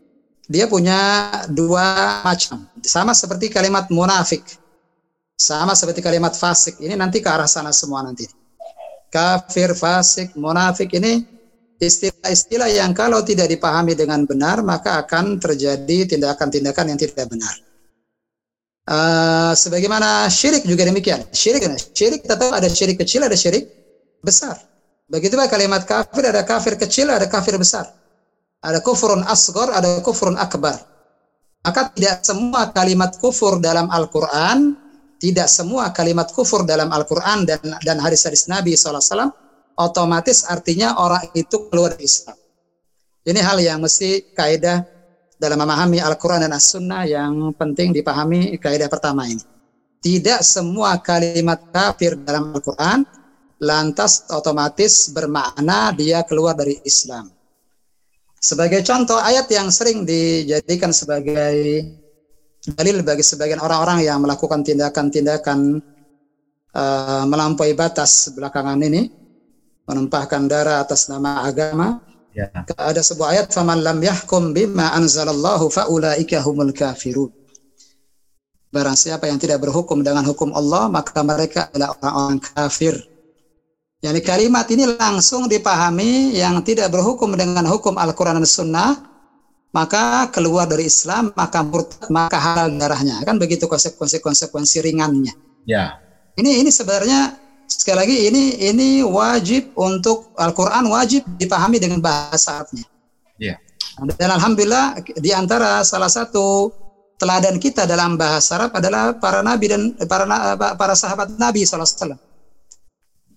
dia 0.47 0.70
punya 0.70 1.30
dua 1.51 2.22
macam. 2.22 2.66
Sama 2.82 3.12
seperti 3.12 3.51
kalimat 3.51 3.90
munafik. 3.90 4.42
Sama 5.36 5.76
seperti 5.76 6.01
kalimat 6.01 6.32
fasik. 6.32 6.80
Ini 6.80 6.94
nanti 6.94 7.20
ke 7.20 7.28
arah 7.28 7.51
sana 7.51 7.74
semua 7.74 8.01
nanti. 8.07 8.24
Kafir, 9.11 9.74
fasik, 9.74 10.34
munafik 10.38 10.94
ini 10.97 11.22
istilah-istilah 11.76 12.72
yang 12.72 12.97
kalau 12.97 13.20
tidak 13.20 13.53
dipahami 13.53 13.92
dengan 13.92 14.24
benar 14.24 14.64
maka 14.64 15.05
akan 15.05 15.36
terjadi 15.36 16.16
tindakan-tindakan 16.16 16.94
yang 16.94 16.99
tidak 16.99 17.28
benar. 17.28 17.55
Uh, 18.86 19.51
sebagaimana 19.59 20.30
syirik 20.30 20.62
juga 20.62 20.86
demikian. 20.86 21.26
Syirik, 21.34 21.66
syirik 21.90 22.22
tahu 22.22 22.55
ada 22.55 22.70
syirik 22.70 22.97
kecil, 23.03 23.26
ada 23.26 23.34
syirik 23.34 23.66
besar. 24.22 24.57
Begitu 25.11 25.34
kalimat 25.38 25.82
kafir, 25.86 26.22
ada 26.26 26.42
kafir 26.47 26.78
kecil, 26.78 27.11
ada 27.11 27.26
kafir 27.26 27.59
besar. 27.59 28.05
Ada 28.66 28.82
kufurun 28.82 29.22
asgor, 29.22 29.70
ada 29.70 30.02
kufurun 30.02 30.34
akbar. 30.34 30.74
Maka 31.62 31.90
tidak 31.94 32.26
semua 32.26 32.74
kalimat 32.74 33.14
kufur 33.22 33.62
dalam 33.62 33.86
Al-Quran, 33.90 34.74
tidak 35.22 35.46
semua 35.46 35.94
kalimat 35.94 36.30
kufur 36.34 36.66
dalam 36.66 36.90
Al-Quran 36.90 37.46
dan 37.46 37.62
dan 37.82 37.96
hadis-hadis 38.02 38.50
Nabi 38.50 38.74
SAW 38.74 39.30
otomatis 39.78 40.44
artinya 40.48 40.98
orang 40.98 41.30
itu 41.36 41.68
keluar 41.70 41.94
dari 41.94 42.08
Islam. 42.08 42.36
Ini 43.26 43.40
hal 43.42 43.58
yang 43.58 43.78
mesti 43.82 44.34
kaidah 44.34 44.86
dalam 45.36 45.58
memahami 45.60 46.00
Al-Quran 46.00 46.46
dan 46.48 46.52
As-Sunnah 46.54 47.02
yang 47.04 47.52
penting 47.58 47.92
dipahami 47.92 48.56
kaidah 48.56 48.88
pertama 48.88 49.26
ini. 49.28 49.42
Tidak 50.00 50.40
semua 50.46 50.96
kalimat 51.02 51.66
kafir 51.74 52.14
dalam 52.22 52.54
Al-Quran 52.54 53.02
lantas 53.60 54.28
otomatis 54.30 55.10
bermakna 55.10 55.90
dia 55.96 56.22
keluar 56.22 56.54
dari 56.54 56.78
Islam. 56.84 57.36
Sebagai 58.47 58.86
contoh 58.86 59.18
ayat 59.18 59.51
yang 59.51 59.74
sering 59.74 60.07
dijadikan 60.07 60.94
sebagai 60.94 61.82
dalil 62.62 63.03
bagi 63.03 63.26
sebagian 63.26 63.59
orang-orang 63.59 64.07
yang 64.07 64.22
melakukan 64.22 64.62
tindakan-tindakan 64.62 65.82
uh, 66.70 67.24
melampaui 67.26 67.74
batas 67.74 68.30
belakangan 68.30 68.78
ini, 68.86 69.11
menumpahkan 69.90 70.47
darah 70.47 70.78
atas 70.78 71.11
nama 71.11 71.42
agama. 71.42 71.99
Ya. 72.30 72.47
Ada 72.78 73.03
sebuah 73.03 73.34
ayat 73.34 73.47
faman 73.51 73.82
lam 73.82 73.99
yahkum 73.99 74.55
bima 74.55 74.94
anzalallahu 74.94 75.66
faulaika 75.66 76.38
humul 76.47 76.70
kafirun. 76.70 77.34
Barang 78.70 78.94
siapa 78.94 79.26
yang 79.26 79.42
tidak 79.42 79.59
berhukum 79.59 80.07
dengan 80.07 80.22
hukum 80.22 80.55
Allah, 80.55 80.86
maka 80.86 81.18
mereka 81.26 81.66
adalah 81.74 81.99
orang-orang 81.99 82.38
kafir. 82.55 82.94
Yani 84.07 84.22
kalimat 84.22 84.70
ini 84.70 84.86
langsung 84.86 85.50
dipahami 85.50 86.38
yang 86.38 86.62
tidak 86.62 86.94
berhukum 86.94 87.34
dengan 87.34 87.66
hukum 87.66 87.98
Al-Quran 87.98 88.38
dan 88.38 88.46
Sunnah, 88.46 88.94
maka 89.74 90.30
keluar 90.30 90.70
dari 90.70 90.86
Islam, 90.86 91.34
maka 91.34 91.66
murtad, 91.66 92.07
maka 92.07 92.38
halal 92.38 92.70
darahnya. 92.78 93.26
Kan 93.26 93.42
begitu 93.42 93.66
konsekuensi-konsekuensi 93.66 94.78
ringannya. 94.86 95.34
Ya. 95.66 95.98
Ini 96.38 96.62
ini 96.62 96.70
sebenarnya 96.70 97.34
sekali 97.66 97.98
lagi 97.98 98.16
ini 98.30 98.62
ini 98.70 98.88
wajib 99.02 99.74
untuk 99.74 100.30
Al-Quran 100.38 100.86
wajib 100.86 101.26
dipahami 101.34 101.82
dengan 101.82 101.98
bahasa 101.98 102.62
Arabnya. 102.62 102.86
Ya. 103.42 103.59
Dan 104.22 104.30
alhamdulillah 104.38 105.02
di 105.18 105.34
antara 105.34 105.82
salah 105.82 106.12
satu 106.12 106.70
teladan 107.18 107.59
kita 107.59 107.90
dalam 107.90 108.14
bahasa 108.14 108.54
Arab 108.54 108.70
adalah 108.76 109.18
para 109.18 109.42
nabi 109.42 109.66
dan 109.66 109.98
para 110.07 110.28
para 110.78 110.94
sahabat 110.94 111.34
Nabi 111.40 111.66
SAW. 111.66 112.26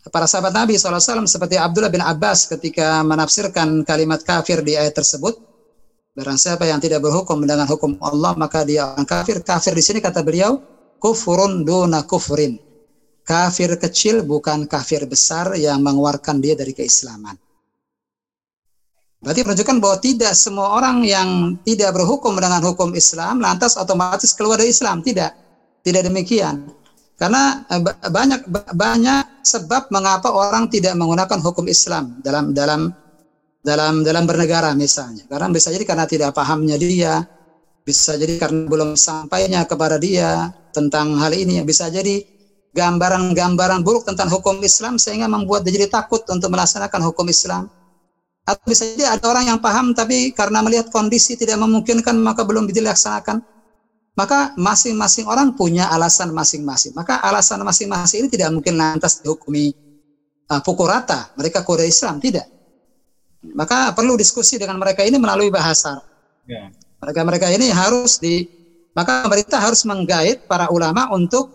Para 0.10 0.26
sahabat 0.26 0.54
Nabi 0.54 0.74
SAW 0.76 1.30
seperti 1.30 1.56
Abdullah 1.56 1.94
bin 1.94 2.02
Abbas 2.02 2.50
ketika 2.50 3.06
menafsirkan 3.06 3.86
kalimat 3.86 4.26
kafir 4.26 4.66
di 4.66 4.74
ayat 4.74 4.98
tersebut, 4.98 5.38
barang 6.18 6.38
siapa 6.38 6.66
yang 6.66 6.82
tidak 6.82 7.06
berhukum 7.06 7.46
dengan 7.46 7.70
hukum 7.70 7.96
Allah 8.02 8.34
maka 8.34 8.66
dia 8.66 8.90
orang 8.90 9.06
kafir. 9.06 9.40
Kafir 9.46 9.78
di 9.78 9.84
sini 9.86 10.02
kata 10.02 10.26
beliau 10.26 10.58
kufurun 10.98 11.62
duna 11.62 12.04
kufrin. 12.10 12.58
Kafir 13.22 13.78
kecil 13.78 14.26
bukan 14.26 14.66
kafir 14.66 15.06
besar 15.06 15.54
yang 15.54 15.86
mengeluarkan 15.86 16.42
dia 16.42 16.58
dari 16.58 16.74
keislaman. 16.74 17.38
Berarti 19.20 19.44
menunjukkan 19.46 19.78
bahwa 19.84 19.98
tidak 20.00 20.34
semua 20.34 20.80
orang 20.80 21.04
yang 21.04 21.60
tidak 21.68 21.92
berhukum 21.92 22.40
dengan 22.40 22.64
hukum 22.64 22.96
Islam 22.96 23.44
lantas 23.44 23.76
otomatis 23.76 24.32
keluar 24.34 24.58
dari 24.58 24.72
Islam. 24.72 25.04
Tidak. 25.04 25.32
Tidak 25.84 26.02
demikian. 26.08 26.79
Karena 27.20 27.68
eh, 27.68 27.84
banyak 27.84 28.48
banyak 28.72 29.44
sebab 29.44 29.92
mengapa 29.92 30.32
orang 30.32 30.72
tidak 30.72 30.96
menggunakan 30.96 31.44
hukum 31.44 31.68
Islam 31.68 32.24
dalam 32.24 32.56
dalam 32.56 32.96
dalam 33.60 34.08
dalam 34.08 34.24
bernegara 34.24 34.72
misalnya. 34.72 35.28
Karena 35.28 35.52
bisa 35.52 35.68
jadi 35.68 35.84
karena 35.84 36.08
tidak 36.08 36.32
pahamnya 36.32 36.80
dia, 36.80 37.28
bisa 37.84 38.16
jadi 38.16 38.40
karena 38.40 38.72
belum 38.72 38.96
sampainya 38.96 39.68
kepada 39.68 40.00
dia 40.00 40.48
tentang 40.72 41.20
hal 41.20 41.36
ini, 41.36 41.60
bisa 41.68 41.92
jadi 41.92 42.24
gambaran-gambaran 42.72 43.84
buruk 43.84 44.08
tentang 44.08 44.32
hukum 44.32 44.62
Islam 44.64 44.96
sehingga 44.96 45.28
membuat 45.28 45.68
dia 45.68 45.76
jadi 45.76 45.92
takut 45.92 46.24
untuk 46.32 46.48
melaksanakan 46.56 47.04
hukum 47.12 47.28
Islam. 47.28 47.68
Atau 48.48 48.64
bisa 48.64 48.88
jadi 48.96 49.20
ada 49.20 49.28
orang 49.28 49.52
yang 49.52 49.60
paham 49.60 49.92
tapi 49.92 50.32
karena 50.32 50.64
melihat 50.64 50.88
kondisi 50.88 51.36
tidak 51.36 51.60
memungkinkan 51.60 52.16
maka 52.16 52.48
belum 52.48 52.66
dilaksanakan 52.72 53.59
maka 54.18 54.54
masing-masing 54.58 55.26
orang 55.30 55.54
punya 55.54 55.88
alasan 55.92 56.34
masing-masing. 56.34 56.92
Maka 56.98 57.22
alasan 57.24 57.62
masing-masing 57.62 58.26
ini 58.26 58.30
tidak 58.30 58.50
mungkin 58.52 58.76
lantas 58.76 59.22
dihukumi 59.24 59.72
uh, 60.50 60.62
pukul 60.64 60.90
rata. 60.90 61.32
Mereka 61.38 61.64
kode 61.64 61.86
Islam 61.86 62.20
tidak. 62.20 62.48
Maka 63.56 63.96
perlu 63.96 64.20
diskusi 64.20 64.60
dengan 64.60 64.76
mereka 64.76 65.06
ini 65.08 65.16
melalui 65.16 65.48
bahasa. 65.48 66.04
Ya. 66.44 66.68
Mereka-mereka 67.00 67.48
ini 67.56 67.72
harus 67.72 68.20
di 68.20 68.44
maka 68.92 69.24
pemerintah 69.24 69.64
harus 69.64 69.88
menggait 69.88 70.44
para 70.44 70.68
ulama 70.68 71.08
untuk 71.16 71.48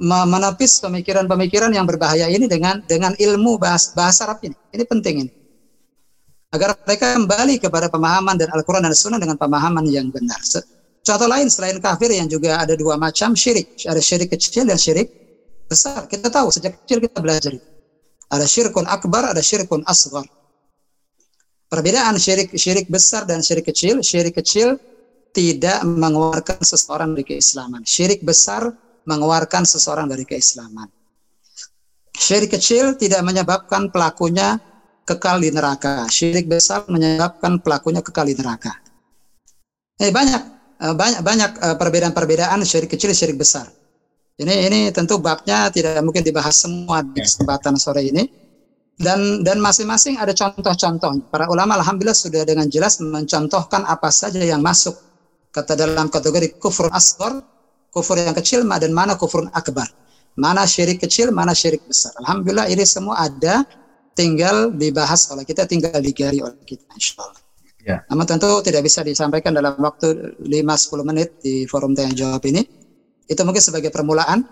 menepis 0.00 0.80
pemikiran-pemikiran 0.80 1.70
yang 1.70 1.84
berbahaya 1.84 2.26
ini 2.32 2.48
dengan 2.48 2.80
dengan 2.88 3.12
ilmu 3.14 3.60
bahasa, 3.60 3.92
bahasa 3.92 4.26
Arab 4.26 4.40
ini. 4.42 4.56
Ini 4.72 4.84
penting 4.88 5.14
ini. 5.28 5.32
Agar 6.50 6.74
mereka 6.82 7.14
kembali 7.14 7.62
kepada 7.62 7.86
pemahaman 7.86 8.34
dan 8.34 8.50
Al-Quran 8.50 8.82
dan 8.82 8.96
Sunnah 8.96 9.20
dengan 9.22 9.38
pemahaman 9.38 9.86
yang 9.86 10.10
benar. 10.10 10.40
Contoh 11.00 11.28
lain 11.28 11.48
selain 11.48 11.80
kafir 11.80 12.12
yang 12.12 12.28
juga 12.28 12.60
ada 12.60 12.76
dua 12.76 13.00
macam 13.00 13.32
syirik. 13.32 13.72
Ada 13.88 14.00
syirik 14.04 14.28
kecil 14.36 14.68
dan 14.68 14.76
syirik 14.76 15.08
besar. 15.64 16.04
Kita 16.04 16.28
tahu 16.28 16.52
sejak 16.52 16.84
kecil 16.84 17.00
kita 17.00 17.18
belajar. 17.24 17.56
Ada 18.30 18.46
syirkun 18.46 18.84
akbar, 18.84 19.32
ada 19.32 19.40
syirkun 19.40 19.80
asgar. 19.88 20.28
Perbedaan 21.70 22.20
syirik 22.20 22.52
syirik 22.52 22.86
besar 22.92 23.24
dan 23.24 23.40
syirik 23.40 23.72
kecil. 23.72 24.04
Syirik 24.04 24.36
kecil 24.36 24.76
tidak 25.32 25.80
mengeluarkan 25.86 26.60
seseorang 26.60 27.16
dari 27.16 27.24
keislaman. 27.24 27.82
Syirik 27.86 28.20
besar 28.20 28.68
mengeluarkan 29.08 29.64
seseorang 29.64 30.04
dari 30.04 30.28
keislaman. 30.28 30.90
Syirik 32.12 32.52
kecil 32.60 33.00
tidak 33.00 33.24
menyebabkan 33.24 33.88
pelakunya 33.88 34.60
kekal 35.08 35.40
di 35.40 35.48
neraka. 35.48 36.04
Syirik 36.12 36.44
besar 36.44 36.84
menyebabkan 36.92 37.62
pelakunya 37.64 38.04
kekal 38.04 38.28
di 38.28 38.36
neraka. 38.36 38.76
Eh, 39.96 40.12
banyak 40.12 40.59
banyak 40.80 41.20
banyak 41.20 41.50
eh, 41.60 41.76
perbedaan-perbedaan 41.76 42.64
syirik 42.64 42.88
kecil 42.96 43.12
syirik 43.12 43.36
besar. 43.36 43.68
Ini 44.40 44.72
ini 44.72 44.80
tentu 44.88 45.20
babnya 45.20 45.68
tidak 45.68 46.00
mungkin 46.00 46.24
dibahas 46.24 46.64
semua 46.64 47.04
di 47.04 47.20
kesempatan 47.20 47.76
sore 47.76 48.08
ini. 48.08 48.24
Dan 49.00 49.44
dan 49.44 49.60
masing-masing 49.60 50.20
ada 50.20 50.32
contoh-contoh. 50.32 51.28
Para 51.32 51.48
ulama 51.48 51.76
alhamdulillah 51.80 52.16
sudah 52.16 52.44
dengan 52.44 52.68
jelas 52.68 53.00
mencontohkan 53.00 53.84
apa 53.88 54.12
saja 54.12 54.40
yang 54.40 54.60
masuk 54.60 54.92
kata 55.52 55.72
dalam 55.76 56.08
kategori 56.08 56.56
kufur 56.60 56.88
asghar, 56.92 57.40
kufur 57.92 58.16
yang 58.20 58.36
kecil 58.36 58.64
dan 58.64 58.92
mana 58.92 59.16
kufur 59.16 59.48
akbar. 59.52 59.88
Mana 60.36 60.64
syirik 60.64 61.00
kecil, 61.00 61.32
mana 61.32 61.52
syirik 61.56 61.84
besar. 61.84 62.12
Alhamdulillah 62.24 62.68
ini 62.68 62.84
semua 62.84 63.24
ada 63.24 63.64
tinggal 64.12 64.72
dibahas 64.72 65.28
oleh 65.32 65.44
kita, 65.44 65.64
tinggal 65.64 65.96
digali 66.00 66.40
oleh 66.44 66.60
kita 66.64 66.84
insyaallah. 66.92 67.49
Ya. 67.84 68.04
Namun 68.12 68.28
tentu 68.28 68.60
tidak 68.60 68.84
bisa 68.84 69.00
disampaikan 69.00 69.56
dalam 69.56 69.76
waktu 69.80 70.36
5-10 70.42 71.08
menit 71.08 71.28
di 71.40 71.64
forum 71.64 71.96
tanya 71.96 72.12
jawab 72.12 72.42
ini. 72.44 72.64
Itu 73.24 73.46
mungkin 73.46 73.62
sebagai 73.62 73.88
permulaan. 73.88 74.44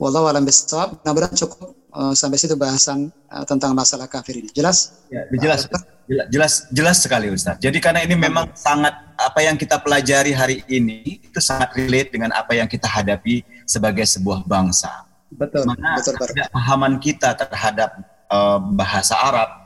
Wallahu 0.00 0.32
alam 0.32 0.48
bisawab. 0.48 1.04
Mudah-mudahan 1.04 1.36
cukup 1.36 1.76
uh, 1.92 2.14
sampai 2.16 2.40
situ 2.40 2.56
bahasan 2.56 3.12
uh, 3.28 3.44
tentang 3.44 3.76
masalah 3.76 4.08
kafir 4.08 4.40
ini. 4.40 4.48
Jelas? 4.56 5.04
Ya, 5.12 5.28
jelas. 5.36 5.68
Uh, 5.68 6.00
jelas 6.26 6.66
jelas 6.74 6.96
sekali 6.98 7.30
Ustaz. 7.30 7.60
Jadi 7.62 7.78
karena 7.78 8.02
ini 8.02 8.16
memang 8.18 8.50
sangat 8.56 8.96
apa 9.14 9.40
yang 9.44 9.54
kita 9.54 9.78
pelajari 9.78 10.32
hari 10.32 10.64
ini 10.66 11.20
itu 11.22 11.38
sangat 11.38 11.76
relate 11.76 12.10
dengan 12.16 12.32
apa 12.34 12.56
yang 12.56 12.66
kita 12.66 12.88
hadapi 12.88 13.44
sebagai 13.68 14.08
sebuah 14.08 14.42
bangsa. 14.48 15.06
Betul. 15.30 15.68
Mana 15.68 16.00
betul, 16.00 16.18
betul. 16.18 16.48
pahaman 16.50 16.98
kita 16.98 17.36
terhadap 17.38 17.94
uh, 18.32 18.58
bahasa 18.58 19.14
Arab 19.20 19.59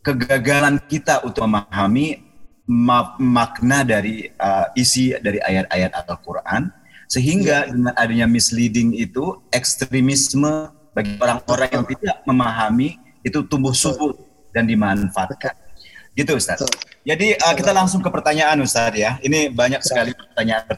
kegagalan 0.00 0.80
kita 0.88 1.20
untuk 1.24 1.44
memahami 1.44 2.30
makna 3.18 3.82
dari 3.82 4.30
uh, 4.38 4.70
isi 4.78 5.10
dari 5.18 5.42
ayat-ayat 5.42 5.90
Al-Quran 6.06 6.70
sehingga 7.10 7.66
ya. 7.66 7.70
dengan 7.74 7.94
adanya 7.98 8.26
misleading 8.30 8.94
itu 8.94 9.42
ekstremisme 9.50 10.70
bagi 10.94 11.18
orang-orang 11.18 11.70
yang 11.74 11.84
tidak 11.90 12.16
memahami 12.22 12.98
itu 13.26 13.42
tumbuh 13.50 13.74
subur 13.74 14.14
dan 14.54 14.70
dimanfaatkan. 14.70 15.54
Gitu 16.14 16.38
Ustaz. 16.38 16.62
Jadi 17.02 17.34
uh, 17.38 17.54
kita 17.58 17.74
langsung 17.74 17.98
ke 17.98 18.10
pertanyaan 18.10 18.62
Ustaz 18.62 18.94
ya. 18.94 19.18
Ini 19.22 19.50
banyak 19.50 19.82
sekali 19.82 20.14
pertanyaan, 20.14 20.70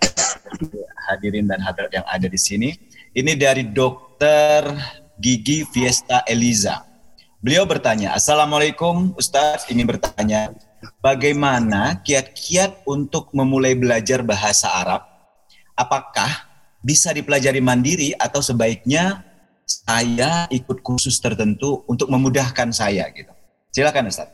hadirin 1.12 1.44
dan 1.44 1.60
hadirat 1.60 1.92
yang 1.92 2.06
ada 2.08 2.26
di 2.28 2.40
sini. 2.40 2.72
Ini 3.12 3.36
dari 3.36 3.68
Dokter 3.68 4.64
Gigi 5.20 5.68
Fiesta 5.68 6.24
Eliza. 6.24 6.91
Beliau 7.43 7.66
bertanya, 7.66 8.14
Assalamualaikum 8.14 9.18
Ustaz, 9.18 9.66
ingin 9.66 9.82
bertanya, 9.82 10.55
bagaimana 11.03 11.99
kiat-kiat 12.07 12.86
untuk 12.86 13.34
memulai 13.34 13.74
belajar 13.74 14.22
bahasa 14.22 14.70
Arab? 14.70 15.03
Apakah 15.74 16.30
bisa 16.86 17.11
dipelajari 17.11 17.59
mandiri 17.59 18.14
atau 18.14 18.38
sebaiknya 18.38 19.26
saya 19.66 20.47
ikut 20.55 20.86
kursus 20.86 21.18
tertentu 21.18 21.82
untuk 21.90 22.14
memudahkan 22.14 22.70
saya 22.70 23.11
gitu? 23.11 23.34
Silakan 23.74 24.07
Ustaz. 24.07 24.30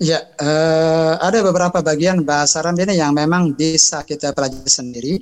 Ya, 0.00 0.32
uh, 0.40 1.20
ada 1.20 1.44
beberapa 1.44 1.84
bagian 1.84 2.24
bahasa 2.24 2.64
Arab 2.64 2.80
ini 2.80 2.96
yang 2.96 3.12
memang 3.12 3.52
bisa 3.52 4.00
kita 4.08 4.32
pelajari 4.32 4.72
sendiri. 4.72 5.14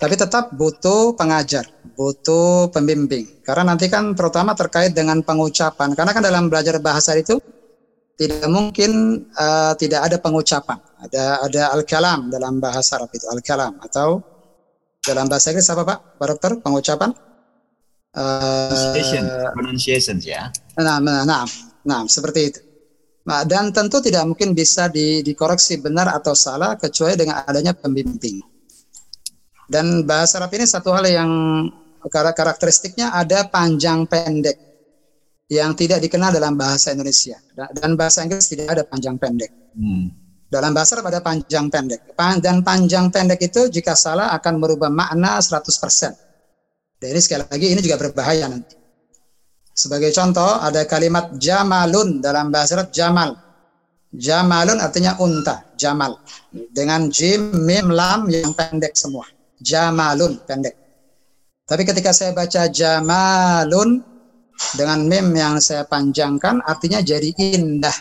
Tapi 0.00 0.16
tetap 0.16 0.56
butuh 0.56 1.12
pengajar, 1.12 1.68
butuh 1.92 2.72
pembimbing. 2.72 3.44
Karena 3.44 3.76
nanti 3.76 3.92
kan 3.92 4.16
terutama 4.16 4.56
terkait 4.56 4.96
dengan 4.96 5.20
pengucapan. 5.20 5.92
Karena 5.92 6.16
kan 6.16 6.24
dalam 6.24 6.48
belajar 6.48 6.80
bahasa 6.80 7.12
itu 7.20 7.36
tidak 8.16 8.48
mungkin 8.48 9.22
uh, 9.36 9.76
tidak 9.76 10.08
ada 10.08 10.16
pengucapan. 10.16 10.80
Ada 11.04 11.44
ada 11.44 11.62
al-kalam 11.76 12.32
dalam 12.32 12.56
bahasa 12.56 12.96
Arab 12.96 13.12
itu 13.12 13.28
al-kalam 13.28 13.76
atau 13.84 14.24
dalam 15.04 15.28
bahasa 15.28 15.52
Inggris 15.52 15.68
apa 15.68 15.84
Pak? 15.84 15.98
Pak 16.16 16.26
Dokter 16.32 16.52
pengucapan? 16.64 17.10
Pronunciation, 18.10 19.22
pronunciation 19.52 20.16
ya. 20.18 20.48
Nah, 20.80 20.98
nah, 20.98 21.22
nah, 21.28 21.44
nah, 21.84 22.00
seperti 22.08 22.40
itu. 22.42 22.60
Nah, 23.24 23.46
dan 23.46 23.70
tentu 23.70 24.02
tidak 24.02 24.26
mungkin 24.26 24.56
bisa 24.56 24.90
di, 24.90 25.22
dikoreksi 25.22 25.78
benar 25.78 26.10
atau 26.10 26.34
salah 26.34 26.74
kecuali 26.74 27.14
dengan 27.14 27.46
adanya 27.46 27.70
pembimbing. 27.76 28.49
Dan 29.70 30.02
bahasa 30.02 30.42
Arab 30.42 30.50
ini 30.58 30.66
satu 30.66 30.90
hal 30.90 31.06
yang 31.06 31.30
karakteristiknya 32.10 33.14
ada 33.14 33.46
panjang 33.46 34.02
pendek 34.10 34.58
yang 35.46 35.78
tidak 35.78 36.02
dikenal 36.02 36.34
dalam 36.34 36.58
bahasa 36.58 36.90
Indonesia 36.90 37.38
dan 37.54 37.94
bahasa 37.94 38.26
Inggris 38.26 38.50
tidak 38.50 38.66
ada 38.66 38.82
panjang 38.82 39.14
pendek. 39.14 39.50
Hmm. 39.78 40.10
Dalam 40.50 40.74
bahasa 40.74 40.98
Arab 40.98 41.14
ada 41.14 41.22
panjang 41.22 41.70
pendek. 41.70 42.02
Dan 42.42 42.66
panjang 42.66 43.14
pendek 43.14 43.38
itu 43.46 43.70
jika 43.70 43.94
salah 43.94 44.34
akan 44.34 44.58
merubah 44.58 44.90
makna 44.90 45.38
100%. 45.38 45.62
Jadi 46.98 47.18
sekali 47.22 47.46
lagi 47.46 47.66
ini 47.70 47.78
juga 47.78 48.02
berbahaya 48.02 48.50
nanti. 48.50 48.74
Sebagai 49.70 50.10
contoh 50.10 50.58
ada 50.58 50.82
kalimat 50.90 51.30
jamalun 51.38 52.18
dalam 52.18 52.50
bahasa 52.50 52.74
Arab 52.74 52.90
jamal. 52.90 53.38
Jamalun 54.10 54.82
artinya 54.82 55.14
unta, 55.22 55.70
jamal. 55.78 56.18
Dengan 56.50 57.06
jim, 57.06 57.54
mim, 57.62 57.86
lam 57.94 58.26
yang 58.26 58.50
pendek 58.50 58.98
semua. 58.98 59.30
Jamalun 59.60 60.40
pendek. 60.48 60.74
Tapi 61.68 61.86
ketika 61.86 62.10
saya 62.10 62.34
baca 62.34 62.66
Jamalun 62.66 64.02
dengan 64.74 65.06
mim 65.06 65.26
yang 65.32 65.62
saya 65.62 65.86
panjangkan 65.86 66.64
artinya 66.66 66.98
jadi 66.98 67.30
indah. 67.36 67.94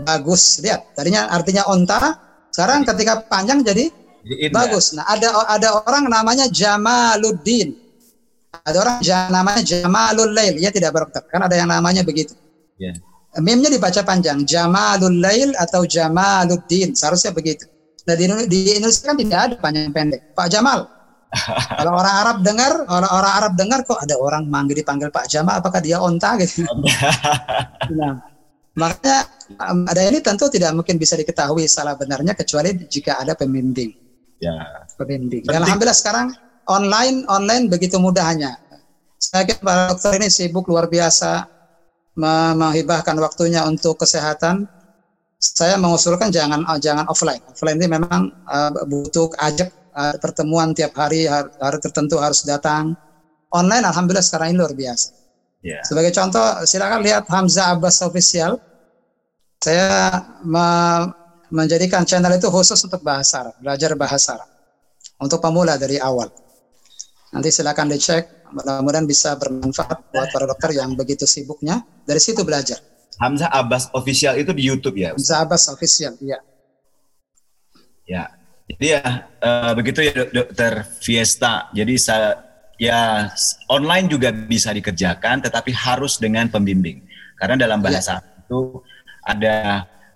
Bagus. 0.00 0.64
Lihat, 0.64 0.96
tadinya 0.96 1.28
artinya 1.28 1.68
onta, 1.68 2.16
sekarang 2.48 2.88
ketika 2.88 3.20
panjang 3.28 3.60
jadi 3.60 3.92
bagus. 4.48 4.96
Nah, 4.96 5.04
ada 5.04 5.44
ada 5.44 5.68
orang 5.84 6.08
namanya 6.08 6.48
Jamaluddin. 6.48 7.76
Ada 8.64 8.78
orang 8.80 8.96
namanya 9.30 9.62
Jamalul 9.62 10.32
Lail, 10.34 10.58
ia 10.58 10.72
tidak 10.74 10.96
beroktat. 10.96 11.28
Kan 11.30 11.44
ada 11.44 11.54
yang 11.54 11.70
namanya 11.70 12.02
begitu. 12.02 12.34
Yeah. 12.80 12.98
Mimnya 13.38 13.70
dibaca 13.70 14.02
panjang, 14.02 14.42
Jamalul 14.42 15.22
Lail 15.22 15.54
atau 15.54 15.86
Jamaluddin, 15.86 16.98
seharusnya 16.98 17.30
begitu. 17.30 17.68
Nah 18.10 18.18
di, 18.18 18.26
di 18.50 18.74
Indonesia 18.74 19.06
kan 19.06 19.14
tidak 19.14 19.38
ada 19.38 19.54
panjang 19.62 19.94
pendek. 19.94 20.34
Pak 20.34 20.50
Jamal. 20.50 20.90
Kalau 21.78 21.94
orang 21.94 22.14
Arab 22.26 22.36
dengar, 22.42 22.72
orang 22.90 23.12
orang 23.14 23.32
Arab 23.38 23.52
dengar 23.54 23.78
kok 23.86 24.02
ada 24.02 24.18
orang 24.18 24.50
manggil 24.50 24.82
dipanggil 24.82 25.14
Pak 25.14 25.30
Jamal, 25.30 25.62
apakah 25.62 25.78
dia 25.78 26.02
onta 26.02 26.34
gitu? 26.42 26.66
nah, 27.98 28.18
makanya 28.74 29.30
ada 29.86 30.02
ini 30.10 30.18
tentu 30.18 30.50
tidak 30.50 30.74
mungkin 30.74 30.98
bisa 30.98 31.14
diketahui 31.14 31.70
salah 31.70 31.94
benarnya 31.94 32.34
kecuali 32.34 32.74
jika 32.90 33.22
ada 33.22 33.38
pembimbing. 33.38 33.94
Ya. 34.42 34.58
Pembimbing. 34.98 35.46
Dan 35.46 35.62
alhamdulillah 35.62 35.94
sekarang 35.94 36.34
online 36.66 37.22
online 37.30 37.70
begitu 37.70 38.02
mudahnya. 38.02 38.58
Saya 39.22 39.46
kira 39.46 39.62
para 39.62 39.94
dokter 39.94 40.18
ini 40.18 40.26
sibuk 40.34 40.66
luar 40.66 40.90
biasa 40.90 41.46
menghibahkan 42.58 43.14
waktunya 43.22 43.62
untuk 43.70 44.02
kesehatan 44.02 44.66
saya 45.40 45.80
mengusulkan 45.80 46.28
jangan 46.28 46.60
uh, 46.68 46.76
jangan 46.76 47.08
offline. 47.08 47.40
Offline 47.48 47.80
ini 47.80 47.88
memang 47.88 48.28
uh, 48.44 48.70
butuh 48.84 49.32
ajak 49.40 49.72
uh, 49.96 50.14
pertemuan 50.20 50.76
tiap 50.76 50.92
hari, 51.00 51.24
hari, 51.24 51.48
hari 51.56 51.78
tertentu 51.80 52.20
harus 52.20 52.44
datang. 52.44 52.92
Online 53.50 53.88
alhamdulillah 53.88 54.22
sekarang 54.22 54.52
ini 54.52 54.60
luar 54.60 54.76
biasa. 54.76 55.16
Yeah. 55.64 55.80
Sebagai 55.84 56.12
contoh, 56.12 56.44
silakan 56.68 57.00
lihat 57.00 57.24
Hamzah 57.26 57.72
Abbas 57.72 58.04
official. 58.04 58.60
Saya 59.60 60.20
me 60.44 60.68
menjadikan 61.50 62.06
channel 62.06 62.30
itu 62.38 62.46
khusus 62.46 62.78
untuk 62.86 63.02
bahasa 63.02 63.42
Arab, 63.42 63.58
belajar 63.58 63.90
bahasa 63.98 64.38
Arab. 64.38 64.50
Untuk 65.20 65.42
pemula 65.42 65.76
dari 65.76 65.98
awal. 65.98 66.30
Nanti 67.34 67.50
silakan 67.50 67.90
dicek, 67.90 68.46
mudah-mudahan 68.54 69.04
bisa 69.04 69.34
bermanfaat 69.36 70.14
buat 70.14 70.28
para 70.30 70.46
dokter 70.46 70.78
yang 70.78 70.94
begitu 70.94 71.26
sibuknya. 71.26 71.82
Dari 72.06 72.22
situ 72.22 72.40
belajar. 72.46 72.89
Hamzah 73.20 73.52
Abbas 73.52 73.92
official 73.92 74.40
itu 74.40 74.50
di 74.56 74.64
YouTube 74.64 74.96
ya? 74.96 75.12
Hamzah 75.12 75.44
Abbas 75.44 75.68
official, 75.68 76.16
iya. 76.24 76.40
Ya. 78.08 78.24
Jadi 78.70 78.86
ya 78.96 79.02
uh, 79.42 79.72
begitu 79.76 80.00
ya 80.00 80.14
Dokter 80.30 80.86
Fiesta. 81.02 81.68
Jadi 81.76 81.94
saya 82.00 82.38
ya 82.80 83.28
online 83.68 84.08
juga 84.08 84.32
bisa 84.32 84.72
dikerjakan 84.72 85.44
tetapi 85.44 85.74
harus 85.74 86.16
dengan 86.16 86.48
pembimbing. 86.48 87.04
Karena 87.36 87.60
dalam 87.60 87.82
iya. 87.82 87.86
bahasa 87.90 88.12
ya. 88.18 88.46
itu 88.46 88.80
ada 89.26 89.56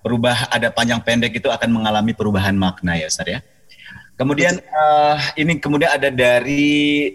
berubah 0.00 0.48
ada 0.48 0.68
panjang 0.72 1.02
pendek 1.02 1.36
itu 1.36 1.48
akan 1.50 1.70
mengalami 1.70 2.16
perubahan 2.16 2.56
makna 2.56 2.96
ya 2.96 3.10
Ustaz 3.10 3.28
ya. 3.28 3.40
Kemudian 4.14 4.62
uh, 4.70 5.18
ini 5.34 5.58
kemudian 5.58 5.90
ada 5.90 6.08
dari 6.08 7.10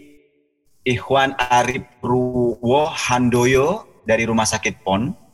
Ikhwan 0.83 1.33
Arif 1.39 1.87
Ruwo 2.03 2.91
Handoyo 2.91 3.87
dari 4.03 4.27
Rumah 4.27 4.43
Sakit 4.43 4.83
PON. 4.83 5.28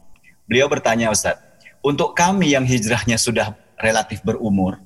Beliau 0.46 0.70
bertanya 0.70 1.10
Ustadz, 1.10 1.42
untuk 1.82 2.14
kami 2.14 2.54
yang 2.54 2.66
hijrahnya 2.66 3.18
sudah 3.18 3.58
relatif 3.82 4.22
berumur, 4.22 4.78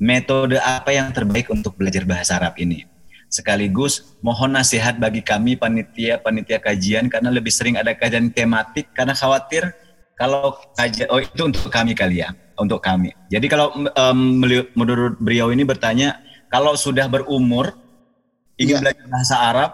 metode 0.00 0.56
apa 0.56 0.92
yang 0.92 1.12
terbaik 1.12 1.52
untuk 1.52 1.76
belajar 1.76 2.08
bahasa 2.08 2.40
Arab 2.40 2.56
ini? 2.56 2.88
Sekaligus 3.30 4.18
mohon 4.24 4.56
nasihat 4.56 4.98
bagi 4.98 5.22
kami 5.22 5.54
panitia-panitia 5.54 6.58
kajian 6.58 7.06
karena 7.06 7.30
lebih 7.30 7.52
sering 7.54 7.78
ada 7.78 7.94
kajian 7.94 8.32
tematik 8.34 8.90
karena 8.90 9.14
khawatir 9.14 9.70
kalau 10.18 10.58
kajian 10.74 11.06
oh 11.12 11.22
itu 11.22 11.42
untuk 11.46 11.70
kami 11.70 11.94
kali 11.94 12.24
ya, 12.24 12.34
untuk 12.58 12.82
kami. 12.82 13.14
Jadi 13.30 13.46
kalau 13.46 13.70
um, 13.76 14.18
menurut 14.74 15.14
beliau 15.22 15.54
ini 15.54 15.62
bertanya 15.62 16.18
kalau 16.50 16.74
sudah 16.74 17.06
berumur 17.06 17.76
ingin 18.58 18.80
ya. 18.80 18.90
belajar 18.90 19.06
bahasa 19.06 19.36
Arab 19.38 19.70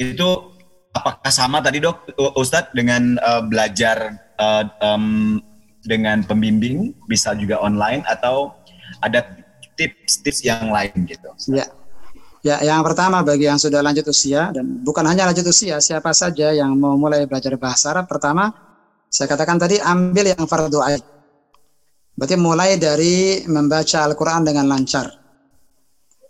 itu 0.00 0.49
apakah 0.94 1.32
sama 1.32 1.62
tadi 1.62 1.78
dok 1.82 2.10
Ustadz 2.34 2.74
dengan 2.74 3.16
uh, 3.22 3.42
belajar 3.46 4.18
uh, 4.38 4.64
um, 4.82 5.38
dengan 5.86 6.20
pembimbing 6.26 6.92
bisa 7.08 7.32
juga 7.38 7.62
online 7.62 8.04
atau 8.04 8.52
ada 9.00 9.24
tips-tips 9.78 10.44
yang 10.44 10.68
lain 10.68 10.92
gitu? 11.08 11.30
Ya, 11.48 11.66
ya 12.44 12.56
yang 12.60 12.84
pertama 12.84 13.24
bagi 13.24 13.48
yang 13.48 13.56
sudah 13.56 13.80
lanjut 13.80 14.04
usia 14.10 14.52
dan 14.52 14.84
bukan 14.84 15.06
hanya 15.08 15.30
lanjut 15.30 15.46
usia, 15.48 15.80
siapa 15.80 16.12
saja 16.12 16.52
yang 16.52 16.76
mau 16.76 16.98
mulai 17.00 17.24
belajar 17.24 17.56
bahasa 17.56 17.96
Arab, 17.96 18.10
pertama 18.10 18.52
saya 19.08 19.26
katakan 19.26 19.58
tadi 19.58 19.80
ambil 19.80 20.36
yang 20.36 20.44
fardu 20.44 20.78
ain. 20.84 21.02
Berarti 22.14 22.36
mulai 22.36 22.76
dari 22.76 23.48
membaca 23.48 24.04
Al-Quran 24.04 24.44
dengan 24.44 24.68
lancar. 24.68 25.08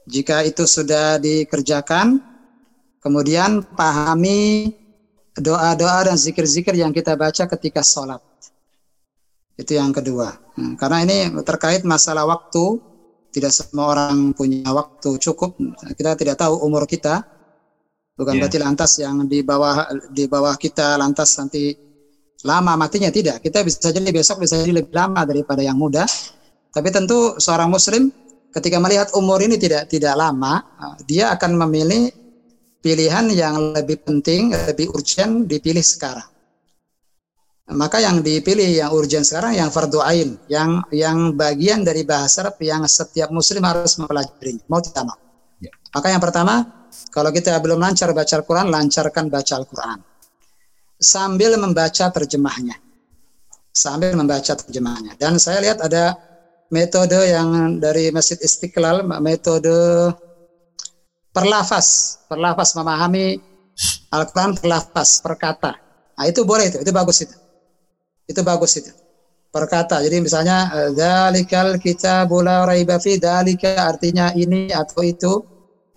Jika 0.07 0.47
itu 0.47 0.63
sudah 0.63 1.19
dikerjakan, 1.19 2.30
kemudian 3.01 3.65
pahami 3.75 4.71
doa-doa 5.37 6.13
dan 6.13 6.17
zikir-zikir 6.21 6.77
yang 6.77 6.93
kita 6.93 7.17
baca 7.17 7.49
ketika 7.49 7.81
sholat. 7.81 8.21
Itu 9.57 9.77
yang 9.77 9.93
kedua. 9.93 10.37
Hmm, 10.57 10.77
karena 10.77 11.05
ini 11.05 11.19
terkait 11.45 11.85
masalah 11.85 12.25
waktu, 12.25 12.81
tidak 13.31 13.53
semua 13.53 13.93
orang 13.93 14.33
punya 14.33 14.69
waktu 14.73 15.21
cukup. 15.21 15.57
Kita 15.97 16.17
tidak 16.17 16.41
tahu 16.41 16.65
umur 16.65 16.89
kita. 16.89 17.25
Bukan 18.17 18.37
yeah. 18.37 18.41
berarti 18.45 18.59
lantas 18.61 18.91
yang 19.01 19.25
di 19.25 19.41
bawah 19.41 19.89
di 20.13 20.29
bawah 20.29 20.53
kita 20.57 21.01
lantas 21.01 21.37
nanti 21.41 21.73
lama 22.45 22.77
matinya 22.77 23.09
tidak. 23.09 23.41
Kita 23.41 23.65
bisa 23.65 23.93
jadi 23.93 24.13
besok 24.13 24.45
bisa 24.45 24.61
jadi 24.61 24.85
lebih 24.85 24.93
lama 24.93 25.25
daripada 25.25 25.65
yang 25.65 25.77
muda. 25.77 26.05
Tapi 26.71 26.89
tentu 26.93 27.37
seorang 27.41 27.69
muslim 27.73 28.13
ketika 28.53 28.77
melihat 28.83 29.13
umur 29.17 29.41
ini 29.41 29.57
tidak 29.57 29.89
tidak 29.89 30.15
lama, 30.17 30.61
dia 31.05 31.33
akan 31.33 31.67
memilih 31.67 32.20
pilihan 32.81 33.29
yang 33.33 33.77
lebih 33.77 34.01
penting, 34.03 34.53
lebih 34.53 34.93
urgent 34.93 35.47
dipilih 35.47 35.85
sekarang. 35.85 36.27
Maka 37.71 38.03
yang 38.03 38.19
dipilih 38.19 38.67
yang 38.67 38.91
urgent 38.91 39.23
sekarang 39.23 39.55
yang 39.55 39.71
fardu 39.71 40.03
ain, 40.03 40.35
yang 40.51 40.83
yang 40.91 41.39
bagian 41.39 41.87
dari 41.87 42.03
bahasa 42.03 42.43
Arab 42.43 42.59
yang 42.59 42.83
setiap 42.91 43.31
muslim 43.31 43.63
harus 43.63 43.95
mempelajari, 43.95 44.59
mau 44.67 44.83
tidak 44.83 45.07
mau. 45.07 45.19
Ya. 45.63 45.71
Maka 45.95 46.11
yang 46.11 46.19
pertama, 46.19 46.67
kalau 47.15 47.31
kita 47.31 47.55
belum 47.63 47.79
lancar 47.79 48.11
baca 48.11 48.35
Al-Quran, 48.43 48.67
lancarkan 48.75 49.31
baca 49.31 49.55
Al-Quran. 49.55 49.99
Sambil 50.99 51.55
membaca 51.63 52.11
terjemahnya. 52.11 52.75
Sambil 53.71 54.19
membaca 54.19 54.53
terjemahnya. 54.59 55.15
Dan 55.15 55.39
saya 55.39 55.63
lihat 55.63 55.79
ada 55.79 56.19
metode 56.75 57.23
yang 57.23 57.79
dari 57.79 58.11
Masjid 58.11 58.37
Istiqlal, 58.43 59.07
metode 59.23 60.11
perlafaz, 61.41 61.89
perlafaz 62.29 62.77
memahami 62.77 63.41
Al-Quran 64.13 64.61
perlafaz, 64.61 65.25
perkata. 65.25 65.73
Nah, 66.21 66.25
itu 66.29 66.45
boleh 66.45 66.69
itu, 66.69 66.79
itu 66.85 66.93
bagus 66.93 67.25
itu. 67.25 67.37
Itu 68.29 68.45
bagus 68.45 68.77
itu. 68.77 68.93
Perkata. 69.51 69.99
Jadi 70.05 70.23
misalnya 70.23 70.71
dalikal 70.95 71.81
kita 71.81 72.23
bola 72.29 72.63
raiba 72.69 73.03
fi 73.03 73.19
dalika 73.19 73.89
artinya 73.89 74.31
ini 74.37 74.71
atau 74.71 75.03
itu 75.03 75.43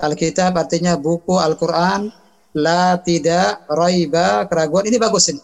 Alkitab 0.02 0.58
artinya 0.58 0.98
buku 0.98 1.38
Al-Quran. 1.38 2.10
La 2.54 2.98
tidak 3.02 3.66
raiba 3.70 4.46
keraguan. 4.50 4.86
Ini 4.90 4.98
bagus 4.98 5.30
ini. 5.30 5.42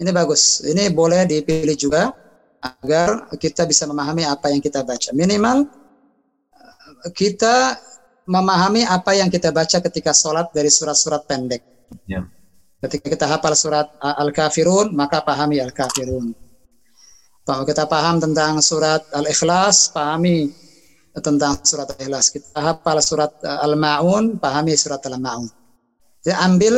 Ini 0.00 0.10
bagus. 0.12 0.64
Ini 0.64 0.92
boleh 0.92 1.24
dipilih 1.28 1.76
juga 1.76 2.12
agar 2.60 3.28
kita 3.36 3.68
bisa 3.68 3.84
memahami 3.84 4.24
apa 4.24 4.52
yang 4.52 4.60
kita 4.60 4.84
baca. 4.84 5.12
Minimal 5.12 5.68
kita 7.12 7.76
memahami 8.26 8.82
apa 8.82 9.14
yang 9.14 9.30
kita 9.30 9.54
baca 9.54 9.78
ketika 9.78 10.10
sholat 10.10 10.50
dari 10.50 10.68
surat-surat 10.68 11.24
pendek. 11.24 11.62
Ya. 12.10 12.26
Ketika 12.82 13.06
kita 13.08 13.26
hafal 13.30 13.56
surat 13.56 13.88
Al-Kafirun, 14.02 14.92
maka 14.92 15.24
pahami 15.24 15.62
Al-Kafirun. 15.62 16.34
Kalau 17.46 17.62
kita 17.64 17.86
paham 17.86 18.20
tentang 18.20 18.58
surat 18.60 19.06
Al-Ikhlas, 19.14 19.94
pahami 19.94 20.50
tentang 21.16 21.56
surat 21.64 21.88
Al-Ikhlas. 21.96 22.28
Kita 22.34 22.58
hafal 22.60 23.00
surat 23.00 23.32
Al-Ma'un, 23.40 24.36
pahami 24.36 24.76
surat 24.76 25.00
Al-Ma'un. 25.08 25.48
Jadi 26.20 26.36
ambil 26.36 26.74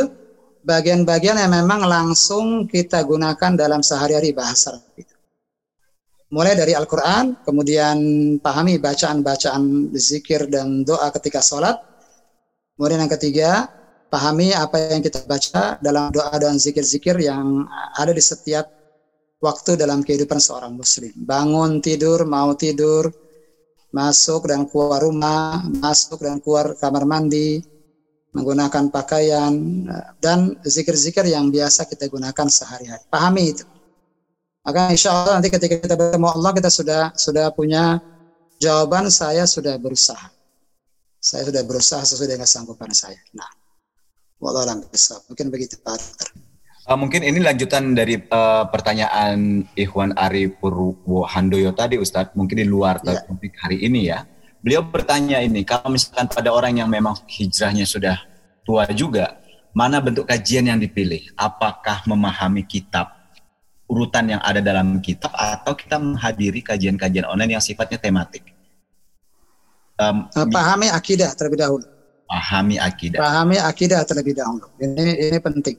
bagian-bagian 0.63 1.35
yang 1.41 1.51
memang 1.51 1.83
langsung 1.83 2.69
kita 2.69 3.03
gunakan 3.03 3.59
dalam 3.59 3.83
sehari-hari 3.83 4.31
bahasa 4.31 4.79
kita. 4.95 5.18
Mulai 6.29 6.53
dari 6.53 6.77
Al-Quran, 6.77 7.41
kemudian 7.41 7.97
pahami 8.37 8.77
bacaan-bacaan 8.77 9.89
zikir 9.97 10.45
dan 10.45 10.85
doa 10.85 11.09
ketika 11.09 11.41
sholat. 11.41 11.73
Kemudian 12.77 13.01
yang 13.01 13.13
ketiga, 13.17 13.65
pahami 14.13 14.53
apa 14.53 14.93
yang 14.93 15.01
kita 15.01 15.25
baca 15.25 15.81
dalam 15.81 16.13
doa 16.13 16.29
dan 16.37 16.61
zikir-zikir 16.61 17.17
yang 17.17 17.65
ada 17.97 18.13
di 18.13 18.21
setiap 18.21 18.69
waktu 19.41 19.73
dalam 19.73 20.05
kehidupan 20.05 20.37
seorang 20.37 20.77
muslim. 20.77 21.09
Bangun 21.17 21.81
tidur, 21.81 22.21
mau 22.29 22.53
tidur, 22.53 23.09
masuk 23.89 24.53
dan 24.53 24.69
keluar 24.69 25.01
rumah, 25.01 25.65
masuk 25.65 26.21
dan 26.21 26.37
keluar 26.45 26.77
kamar 26.77 27.09
mandi, 27.09 27.57
menggunakan 28.37 28.93
pakaian, 28.93 29.53
dan 30.21 30.61
zikir-zikir 30.61 31.25
yang 31.25 31.49
biasa 31.49 31.89
kita 31.89 32.05
gunakan 32.05 32.47
sehari-hari. 32.53 33.01
Pahami 33.09 33.43
itu. 33.49 33.65
Maka 34.69 34.93
insya 34.93 35.09
Allah 35.09 35.41
nanti 35.41 35.49
ketika 35.49 35.81
kita 35.81 35.97
bertemu 35.97 36.29
Allah 36.29 36.53
kita 36.53 36.69
sudah 36.69 37.09
sudah 37.17 37.49
punya 37.49 37.97
jawaban 38.61 39.09
saya 39.09 39.49
sudah 39.49 39.81
berusaha. 39.81 40.29
Saya 41.17 41.49
sudah 41.49 41.65
berusaha 41.65 42.05
sesuai 42.05 42.37
dengan 42.37 42.45
sanggupan 42.45 42.93
saya. 42.93 43.17
Nah, 43.33 43.49
wallah 44.37 44.77
Mungkin 45.25 45.49
begitu 45.49 45.81
Pak 45.81 45.97
Dokter. 45.97 46.27
Uh, 46.85 46.97
mungkin 47.01 47.25
ini 47.25 47.41
lanjutan 47.41 47.97
dari 47.97 48.21
uh, 48.29 48.69
pertanyaan 48.69 49.65
Ikhwan 49.73 50.13
Ari 50.13 50.53
Purwo 50.53 51.25
Handoyo 51.25 51.73
tadi 51.73 51.97
Ustadz, 51.97 52.37
mungkin 52.37 52.61
di 52.61 52.65
luar 52.69 53.01
yeah. 53.01 53.25
topik 53.25 53.57
hari 53.57 53.81
ini 53.81 54.13
ya. 54.13 54.21
Beliau 54.61 54.85
bertanya 54.85 55.41
ini, 55.41 55.65
kalau 55.65 55.89
misalkan 55.89 56.29
pada 56.29 56.53
orang 56.53 56.77
yang 56.77 56.89
memang 56.93 57.17
hijrahnya 57.25 57.89
sudah 57.89 58.21
tua 58.65 58.85
juga, 58.93 59.41
mana 59.73 59.97
bentuk 59.97 60.29
kajian 60.29 60.69
yang 60.69 60.77
dipilih? 60.77 61.29
Apakah 61.37 62.05
memahami 62.09 62.65
kitab, 62.65 63.18
urutan 63.89 64.37
yang 64.37 64.41
ada 64.45 64.61
dalam 64.61 65.01
kitab, 65.01 65.33
atau 65.33 65.73
kita 65.73 65.97
menghadiri 65.97 66.61
kajian-kajian 66.61 67.25
online 67.25 67.57
yang 67.57 67.63
sifatnya 67.63 67.97
tematik? 67.97 68.45
Um, 69.99 70.29
pahami 70.31 70.87
akidah 70.87 71.35
terlebih 71.35 71.59
dahulu. 71.59 71.83
Pahami 72.29 72.77
akidah. 72.79 73.19
Pahami 73.19 73.57
akidah 73.59 74.05
terlebih 74.05 74.37
dahulu. 74.37 74.69
Ini 74.79 75.33
ini 75.33 75.39
penting. 75.41 75.77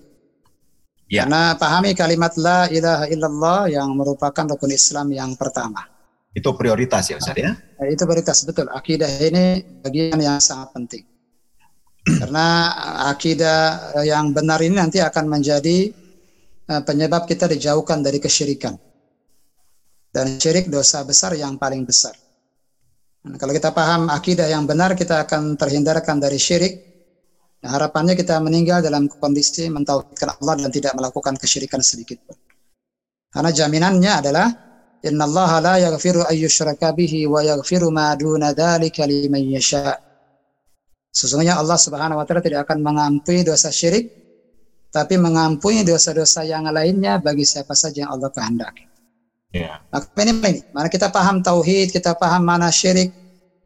Ya. 1.11 1.27
Karena 1.27 1.59
pahami 1.59 1.95
kalimat 1.95 2.35
la 2.39 2.71
ilaha 2.71 3.07
illallah 3.11 3.61
yang 3.67 3.91
merupakan 3.95 4.47
rukun 4.47 4.71
Islam 4.71 5.11
yang 5.11 5.35
pertama. 5.35 5.87
Itu 6.31 6.55
prioritas 6.55 7.11
ya 7.11 7.19
Ustaz 7.19 7.35
ya? 7.35 7.59
Nah, 7.59 7.87
itu 7.91 8.03
prioritas 8.07 8.47
betul. 8.47 8.71
Akidah 8.71 9.11
ini 9.19 9.67
bagian 9.83 10.19
yang 10.23 10.39
sangat 10.39 10.71
penting. 10.71 11.03
Karena 12.23 12.71
akidah 13.11 13.59
yang 14.07 14.31
benar 14.31 14.63
ini 14.63 14.79
nanti 14.79 15.03
akan 15.03 15.27
menjadi 15.27 15.91
eh, 15.91 16.00
penyebab 16.79 17.27
kita 17.27 17.51
dijauhkan 17.51 17.99
dari 18.07 18.23
kesyirikan. 18.23 18.79
Dan 20.11 20.39
syirik 20.39 20.71
dosa 20.71 21.03
besar 21.03 21.35
yang 21.35 21.59
paling 21.59 21.83
besar. 21.83 22.15
Nah, 23.27 23.39
kalau 23.39 23.51
kita 23.51 23.75
paham 23.75 24.07
akidah 24.11 24.47
yang 24.47 24.67
benar, 24.67 24.95
kita 24.95 25.27
akan 25.27 25.59
terhindarkan 25.59 26.19
dari 26.23 26.39
syirik 26.39 26.91
Nah, 27.61 27.77
harapannya 27.77 28.17
kita 28.17 28.41
meninggal 28.41 28.81
dalam 28.81 29.05
kondisi 29.05 29.69
mentauhidkan 29.69 30.41
Allah 30.41 30.65
dan 30.65 30.71
tidak 30.73 30.97
melakukan 30.97 31.37
kesyirikan 31.37 31.85
sedikit 31.85 32.17
pun. 32.25 32.37
Karena 33.29 33.53
jaminannya 33.53 34.13
adalah 34.17 34.49
Inna 35.05 35.25
Allah 35.29 35.51
la 35.61 35.75
yaghfiru 35.77 36.25
ayyushraka 36.25 36.93
bihi 36.97 37.29
wa 37.29 37.45
yaghfiru 37.45 37.93
ma 37.93 38.17
duna 38.17 38.57
dzalika 38.57 39.05
liman 39.05 39.45
yasha. 39.45 39.93
Sesungguhnya 41.13 41.61
Allah 41.61 41.77
Subhanahu 41.77 42.17
wa 42.17 42.25
taala 42.25 42.41
tidak 42.41 42.65
akan 42.65 42.81
mengampuni 42.81 43.45
dosa 43.45 43.69
syirik 43.69 44.20
tapi 44.91 45.15
mengampuni 45.17 45.87
dosa-dosa 45.87 46.43
yang 46.43 46.67
lainnya 46.67 47.23
bagi 47.23 47.47
siapa 47.47 47.75
saja 47.79 48.07
yang 48.07 48.11
Allah 48.11 48.31
kehendaki. 48.31 48.91
Maka 49.91 50.07
ini, 50.23 50.33
ini, 50.39 50.61
mana 50.71 50.87
kita 50.87 51.11
paham 51.11 51.43
tauhid, 51.43 51.91
kita 51.91 52.15
paham 52.15 52.47
mana 52.47 52.71
syirik, 52.71 53.11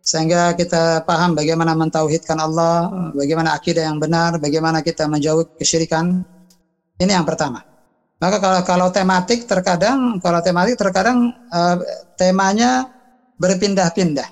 sehingga 0.04 0.52
kita 0.52 1.04
paham 1.08 1.32
bagaimana 1.32 1.72
mentauhidkan 1.72 2.36
Allah, 2.36 2.88
bagaimana 3.16 3.56
akidah 3.56 3.88
yang 3.88 3.96
benar, 3.96 4.36
bagaimana 4.36 4.84
kita 4.84 5.08
menjauh 5.08 5.56
kesyirikan. 5.56 6.24
Ini 7.00 7.12
yang 7.16 7.24
pertama. 7.24 7.64
Maka 8.20 8.36
kalau 8.40 8.60
kalau 8.64 8.88
tematik 8.88 9.44
terkadang 9.44 10.16
kalau 10.20 10.40
tematik 10.40 10.80
terkadang 10.80 11.32
uh, 11.52 11.76
temanya 12.16 12.88
berpindah-pindah. 13.36 14.28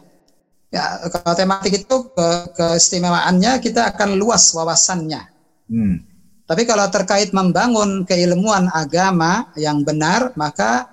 Ya, 0.73 1.05
kalau 1.13 1.37
tematik 1.37 1.85
itu 1.85 1.97
ke, 2.17 2.29
keistimewaannya 2.57 3.61
kita 3.61 3.93
akan 3.93 4.17
luas 4.17 4.57
wawasannya. 4.57 5.21
Hmm. 5.69 6.12
Tapi 6.43 6.63
kalau 6.67 6.85
terkait 6.91 7.31
membangun 7.31 8.03
keilmuan 8.03 8.67
agama 8.75 9.47
yang 9.55 9.87
benar, 9.87 10.35
maka 10.35 10.91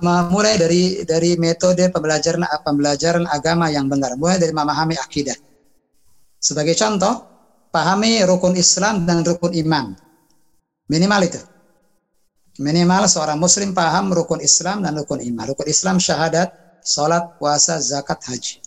memulai 0.00 0.56
dari 0.56 0.82
dari 1.04 1.36
metode 1.36 1.92
pembelajaran 1.92 2.42
pembelajaran 2.64 3.24
agama 3.28 3.68
yang 3.68 3.86
benar, 3.86 4.16
mulai 4.16 4.40
dari 4.40 4.50
memahami 4.50 4.96
akidah. 4.96 5.36
Sebagai 6.40 6.74
contoh, 6.74 7.26
pahami 7.70 8.24
rukun 8.24 8.56
Islam 8.56 9.04
dan 9.04 9.20
rukun 9.22 9.52
iman. 9.66 9.92
Minimal 10.88 11.20
itu. 11.26 11.40
Minimal 12.56 13.04
seorang 13.04 13.36
muslim 13.36 13.76
paham 13.76 14.16
rukun 14.16 14.40
Islam 14.40 14.80
dan 14.80 14.96
rukun 14.96 15.20
iman. 15.20 15.52
Rukun 15.52 15.68
Islam 15.68 16.00
syahadat, 16.00 16.48
salat, 16.80 17.36
puasa, 17.36 17.76
zakat, 17.82 18.16
haji. 18.24 18.65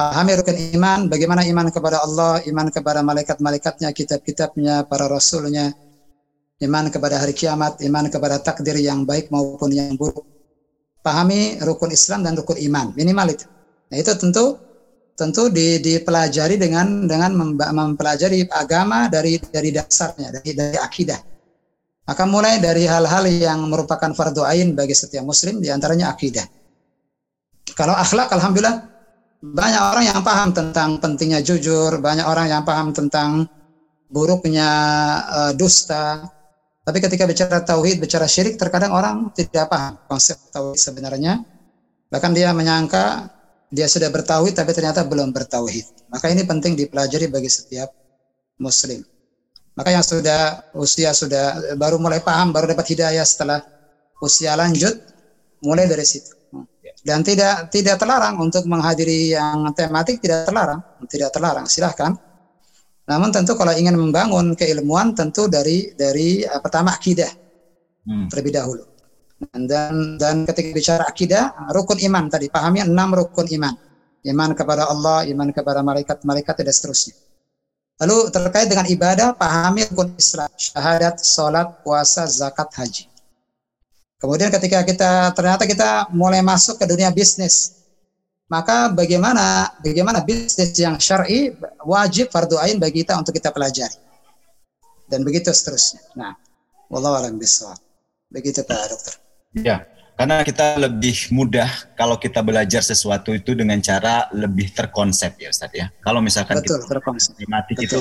Pahami 0.00 0.32
rukun 0.32 0.56
iman, 0.80 1.12
bagaimana 1.12 1.44
iman 1.44 1.68
kepada 1.68 2.00
Allah, 2.00 2.40
iman 2.48 2.72
kepada 2.72 3.04
malaikat-malaikatnya, 3.04 3.92
kitab-kitabnya, 3.92 4.88
para 4.88 5.04
rasulnya, 5.04 5.76
iman 6.64 6.88
kepada 6.88 7.20
hari 7.20 7.36
kiamat, 7.36 7.84
iman 7.84 8.08
kepada 8.08 8.40
takdir 8.40 8.80
yang 8.80 9.04
baik 9.04 9.28
maupun 9.28 9.68
yang 9.68 10.00
buruk. 10.00 10.24
Pahami 11.04 11.60
rukun 11.60 11.92
Islam 11.92 12.24
dan 12.24 12.32
rukun 12.32 12.56
iman, 12.64 12.96
minimal 12.96 13.28
itu. 13.28 13.44
Nah, 13.92 14.00
itu 14.00 14.08
tentu 14.16 14.56
tentu 15.12 15.52
di, 15.52 15.76
dipelajari 15.84 16.56
dengan 16.56 17.04
dengan 17.04 17.36
mempelajari 17.52 18.48
agama 18.48 19.04
dari 19.12 19.36
dari 19.36 19.68
dasarnya, 19.68 20.32
dari 20.40 20.56
dari 20.56 20.80
akidah. 20.80 21.20
Maka 22.08 22.24
mulai 22.24 22.56
dari 22.56 22.88
hal-hal 22.88 23.28
yang 23.28 23.68
merupakan 23.68 24.16
fardu 24.16 24.48
ain 24.48 24.72
bagi 24.72 24.96
setiap 24.96 25.28
muslim 25.28 25.60
di 25.60 25.68
antaranya 25.68 26.08
akidah. 26.08 26.48
Kalau 27.76 27.92
akhlak 27.92 28.32
alhamdulillah 28.32 28.89
banyak 29.40 29.80
orang 29.80 30.04
yang 30.04 30.20
paham 30.20 30.52
tentang 30.52 31.00
pentingnya 31.00 31.40
jujur, 31.40 31.96
banyak 32.00 32.28
orang 32.28 32.46
yang 32.52 32.62
paham 32.62 32.92
tentang 32.92 33.48
buruknya 34.12 34.68
uh, 35.24 35.52
dusta, 35.56 36.28
tapi 36.80 36.98
ketika 36.98 37.28
bicara 37.28 37.60
tauhid, 37.62 38.00
bicara 38.00 38.24
syirik, 38.24 38.56
terkadang 38.56 38.90
orang 38.90 39.30
tidak 39.36 39.68
paham 39.68 40.00
konsep 40.08 40.36
tauhid 40.50 40.80
sebenarnya. 40.80 41.38
Bahkan 42.10 42.32
dia 42.34 42.50
menyangka 42.50 43.30
dia 43.70 43.86
sudah 43.86 44.10
bertauhid, 44.10 44.58
tapi 44.58 44.74
ternyata 44.74 45.06
belum 45.06 45.30
bertauhid. 45.30 46.10
Maka 46.10 46.32
ini 46.32 46.42
penting 46.42 46.74
dipelajari 46.74 47.30
bagi 47.30 47.46
setiap 47.46 47.94
muslim. 48.58 49.06
Maka 49.78 49.94
yang 49.94 50.02
sudah 50.02 50.72
usia 50.74 51.14
sudah 51.14 51.76
baru 51.78 52.02
mulai 52.02 52.18
paham, 52.18 52.50
baru 52.50 52.74
dapat 52.74 52.90
hidayah 52.90 53.22
setelah 53.22 53.62
usia 54.18 54.58
lanjut, 54.58 54.98
mulai 55.62 55.86
dari 55.86 56.02
situ. 56.02 56.39
Dan 57.00 57.24
tidak 57.24 57.72
tidak 57.72 57.96
terlarang 57.96 58.36
untuk 58.36 58.68
menghadiri 58.68 59.32
yang 59.32 59.72
tematik 59.72 60.20
tidak 60.20 60.44
terlarang, 60.44 60.80
tidak 61.08 61.32
terlarang. 61.32 61.64
Silahkan 61.64 62.12
namun 63.10 63.34
tentu 63.34 63.58
kalau 63.58 63.74
ingin 63.74 63.98
membangun 63.98 64.54
keilmuan 64.54 65.10
tentu 65.18 65.50
dari 65.50 65.90
dari 65.98 66.46
uh, 66.46 66.62
pertama 66.62 66.94
akidah 66.94 67.26
hmm. 68.06 68.30
terlebih 68.30 68.54
dahulu. 68.54 68.86
Dan 69.40 70.14
dan 70.14 70.46
ketika 70.46 70.70
bicara 70.70 71.04
akidah, 71.10 71.72
rukun 71.74 71.98
iman 72.06 72.30
tadi 72.30 72.46
pahamnya 72.46 72.86
enam 72.86 73.18
rukun 73.18 73.50
iman. 73.50 73.74
Iman 74.20 74.52
kepada 74.52 74.84
Allah, 74.84 75.24
iman 75.32 75.48
kepada 75.48 75.80
malaikat-malaikat 75.80 76.54
dan 76.60 76.70
seterusnya. 76.76 77.16
Lalu 78.04 78.28
terkait 78.28 78.68
dengan 78.68 78.84
ibadah, 78.84 79.32
pahami 79.32 79.88
rukun 79.90 80.12
Islam, 80.14 80.52
syahadat, 80.54 81.24
salat, 81.24 81.80
puasa, 81.80 82.28
zakat, 82.28 82.68
haji. 82.78 83.09
Kemudian 84.20 84.52
ketika 84.52 84.84
kita 84.84 85.32
ternyata 85.32 85.64
kita 85.64 86.12
mulai 86.12 86.44
masuk 86.44 86.76
ke 86.76 86.84
dunia 86.84 87.08
bisnis, 87.08 87.80
maka 88.52 88.92
bagaimana 88.92 89.72
bagaimana 89.80 90.20
bisnis 90.20 90.76
yang 90.76 91.00
syar'i 91.00 91.56
wajib 91.88 92.28
fardu 92.28 92.60
ain 92.60 92.76
bagi 92.76 93.00
kita 93.00 93.16
untuk 93.16 93.32
kita 93.32 93.48
pelajari. 93.48 93.96
Dan 95.08 95.24
begitu 95.24 95.48
seterusnya. 95.50 96.04
Nah, 96.20 96.36
wallahu 96.92 97.16
a'lam 97.16 97.40
bishawab. 97.40 97.80
Begitu 98.30 98.62
Pak 98.62 98.78
Dokter. 98.92 99.14
Ya, 99.58 99.88
karena 100.14 100.44
kita 100.44 100.78
lebih 100.78 101.32
mudah 101.34 101.66
kalau 101.96 102.20
kita 102.20 102.44
belajar 102.44 102.84
sesuatu 102.84 103.32
itu 103.34 103.56
dengan 103.56 103.80
cara 103.80 104.28
lebih 104.36 104.70
terkonsep 104.70 105.40
ya 105.40 105.48
Ustaz 105.48 105.72
ya. 105.72 105.88
Kalau 106.04 106.20
misalkan 106.20 106.60
Betul, 106.60 106.84
kita 106.84 106.92
terkonsep. 106.92 107.34
matematik 107.40 107.76
Betul. 107.80 107.88
itu 107.88 107.98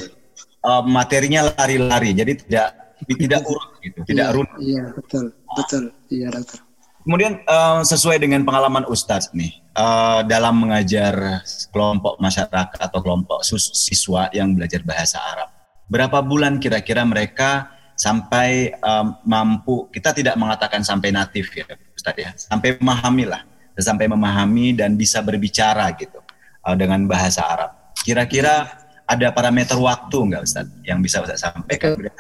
uh, 0.68 0.84
materinya 0.84 1.50
lari-lari, 1.56 2.12
jadi 2.12 2.36
tidak 2.36 2.68
tidak 3.08 3.42
urut 3.50 3.72
gitu, 3.82 4.00
tidak 4.04 4.28
iya, 4.28 4.36
runut. 4.36 4.58
Iya, 4.60 4.84
betul. 4.94 5.26
Betul. 5.56 5.84
Iya, 6.10 6.34
Dokter. 6.34 6.70
Kemudian 7.00 7.42
eh, 7.42 7.82
sesuai 7.88 8.20
dengan 8.20 8.44
pengalaman 8.44 8.84
Ustadz 8.86 9.32
nih 9.32 9.56
eh, 9.74 10.22
dalam 10.28 10.62
mengajar 10.62 11.42
kelompok 11.72 12.20
masyarakat 12.20 12.76
atau 12.76 13.00
kelompok 13.00 13.40
siswa 13.48 14.28
yang 14.36 14.54
belajar 14.54 14.84
bahasa 14.84 15.18
Arab, 15.18 15.50
berapa 15.88 16.20
bulan 16.20 16.60
kira-kira 16.60 17.08
mereka 17.08 17.72
sampai 17.96 18.76
eh, 18.76 19.08
mampu? 19.24 19.88
Kita 19.90 20.12
tidak 20.12 20.36
mengatakan 20.36 20.84
sampai 20.84 21.16
natif 21.16 21.56
ya, 21.56 21.66
Ustadz 21.96 22.20
ya, 22.20 22.32
sampai 22.36 22.76
memahami 22.78 23.26
lah, 23.32 23.42
sampai 23.80 24.12
memahami 24.12 24.76
dan 24.76 25.00
bisa 25.00 25.24
berbicara 25.24 25.90
gitu 25.96 26.20
eh, 26.68 26.76
dengan 26.76 27.08
bahasa 27.08 27.48
Arab. 27.48 27.96
Kira-kira 28.04 28.70
ada 29.10 29.28
parameter 29.32 29.80
waktu 29.80 30.18
nggak 30.30 30.42
Ustadz 30.46 30.84
yang 30.84 31.00
bisa 31.00 31.24
Ustadz 31.24 31.48
sampaikan? 31.48 31.96
Betul, 31.96 32.14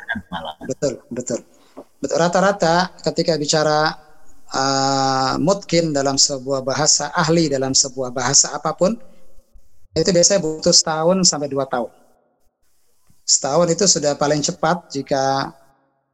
betul. 0.66 0.94
Betul. 1.12 1.59
Rata-rata 2.00 2.95
ketika 3.04 3.36
bicara 3.36 3.91
uh, 4.56 5.36
mungkin 5.36 5.91
dalam 5.91 6.16
sebuah 6.16 6.64
bahasa 6.64 7.12
ahli 7.12 7.52
dalam 7.52 7.76
sebuah 7.76 8.16
bahasa 8.16 8.56
apa 8.56 8.72
pun 8.72 8.95
itu 9.91 10.10
biasanya 10.16 10.39
butuh 10.39 10.72
setahun 10.72 11.28
sampai 11.28 11.50
dua 11.52 11.68
tahun. 11.68 11.91
Setahun 13.28 13.68
itu 13.74 13.86
sudah 13.86 14.16
paling 14.16 14.39
cepat 14.39 14.89
jika 14.95 15.52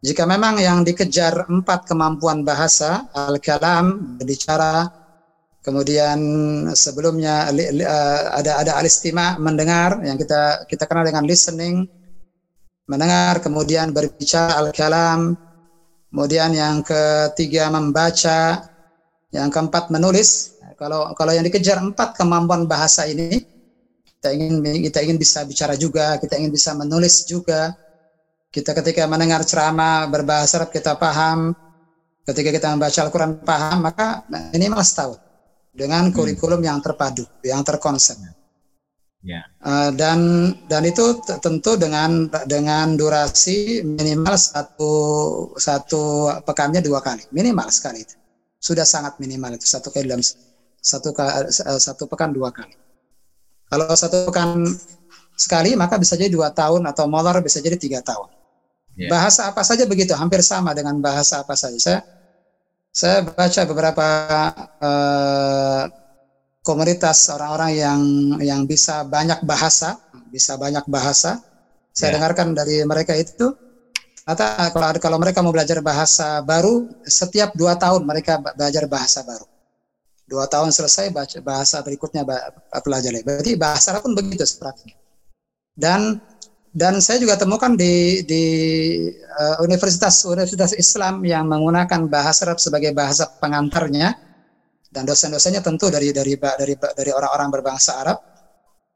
jika 0.01 0.23
memang 0.25 0.57
yang 0.57 0.81
dikejar 0.81 1.47
empat 1.47 1.85
kemampuan 1.85 2.41
bahasa 2.41 3.05
al-kalam 3.13 4.17
berbicara 4.17 4.89
kemudian 5.65 6.19
sebelumnya 6.77 7.49
uh, 7.49 8.21
ada 8.37 8.61
ada 8.61 8.71
alistima 8.77 9.33
mendengar 9.41 9.97
yang 10.05 10.13
kita 10.13 10.69
kita 10.69 10.85
kenal 10.85 11.01
dengan 11.01 11.25
listening 11.25 11.89
mendengar 12.85 13.41
kemudian 13.41 13.89
berbicara 13.89 14.61
al-kalam 14.61 15.33
kemudian 16.15 16.55
yang 16.55 16.79
ketiga 16.79 17.67
membaca. 17.67 18.71
Yang 19.35 19.51
keempat 19.51 19.91
menulis. 19.91 20.55
Kalau 20.79 21.11
kalau 21.11 21.35
yang 21.35 21.43
dikejar 21.43 21.83
empat 21.83 22.15
kemampuan 22.15 22.63
bahasa 22.71 23.03
ini 23.03 23.43
kita 24.07 24.31
ingin 24.31 24.63
kita 24.63 25.03
ingin 25.03 25.19
bisa 25.19 25.43
bicara 25.43 25.75
juga 25.75 26.15
kita 26.15 26.39
ingin 26.39 26.55
bisa 26.55 26.71
menulis 26.71 27.27
juga. 27.27 27.75
Kita 28.47 28.71
ketika 28.71 29.03
mendengar 29.11 29.43
ceramah 29.43 30.07
berbahasa 30.07 30.63
Arab 30.63 30.71
kita 30.71 30.95
paham. 30.95 31.51
Ketika 32.23 32.49
kita 32.55 32.67
membaca 32.71 32.95
Al-Quran 33.03 33.43
paham 33.43 33.77
maka 33.83 34.23
minimal 34.55 34.81
setahun 34.87 35.19
dengan 35.75 36.07
kurikulum 36.15 36.63
yang 36.63 36.79
terpadu 36.79 37.27
yang 37.43 37.59
terkonsep 37.59 38.15
Ya. 39.25 39.41
Uh, 39.57 39.89
dan 39.97 40.53
dan 40.69 40.85
itu 40.85 41.17
tentu 41.41 41.73
dengan 41.81 42.29
dengan 42.45 42.93
durasi 42.93 43.81
minimal 43.81 44.37
satu 44.37 44.93
satu 45.57 46.29
pekannya 46.45 46.85
dua 46.85 47.01
kali. 47.01 47.25
Minimal 47.33 47.73
sekali 47.73 48.05
itu. 48.05 48.13
Sudah 48.61 48.85
sangat 48.85 49.17
minimal 49.17 49.57
itu. 49.57 49.65
Satu 49.65 49.89
kali 49.89 50.05
dalam 50.05 50.21
satu 50.77 51.09
eh, 51.17 51.81
satu 51.81 52.05
pekan 52.05 52.37
dua 52.37 52.53
kali. 52.53 52.77
Kalau 53.65 53.89
satu 53.97 54.29
pekan 54.29 54.61
sekali 55.33 55.73
maka 55.73 55.97
bisa 55.97 56.13
jadi 56.13 56.29
dua 56.29 56.53
tahun 56.53 56.85
atau 56.85 57.09
molor 57.09 57.41
bisa 57.41 57.57
jadi 57.57 57.81
tiga 57.81 58.05
tahun. 58.05 58.29
Ya. 58.95 59.09
bahasa 59.09 59.49
apa 59.49 59.65
saja 59.65 59.89
begitu. 59.89 60.13
Hampir 60.13 60.45
sama 60.45 60.77
dengan 60.77 61.01
bahasa 61.01 61.41
apa 61.41 61.57
saja. 61.57 61.81
Saya 61.81 61.99
saya 62.93 63.25
baca 63.25 63.61
beberapa 63.65 64.07
eh, 64.85 66.04
komunitas 66.65 67.29
orang-orang 67.29 67.71
yang 67.77 68.01
yang 68.41 68.61
bisa 68.65 69.05
banyak 69.05 69.39
bahasa, 69.45 70.01
bisa 70.33 70.57
banyak 70.57 70.83
bahasa. 70.89 71.37
Saya 71.95 72.11
Ya. 72.11 72.19
dengarkan 72.19 72.51
dari 72.57 72.83
mereka 72.83 73.13
itu 73.15 73.55
ternyata 74.25 74.73
kalau 74.73 74.87
kalau 74.99 75.17
mereka 75.21 75.39
mau 75.45 75.53
belajar 75.53 75.79
bahasa 75.85 76.41
baru 76.41 76.89
setiap 77.05 77.53
dua 77.53 77.77
tahun 77.77 78.01
mereka 78.03 78.41
belajar 78.57 78.89
bahasa 78.89 79.21
baru. 79.23 79.45
Dua 80.25 80.49
tahun 80.49 80.73
selesai 80.73 81.13
baca 81.13 81.37
bahasa 81.45 81.77
berikutnya 81.85 82.25
pelajari. 82.81 83.21
Berarti 83.21 83.53
bahasa 83.53 83.93
Arab 83.93 84.09
pun 84.09 84.17
begitu 84.17 84.41
sepertinya. 84.41 84.97
Dan 85.77 86.17
dan 86.75 86.99
saya 86.99 87.21
juga 87.21 87.37
temukan 87.39 87.77
di 87.77 88.25
di 88.25 88.43
eh, 89.13 89.55
universitas 89.63 90.25
universitas 90.25 90.73
Islam 90.75 91.21
yang 91.23 91.45
menggunakan 91.47 92.09
bahasa 92.09 92.49
Arab 92.49 92.57
sebagai 92.59 92.91
bahasa 92.97 93.29
pengantarnya 93.39 94.24
dan 94.95 95.03
dosen-dosennya 95.03 95.59
tentu 95.59 95.91
dari 95.91 96.15
dari 96.15 96.39
dari 96.39 96.73
dari 96.79 97.11
orang-orang 97.11 97.51
berbangsa 97.51 97.99
Arab 97.99 98.17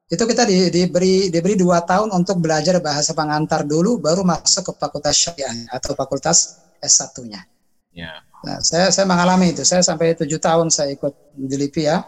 itu 0.10 0.24
kita 0.26 0.48
di, 0.48 0.74
diberi 0.74 1.30
diberi 1.30 1.54
dua 1.54 1.86
tahun 1.86 2.10
untuk 2.10 2.42
belajar 2.42 2.82
bahasa 2.82 3.14
pengantar 3.14 3.62
dulu 3.68 4.02
baru 4.02 4.26
masuk 4.26 4.66
ke 4.66 4.74
fakultas 4.80 5.14
syariah 5.14 5.70
atau 5.70 5.94
fakultas 5.94 6.58
S1-nya. 6.82 7.46
Ya. 7.94 8.24
Nah, 8.42 8.58
saya 8.64 8.90
saya 8.90 9.06
mengalami 9.06 9.54
itu. 9.54 9.62
Saya 9.62 9.86
sampai 9.86 10.18
tujuh 10.18 10.42
tahun 10.42 10.74
saya 10.74 10.98
ikut 10.98 11.14
di 11.38 11.56
LIPIA. 11.60 12.02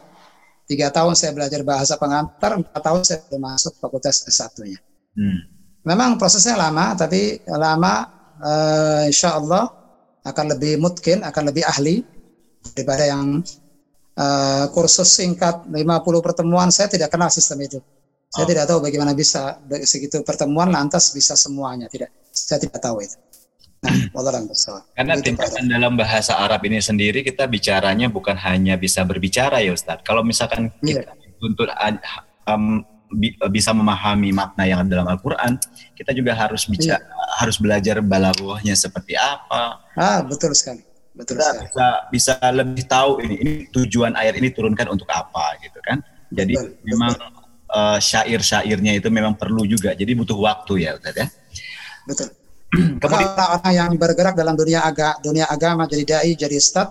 Tiga 0.66 0.90
tahun 0.90 1.14
saya 1.14 1.36
belajar 1.36 1.62
bahasa 1.68 2.00
pengantar, 2.00 2.58
empat 2.58 2.82
tahun 2.82 3.02
saya 3.04 3.22
sudah 3.28 3.42
masuk 3.44 3.74
fakultas 3.78 4.26
S1-nya. 4.26 4.80
Hmm. 5.14 5.40
Memang 5.86 6.18
prosesnya 6.18 6.58
lama, 6.58 6.98
tapi 6.98 7.44
lama 7.46 7.94
eh, 8.40 9.14
insya 9.14 9.38
Allah 9.38 9.68
akan 10.26 10.46
lebih 10.58 10.82
mungkin, 10.82 11.22
akan 11.22 11.44
lebih 11.54 11.70
ahli 11.70 12.02
daripada 12.74 13.04
yang 13.06 13.46
eh, 14.14 14.66
kursus 14.72 15.08
singkat 15.12 15.68
50 15.68 15.78
pertemuan. 16.22 16.68
Saya 16.70 16.88
tidak 16.88 17.12
kenal 17.12 17.30
sistem 17.30 17.60
itu. 17.62 17.80
Saya 18.32 18.48
Oh. 18.48 18.50
tidak 18.50 18.64
tahu 18.64 18.80
bagaimana 18.80 19.12
bisa 19.12 19.60
be- 19.60 19.84
segitu 19.84 20.24
pertemuan 20.24 20.72
lantas 20.72 21.12
bisa 21.12 21.36
semuanya. 21.36 21.92
Tidak, 21.92 22.08
saya 22.32 22.64
tidak 22.64 22.80
tahu 22.80 23.04
itu. 23.04 23.20
Nah. 23.82 23.92
Karena 24.96 25.18
tingkatan 25.20 25.66
dalam 25.68 25.98
bahasa 25.98 26.38
Arab 26.38 26.64
ini 26.64 26.80
sendiri 26.80 27.26
kita 27.26 27.50
bicaranya 27.50 28.08
bukan 28.08 28.38
hanya 28.40 28.78
bisa 28.80 29.04
berbicara 29.04 29.60
ya 29.60 29.74
Ustadz. 29.76 30.06
Kalau 30.08 30.24
misalkan 30.24 30.72
Iya. 30.80 31.02
kita 31.12 31.12
untuk 31.42 31.68
um, 32.48 32.86
bi- 33.12 33.36
bisa 33.52 33.74
memahami 33.76 34.32
makna 34.32 34.64
yang 34.64 34.80
ada 34.86 35.02
dalam 35.02 35.10
Al-Quran, 35.12 35.60
kita 35.98 36.16
juga 36.16 36.32
harus 36.38 36.70
bicara, 36.70 37.04
harus 37.42 37.58
belajar 37.60 38.00
balaghahnya 38.00 38.78
seperti 38.78 39.18
apa. 39.18 39.82
Ah, 39.98 40.22
betul 40.24 40.56
sekali. 40.56 40.86
Betul 41.12 41.36
Kita 41.38 41.48
sekali. 41.52 41.66
bisa 41.68 41.88
bisa 42.08 42.34
lebih 42.56 42.84
tahu 42.88 43.12
ini, 43.24 43.36
ini 43.44 43.54
tujuan 43.70 44.16
ayat 44.16 44.40
ini 44.40 44.50
turunkan 44.56 44.88
untuk 44.88 45.12
apa 45.12 45.60
gitu 45.60 45.80
kan. 45.84 46.00
Jadi 46.32 46.56
Betul, 46.56 46.80
memang 46.88 47.12
uh, 47.68 48.00
syair-syairnya 48.00 48.96
itu 48.96 49.12
memang 49.12 49.36
perlu 49.36 49.68
juga. 49.68 49.92
Jadi 49.92 50.12
butuh 50.16 50.40
waktu 50.40 50.88
ya 50.88 50.96
Ustadz 50.96 51.20
ya. 51.20 51.28
Betul. 52.08 52.30
Kemudian 53.04 53.36
orang-orang 53.36 53.74
yang 53.76 53.90
bergerak 54.00 54.36
dalam 54.40 54.56
dunia 54.56 54.80
aga, 54.88 55.20
dunia 55.20 55.44
agama 55.52 55.84
jadi 55.92 56.04
dai, 56.08 56.32
jadi 56.40 56.56
ustad, 56.56 56.88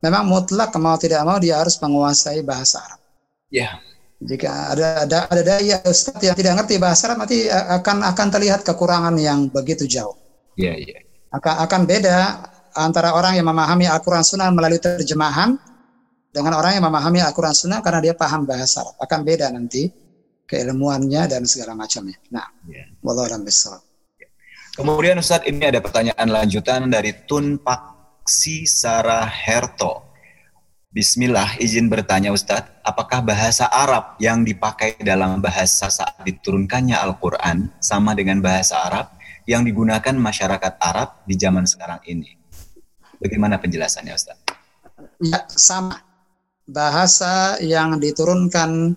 memang 0.00 0.24
mutlak 0.24 0.72
mau 0.80 0.96
tidak 0.96 1.20
mau 1.28 1.36
dia 1.36 1.60
harus 1.60 1.76
menguasai 1.76 2.40
bahasa 2.40 2.80
Arab. 2.80 3.00
ya 3.52 3.76
Jika 4.20 4.72
ada 4.72 5.04
ada 5.04 5.18
ada 5.28 5.42
dai 5.44 5.68
ustad 5.84 6.16
yang 6.24 6.36
tidak 6.36 6.64
ngerti 6.64 6.80
bahasa 6.80 7.12
Arab, 7.12 7.24
nanti 7.24 7.52
akan 7.52 8.00
akan 8.08 8.26
terlihat 8.32 8.64
kekurangan 8.64 9.12
yang 9.20 9.52
begitu 9.52 9.84
jauh. 9.84 10.16
Iya, 10.56 10.72
iya. 10.76 10.96
Akan 11.36 11.68
akan 11.68 11.80
beda 11.84 12.16
antara 12.74 13.14
orang 13.14 13.38
yang 13.38 13.46
memahami 13.48 13.86
Al-Quran 13.90 14.22
Sunnah 14.22 14.50
melalui 14.50 14.78
terjemahan 14.78 15.58
dengan 16.30 16.54
orang 16.54 16.78
yang 16.78 16.84
memahami 16.86 17.18
Al-Quran 17.22 17.54
Sunnah 17.54 17.82
karena 17.82 18.00
dia 18.10 18.14
paham 18.14 18.46
bahasa 18.46 18.86
Arab. 18.86 18.94
Akan 19.02 19.26
beda 19.26 19.50
nanti 19.50 19.90
keilmuannya 20.46 21.30
dan 21.30 21.42
segala 21.46 21.78
macamnya. 21.78 22.18
Nah, 22.34 22.46
Iya. 22.66 22.90
wallahu 23.02 23.30
a'lam 23.30 23.46
bishawab. 23.46 23.82
Kemudian 24.74 25.18
Ustadz 25.18 25.50
ini 25.50 25.66
ada 25.66 25.82
pertanyaan 25.82 26.26
lanjutan 26.30 26.86
dari 26.90 27.14
Tun 27.26 27.58
Paksi 27.58 28.66
Sarah 28.66 29.26
Herto. 29.26 30.10
Bismillah, 30.90 31.54
izin 31.62 31.86
bertanya 31.86 32.34
Ustadz, 32.34 32.82
apakah 32.82 33.22
bahasa 33.22 33.70
Arab 33.70 34.18
yang 34.18 34.42
dipakai 34.42 34.98
dalam 34.98 35.38
bahasa 35.38 35.86
saat 35.86 36.18
diturunkannya 36.26 36.98
Al-Quran 36.98 37.70
sama 37.78 38.14
dengan 38.18 38.42
bahasa 38.42 38.82
Arab 38.90 39.06
yang 39.46 39.62
digunakan 39.62 40.14
masyarakat 40.18 40.82
Arab 40.82 41.22
di 41.30 41.38
zaman 41.38 41.62
sekarang 41.62 42.02
ini? 42.10 42.39
Bagaimana 43.20 43.60
penjelasannya 43.60 44.16
Ustadz? 44.16 44.44
Ya, 45.20 45.44
sama. 45.52 46.00
Bahasa 46.64 47.60
yang 47.60 48.00
diturunkan 48.00 48.96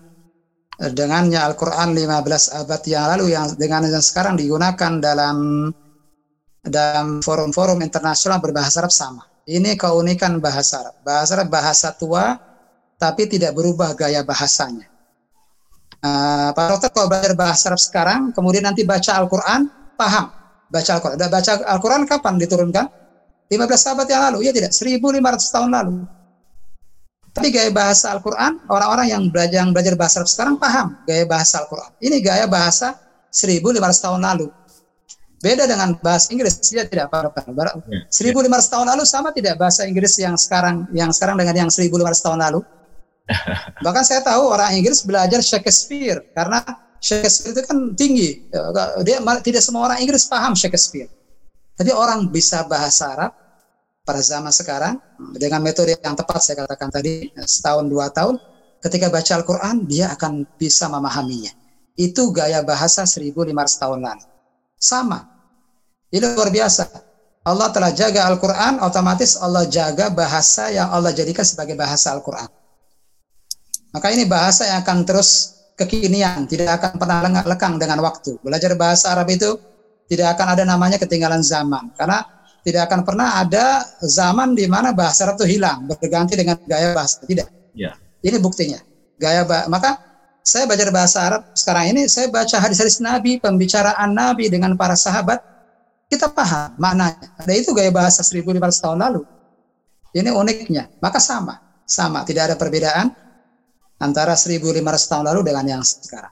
eh, 0.80 0.91
dengannya 0.95 1.43
Al-Quran 1.43 1.91
15 1.91 2.59
abad 2.63 2.82
yang 2.88 3.05
lalu 3.11 3.36
yang 3.36 3.51
dengan 3.59 3.84
yang 3.84 3.99
sekarang 3.99 4.39
digunakan 4.39 5.03
dalam 5.03 5.67
dalam 6.63 7.19
forum-forum 7.19 7.84
internasional 7.84 8.39
berbahasa 8.39 8.80
Arab 8.80 8.93
sama. 8.95 9.24
Ini 9.43 9.76
keunikan 9.76 10.39
bahasa 10.39 10.80
Arab. 10.80 10.95
Bahasa 11.03 11.32
Arab 11.36 11.49
bahasa 11.51 11.91
tua 11.91 12.39
tapi 12.95 13.28
tidak 13.28 13.51
berubah 13.51 13.91
gaya 13.99 14.24
bahasanya. 14.24 14.88
Uh, 16.03 16.51
Pak 16.55 16.67
Dokter 16.71 16.89
kalau 16.95 17.07
belajar 17.11 17.36
bahasa 17.36 17.67
Arab 17.67 17.82
sekarang, 17.84 18.32
kemudian 18.32 18.63
nanti 18.63 18.88
baca 18.88 19.19
Al-Quran, 19.19 19.67
paham. 19.99 20.32
Baca 20.71 20.91
Al-Quran. 20.95 21.17
Baca 21.19 21.51
Al-Quran 21.67 22.01
kapan 22.07 22.34
diturunkan? 22.39 23.03
15 23.51 23.59
sahabat 23.75 24.07
yang 24.09 24.21
lalu, 24.31 24.47
ya 24.47 24.51
tidak? 24.55 24.71
1500 24.71 25.55
tahun 25.55 25.69
lalu. 25.71 25.95
Tapi 27.33 27.49
gaya 27.49 27.73
bahasa 27.73 28.13
Al-Quran, 28.13 28.61
orang-orang 28.69 29.09
yang 29.09 29.23
belajar, 29.33 29.65
yang 29.65 29.73
belajar 29.73 29.97
bahasa 29.97 30.21
Arab 30.21 30.29
sekarang 30.29 30.55
paham 30.61 31.01
gaya 31.09 31.25
bahasa 31.25 31.65
Al-Quran. 31.65 31.91
Ini 31.97 32.17
gaya 32.21 32.45
bahasa 32.45 32.93
1500 33.33 34.05
tahun 34.05 34.21
lalu. 34.21 34.47
Beda 35.41 35.67
dengan 35.67 35.97
bahasa 35.99 36.31
Inggris, 36.31 36.61
ya 36.71 36.85
tidak 36.85 37.09
apa-apa. 37.11 37.43
1500 37.43 38.07
tahun 38.69 38.85
lalu 38.95 39.03
sama 39.03 39.33
tidak 39.33 39.57
bahasa 39.59 39.83
Inggris 39.83 40.13
yang 40.21 40.37
sekarang 40.37 40.87
yang 40.93 41.09
sekarang 41.09 41.35
dengan 41.35 41.67
yang 41.67 41.69
1500 41.73 42.21
tahun 42.21 42.39
lalu? 42.47 42.61
Bahkan 43.85 44.03
saya 44.05 44.21
tahu 44.21 44.53
orang 44.53 44.77
Inggris 44.77 45.01
belajar 45.01 45.41
Shakespeare 45.41 46.21
karena 46.37 46.63
Shakespeare 47.01 47.59
itu 47.59 47.61
kan 47.65 47.77
tinggi. 47.97 48.45
Dia 49.03 49.19
tidak 49.43 49.59
semua 49.65 49.91
orang 49.91 49.99
Inggris 49.99 50.29
paham 50.29 50.55
Shakespeare. 50.55 51.11
Tapi 51.74 51.89
orang 51.89 52.30
bisa 52.30 52.65
bahasa 52.69 53.09
Arab 53.13 53.32
pada 54.03 54.21
zaman 54.21 54.51
sekarang 54.51 54.99
dengan 55.39 55.63
metode 55.63 55.95
yang 55.95 56.13
tepat 56.13 56.43
saya 56.43 56.67
katakan 56.67 56.91
tadi 56.91 57.32
setahun 57.39 57.88
dua 57.88 58.11
tahun 58.11 58.36
ketika 58.84 59.07
baca 59.07 59.32
Al-Quran 59.39 59.88
dia 59.88 60.11
akan 60.11 60.43
bisa 60.59 60.91
memahaminya. 60.91 61.55
Itu 61.95 62.34
gaya 62.36 62.61
bahasa 62.65 63.05
1500 63.05 63.53
tahun 63.80 63.99
lalu. 64.03 64.26
Sama. 64.76 65.30
Ini 66.11 66.36
luar 66.36 66.51
biasa. 66.51 66.89
Allah 67.43 67.69
telah 67.76 67.91
jaga 67.91 68.28
Al-Quran, 68.28 68.80
otomatis 68.80 69.36
Allah 69.36 69.67
jaga 69.67 70.07
bahasa 70.11 70.71
yang 70.71 70.91
Allah 70.91 71.11
jadikan 71.11 71.43
sebagai 71.43 71.76
bahasa 71.76 72.11
Al-Quran. 72.15 72.47
Maka 73.93 74.07
ini 74.09 74.26
bahasa 74.26 74.65
yang 74.65 74.82
akan 74.82 75.05
terus 75.05 75.59
kekinian, 75.78 76.49
tidak 76.49 76.82
akan 76.82 76.91
pernah 76.97 77.19
lekang 77.45 77.78
dengan 77.78 78.01
waktu. 78.01 78.41
Belajar 78.41 78.74
bahasa 78.74 79.13
Arab 79.13 79.30
itu 79.30 79.59
tidak 80.08 80.38
akan 80.38 80.47
ada 80.58 80.64
namanya 80.68 80.97
ketinggalan 80.99 81.41
zaman. 81.41 81.91
Karena 81.95 82.24
tidak 82.64 82.88
akan 82.88 83.04
pernah 83.04 83.43
ada 83.43 83.84
zaman 83.99 84.56
di 84.56 84.66
mana 84.72 84.95
bahasa 84.95 85.28
Arab 85.28 85.36
itu 85.43 85.60
hilang, 85.60 85.84
berganti 85.84 86.39
dengan 86.39 86.56
gaya 86.64 86.95
bahasa. 86.95 87.20
Tidak. 87.28 87.76
Ya. 87.76 87.99
Ini 88.24 88.39
buktinya. 88.39 88.80
Gaya 89.20 89.43
bah 89.43 89.68
maka 89.68 89.99
saya 90.43 90.68
belajar 90.68 90.91
bahasa 90.91 91.18
Arab 91.24 91.41
sekarang 91.56 91.95
ini, 91.95 92.08
saya 92.08 92.28
baca 92.32 92.60
hadis-hadis 92.60 92.99
Nabi, 93.04 93.39
pembicaraan 93.39 94.12
Nabi 94.12 94.51
dengan 94.51 94.76
para 94.80 94.95
sahabat, 94.95 95.39
kita 96.08 96.32
paham 96.32 96.76
maknanya. 96.80 97.32
Dan 97.43 97.56
itu 97.60 97.72
gaya 97.76 97.91
bahasa 97.91 98.24
1500 98.24 98.84
tahun 98.84 98.99
lalu. 98.99 99.22
Ini 100.14 100.30
uniknya. 100.30 100.91
Maka 101.04 101.18
sama, 101.20 101.60
sama, 101.88 102.24
tidak 102.24 102.51
ada 102.51 102.56
perbedaan 102.56 103.12
antara 103.99 104.36
1500 104.36 104.84
tahun 104.84 105.26
lalu 105.32 105.41
dengan 105.47 105.66
yang 105.80 105.84
sekarang. 105.84 106.32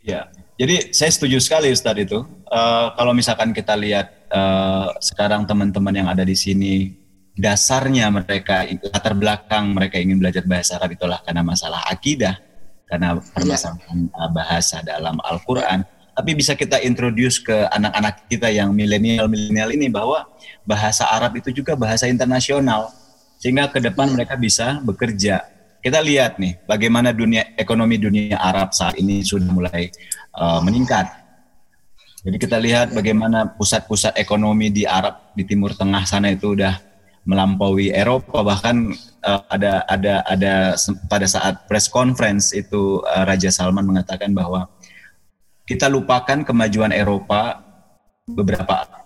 Ya, 0.00 0.32
jadi 0.60 0.92
saya 0.92 1.08
setuju 1.08 1.40
sekali 1.40 1.72
Ustadz 1.72 2.04
itu. 2.04 2.20
Uh, 2.52 2.92
kalau 2.92 3.16
misalkan 3.16 3.56
kita 3.56 3.72
lihat 3.80 4.12
uh, 4.28 4.92
sekarang 5.00 5.48
teman-teman 5.48 6.04
yang 6.04 6.08
ada 6.12 6.20
di 6.20 6.36
sini, 6.36 6.92
dasarnya 7.32 8.12
mereka 8.12 8.68
latar 8.68 9.16
belakang 9.16 9.72
mereka 9.72 9.96
ingin 9.96 10.20
belajar 10.20 10.44
bahasa 10.44 10.76
Arab 10.76 10.92
itulah 10.92 11.24
karena 11.24 11.40
masalah 11.40 11.80
akidah, 11.88 12.36
karena 12.84 13.16
permasalahan 13.16 14.12
ya. 14.12 14.28
bahasa 14.36 14.84
dalam 14.84 15.16
Al-Quran. 15.24 15.80
Tapi 16.12 16.30
bisa 16.36 16.52
kita 16.52 16.76
introduce 16.84 17.40
ke 17.40 17.64
anak-anak 17.72 18.28
kita 18.28 18.52
yang 18.52 18.76
milenial-milenial 18.76 19.72
ini 19.72 19.88
bahwa 19.88 20.28
bahasa 20.68 21.08
Arab 21.08 21.40
itu 21.40 21.48
juga 21.56 21.72
bahasa 21.72 22.04
internasional 22.04 22.92
sehingga 23.40 23.72
ke 23.72 23.80
depan 23.80 24.12
mereka 24.12 24.36
bisa 24.36 24.76
bekerja. 24.84 25.40
Kita 25.80 26.04
lihat 26.04 26.36
nih 26.36 26.60
bagaimana 26.68 27.16
dunia 27.16 27.56
ekonomi 27.56 27.96
dunia 27.96 28.36
Arab 28.36 28.76
saat 28.76 29.00
ini 29.00 29.24
sudah 29.24 29.48
mulai 29.48 29.88
uh, 30.36 30.60
meningkat. 30.60 31.08
Jadi 32.20 32.36
kita 32.36 32.60
lihat 32.60 32.92
bagaimana 32.92 33.56
pusat-pusat 33.56 34.20
ekonomi 34.20 34.68
di 34.68 34.84
Arab 34.84 35.32
di 35.32 35.48
Timur 35.48 35.72
Tengah 35.72 36.04
sana 36.04 36.28
itu 36.28 36.52
udah 36.52 36.76
melampaui 37.24 37.92
Eropa 37.92 38.44
bahkan 38.44 38.92
uh, 39.24 39.40
ada 39.48 39.88
ada 39.88 40.14
ada 40.28 40.52
pada 41.08 41.24
saat 41.24 41.64
press 41.64 41.88
conference 41.88 42.52
itu 42.52 43.00
uh, 43.00 43.24
Raja 43.24 43.48
Salman 43.48 43.88
mengatakan 43.88 44.36
bahwa 44.36 44.68
kita 45.64 45.88
lupakan 45.88 46.44
kemajuan 46.44 46.92
Eropa 46.92 47.64
beberapa 48.28 49.00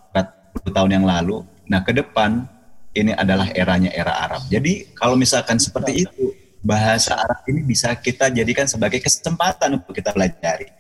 tahun 0.70 1.00
yang 1.00 1.06
lalu. 1.06 1.44
Nah, 1.68 1.84
ke 1.84 1.92
depan 1.92 2.48
ini 2.94 3.12
adalah 3.12 3.50
eranya 3.52 3.90
era 3.92 4.26
Arab. 4.26 4.46
Jadi 4.48 4.94
kalau 4.94 5.18
misalkan 5.18 5.58
seperti 5.58 6.06
itu, 6.06 6.32
bahasa 6.64 7.12
Arab 7.20 7.44
ini 7.52 7.60
bisa 7.60 7.92
kita 7.92 8.32
jadikan 8.32 8.64
sebagai 8.64 9.04
kesempatan 9.04 9.76
untuk 9.76 9.92
kita 9.92 10.16
pelajari. 10.16 10.72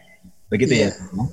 Begitu 0.48 0.72
ya? 0.72 0.88
iya. 0.88 0.90
ya. 0.96 1.24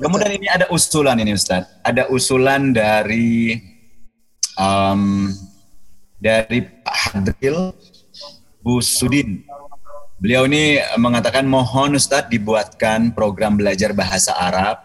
Kemudian 0.00 0.32
ini 0.38 0.46
ada 0.48 0.70
usulan 0.72 1.18
ini 1.18 1.36
Ustaz. 1.36 1.68
Ada 1.84 2.08
usulan 2.08 2.72
dari 2.72 3.60
um, 4.56 5.28
dari 6.16 6.64
Pak 6.64 6.96
Hadril 7.10 7.76
Busudin. 8.64 9.44
Beliau 10.16 10.48
ini 10.48 10.80
mengatakan 10.96 11.44
mohon 11.44 11.98
Ustadz 11.98 12.32
dibuatkan 12.32 13.12
program 13.12 13.60
belajar 13.60 13.92
bahasa 13.92 14.32
Arab 14.38 14.80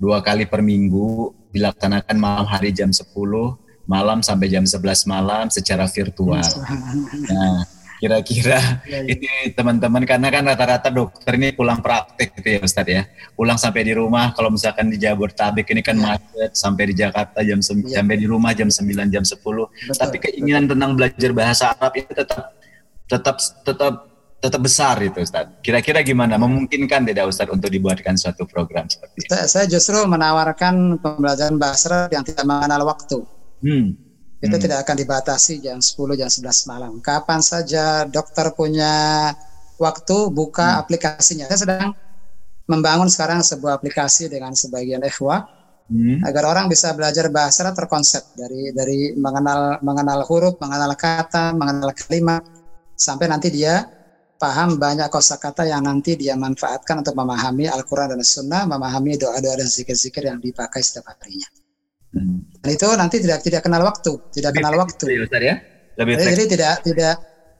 dua 0.00 0.18
kali 0.24 0.46
per 0.46 0.62
minggu 0.62 1.30
dilaksanakan 1.54 2.16
malam 2.18 2.46
hari 2.46 2.70
jam 2.70 2.92
10 2.92 3.06
malam 3.86 4.18
sampai 4.20 4.50
jam 4.50 4.66
11 4.66 4.82
malam 5.06 5.46
secara 5.48 5.86
virtual. 5.86 6.42
Nah, 7.30 7.64
kira-kira 7.96 8.82
ya, 8.84 9.00
ya. 9.00 9.08
ini 9.08 9.52
teman-teman 9.56 10.04
karena 10.04 10.28
kan 10.28 10.42
rata-rata 10.44 10.88
dokter 10.92 11.32
ini 11.36 11.56
pulang 11.56 11.80
praktek 11.80 12.36
gitu 12.40 12.48
ya 12.56 12.60
Ustadz 12.60 12.92
ya. 12.92 13.02
Pulang 13.32 13.56
sampai 13.56 13.82
di 13.88 13.92
rumah 13.96 14.36
kalau 14.36 14.52
misalkan 14.52 14.92
di 14.92 15.00
Jabodetabek 15.00 15.66
ini 15.72 15.80
kan 15.80 15.96
ya. 15.96 16.14
macet 16.14 16.52
sampai 16.52 16.92
di 16.92 16.94
Jakarta 16.96 17.40
jam 17.40 17.60
ya. 17.60 18.00
sampai 18.00 18.16
di 18.20 18.26
rumah 18.28 18.52
jam 18.52 18.68
9 18.68 18.84
jam 19.08 19.24
10. 19.24 19.36
Betul, 19.40 19.96
Tapi 19.96 20.16
keinginan 20.20 20.64
betul. 20.68 20.72
tentang 20.76 20.90
belajar 20.96 21.30
bahasa 21.32 21.64
Arab 21.72 21.92
itu 21.96 22.12
tetap 22.12 22.44
tetap 23.06 23.36
tetap 23.64 23.94
tetap 24.36 24.60
besar 24.60 25.00
itu 25.00 25.18
Ustaz. 25.24 25.48
Kira-kira 25.64 26.04
gimana? 26.04 26.36
Memungkinkan 26.36 27.08
tidak 27.08 27.32
Ustaz 27.32 27.48
untuk 27.48 27.72
dibuatkan 27.72 28.14
suatu 28.20 28.44
program 28.44 28.86
seperti 28.86 29.24
itu? 29.24 29.32
Saya 29.32 29.64
justru 29.66 29.96
menawarkan 30.04 31.00
pembelajaran 31.00 31.56
bahasa 31.56 32.06
yang 32.12 32.22
tidak 32.22 32.44
mengenal 32.44 32.84
waktu. 32.84 33.24
Hmm. 33.64 34.05
Itu 34.36 34.56
hmm. 34.60 34.64
tidak 34.68 34.78
akan 34.84 34.96
dibatasi 35.00 35.64
jam 35.64 35.80
10, 35.80 36.20
jam 36.20 36.28
11 36.28 36.70
malam. 36.70 36.92
Kapan 37.00 37.40
saja 37.40 38.04
dokter 38.04 38.52
punya 38.52 39.32
waktu, 39.80 40.28
buka 40.28 40.76
hmm. 40.76 40.80
aplikasinya. 40.84 41.44
Saya 41.48 41.60
sedang 41.64 41.88
membangun 42.68 43.08
sekarang 43.08 43.40
sebuah 43.40 43.80
aplikasi 43.80 44.28
dengan 44.28 44.52
sebagian 44.52 45.00
ikhwah 45.06 45.46
hmm. 45.88 46.26
agar 46.26 46.44
orang 46.52 46.66
bisa 46.68 46.92
belajar 46.92 47.30
bahasa 47.32 47.70
terkonsep 47.72 48.36
dari 48.36 48.74
dari 48.76 49.16
mengenal 49.16 49.80
mengenal 49.80 50.20
huruf, 50.28 50.60
mengenal 50.60 50.92
kata, 50.98 51.56
mengenal 51.56 51.96
kalimat 51.96 52.42
sampai 52.92 53.30
nanti 53.30 53.48
dia 53.48 53.88
paham 54.36 54.76
banyak 54.76 55.08
kosakata 55.08 55.64
yang 55.64 55.80
nanti 55.80 56.12
dia 56.12 56.36
manfaatkan 56.36 57.00
untuk 57.00 57.16
memahami 57.16 57.72
Al-Quran 57.72 58.12
dan 58.16 58.20
Sunnah, 58.20 58.68
memahami 58.68 59.16
doa-doa 59.16 59.64
dan 59.64 59.68
zikir-zikir 59.68 60.28
yang 60.28 60.36
dipakai 60.36 60.84
setiap 60.84 61.08
harinya. 61.08 61.48
Hmm. 62.16 62.40
Dan 62.64 62.70
itu 62.72 62.86
nanti 62.96 63.16
tidak 63.20 63.40
tidak 63.44 63.60
kenal 63.60 63.84
waktu, 63.84 64.12
tidak 64.32 64.56
Lebih 64.56 64.60
kenal 64.64 64.74
waktu. 64.80 65.04
Ya? 65.12 65.54
Lebih 66.00 66.12
jadi, 66.16 66.32
jadi 66.32 66.44
tidak 66.48 66.74
tidak 66.80 67.14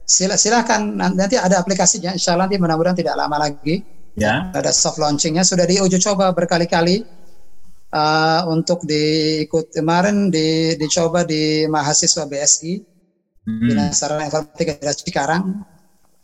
sila, 0.07 0.35
silakan 0.39 0.97
nanti 0.97 1.37
ada 1.37 1.61
aplikasinya, 1.61 2.17
insya 2.17 2.33
Allah 2.33 2.49
nanti 2.49 2.57
mudah-mudahan 2.57 2.97
tidak 2.97 3.13
lama 3.13 3.37
lagi. 3.37 3.85
Ya. 4.17 4.49
Ada 4.49 4.73
soft 4.73 4.97
launchingnya 4.97 5.45
sudah 5.45 5.69
diuji 5.69 6.01
coba 6.01 6.33
berkali-kali 6.33 7.05
uh, 7.93 8.41
untuk 8.49 8.81
diikut 8.81 9.69
kemarin 9.69 10.33
di, 10.33 10.73
dicoba 10.73 11.21
di 11.21 11.69
mahasiswa 11.69 12.25
BSI 12.25 12.73
hmm. 13.45 13.69
di 13.69 13.73
Sarana 13.93 14.25
Informatika 14.25 14.73
Cikarang 14.89 15.45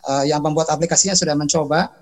uh, 0.10 0.26
yang 0.26 0.42
membuat 0.42 0.74
aplikasinya 0.74 1.14
sudah 1.14 1.38
mencoba. 1.38 1.94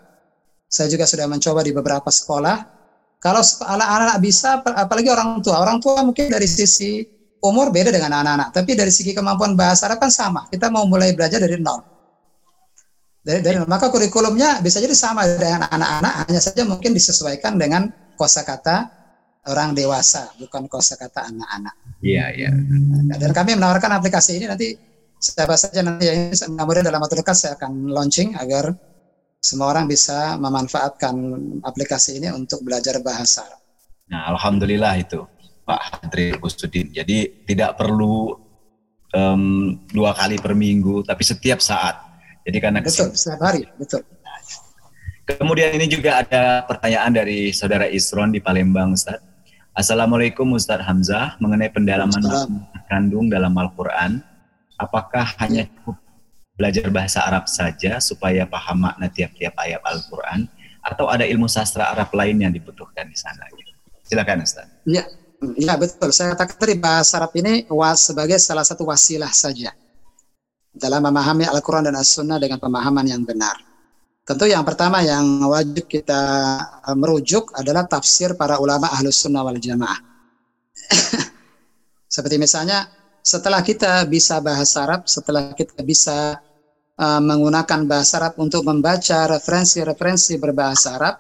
Saya 0.72 0.88
juga 0.88 1.04
sudah 1.04 1.28
mencoba 1.28 1.60
di 1.68 1.76
beberapa 1.76 2.08
sekolah. 2.08 2.81
Kalau 3.22 3.46
anak-anak 3.46 4.18
bisa, 4.18 4.66
apalagi 4.66 5.14
orang 5.14 5.46
tua. 5.46 5.62
Orang 5.62 5.78
tua 5.78 6.02
mungkin 6.02 6.26
dari 6.26 6.50
sisi 6.50 7.06
umur 7.42 7.70
beda 7.70 7.94
dengan 7.94 8.18
anak-anak, 8.18 8.50
tapi 8.50 8.74
dari 8.74 8.90
segi 8.90 9.14
kemampuan 9.14 9.54
bahasa 9.54 9.86
Arab 9.86 10.02
kan 10.02 10.10
sama. 10.10 10.50
Kita 10.50 10.74
mau 10.74 10.90
mulai 10.90 11.14
belajar 11.14 11.38
dari 11.38 11.58
nol. 11.62 11.86
Dari, 13.22 13.46
dari 13.46 13.62
maka 13.70 13.94
kurikulumnya 13.94 14.66
bisa 14.66 14.82
jadi 14.82 14.98
sama 14.98 15.30
dengan 15.38 15.70
anak-anak, 15.70 16.14
hanya 16.26 16.42
saja 16.42 16.66
mungkin 16.66 16.98
disesuaikan 16.98 17.62
dengan 17.62 17.86
kosakata 18.18 18.90
orang 19.46 19.78
dewasa, 19.78 20.34
bukan 20.42 20.66
kosakata 20.66 21.30
anak-anak. 21.30 21.74
Iya, 22.02 22.26
iya. 22.34 22.50
Dan 23.22 23.30
kami 23.34 23.54
menawarkan 23.54 24.02
aplikasi 24.02 24.42
ini 24.42 24.50
nanti 24.50 24.74
siapa 25.22 25.54
saja 25.54 25.86
nanti 25.86 26.10
yang 26.10 26.58
dalam 26.58 26.98
waktu 26.98 27.22
dekat 27.22 27.38
saya 27.38 27.54
akan 27.54 27.94
launching 27.94 28.34
agar 28.34 28.74
semua 29.42 29.74
orang 29.74 29.90
bisa 29.90 30.38
memanfaatkan 30.38 31.18
aplikasi 31.66 32.22
ini 32.22 32.30
untuk 32.30 32.62
belajar 32.62 33.02
bahasa 33.02 33.42
Nah, 34.12 34.28
alhamdulillah 34.36 35.00
itu 35.00 35.24
Pak 35.64 36.04
Hadri 36.04 36.36
Kusudin. 36.36 36.92
Jadi 36.92 37.48
tidak 37.48 37.80
perlu 37.80 38.36
um, 39.16 39.80
dua 39.88 40.12
kali 40.12 40.36
per 40.36 40.52
minggu, 40.52 41.08
tapi 41.08 41.24
setiap 41.24 41.64
saat. 41.64 41.96
Jadi 42.44 42.58
karena 42.60 42.84
Betul, 42.84 43.16
setiap 43.16 43.40
hari, 43.40 43.64
betul. 43.80 44.04
Kemudian 45.24 45.72
ini 45.80 45.88
juga 45.88 46.28
ada 46.28 46.68
pertanyaan 46.68 47.16
dari 47.16 47.56
saudara 47.56 47.88
Isron 47.88 48.36
di 48.36 48.44
Palembang, 48.44 48.92
Ustaz. 48.92 49.24
Assalamualaikum 49.72 50.44
Ustaz 50.60 50.84
Hamzah, 50.84 51.40
mengenai 51.40 51.72
pendalaman 51.72 52.20
kandung 52.92 53.32
dalam 53.32 53.56
Al-Quran, 53.56 54.20
apakah 54.76 55.24
hanya 55.40 55.64
cukup 55.72 55.96
belajar 56.56 56.88
bahasa 56.94 57.24
Arab 57.26 57.48
saja 57.50 57.98
supaya 58.04 58.46
paham 58.46 58.86
makna 58.86 59.08
tiap-tiap 59.10 59.56
ayat 59.58 59.82
Al-Quran, 59.84 60.48
atau 60.82 61.08
ada 61.08 61.26
ilmu 61.26 61.46
sastra 61.46 61.94
Arab 61.94 62.10
lain 62.14 62.42
yang 62.42 62.54
dibutuhkan 62.54 63.06
di 63.06 63.18
sana? 63.18 63.46
Silakan 64.06 64.44
Ustaz. 64.44 64.68
Ya, 64.84 65.06
ya 65.56 65.78
betul. 65.78 66.12
Saya 66.12 66.34
katakan 66.36 66.58
tadi 66.58 66.76
bahasa 66.78 67.22
Arab 67.22 67.34
ini 67.38 67.66
sebagai 67.96 68.38
salah 68.42 68.66
satu 68.66 68.84
wasilah 68.90 69.32
saja 69.32 69.72
dalam 70.72 71.04
memahami 71.04 71.46
Al-Quran 71.48 71.92
dan 71.92 71.96
As-Sunnah 72.00 72.40
dengan 72.40 72.58
pemahaman 72.58 73.06
yang 73.08 73.24
benar. 73.28 73.72
Tentu 74.22 74.46
yang 74.46 74.62
pertama 74.62 75.02
yang 75.02 75.44
wajib 75.50 75.90
kita 75.90 76.22
eh, 76.88 76.96
merujuk 76.96 77.52
adalah 77.58 77.90
tafsir 77.90 78.38
para 78.38 78.62
ulama 78.62 78.88
ahlus 78.94 79.18
sunnah 79.18 79.42
wal 79.42 79.58
jamaah. 79.58 79.98
Seperti 82.16 82.38
misalnya 82.38 82.86
setelah 83.22 83.62
kita 83.62 84.06
bisa 84.10 84.42
bahasa 84.42 84.86
Arab, 84.86 85.06
setelah 85.06 85.54
kita 85.54 85.82
bisa 85.86 86.42
eh, 86.98 87.22
menggunakan 87.22 87.86
bahasa 87.86 88.18
Arab 88.22 88.42
untuk 88.42 88.66
membaca 88.66 89.30
referensi-referensi 89.30 90.42
berbahasa 90.42 90.98
Arab, 90.98 91.16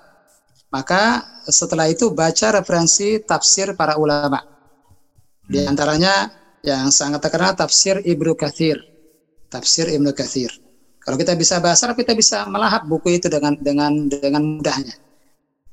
maka 0.73 1.21
setelah 1.45 1.85
itu 1.89 2.09
baca 2.11 2.57
referensi 2.57 3.21
tafsir 3.21 3.77
para 3.77 3.97
ulama. 4.01 4.41
Di 5.45 5.67
antaranya 5.67 6.31
yang 6.63 6.93
sangat 6.93 7.21
terkenal 7.21 7.53
tafsir 7.57 7.99
Ibnu 7.99 8.33
Katsir. 8.37 8.79
Tafsir 9.51 9.91
Ibnu 9.91 10.15
Katsir. 10.15 10.53
Kalau 11.01 11.17
kita 11.17 11.33
bisa 11.33 11.57
bahasa 11.57 11.89
Arab, 11.89 11.97
kita 11.99 12.13
bisa 12.13 12.45
melahap 12.47 12.85
buku 12.85 13.17
itu 13.17 13.27
dengan 13.27 13.57
dengan 13.57 14.07
dengan 14.07 14.41
mudahnya. 14.61 14.95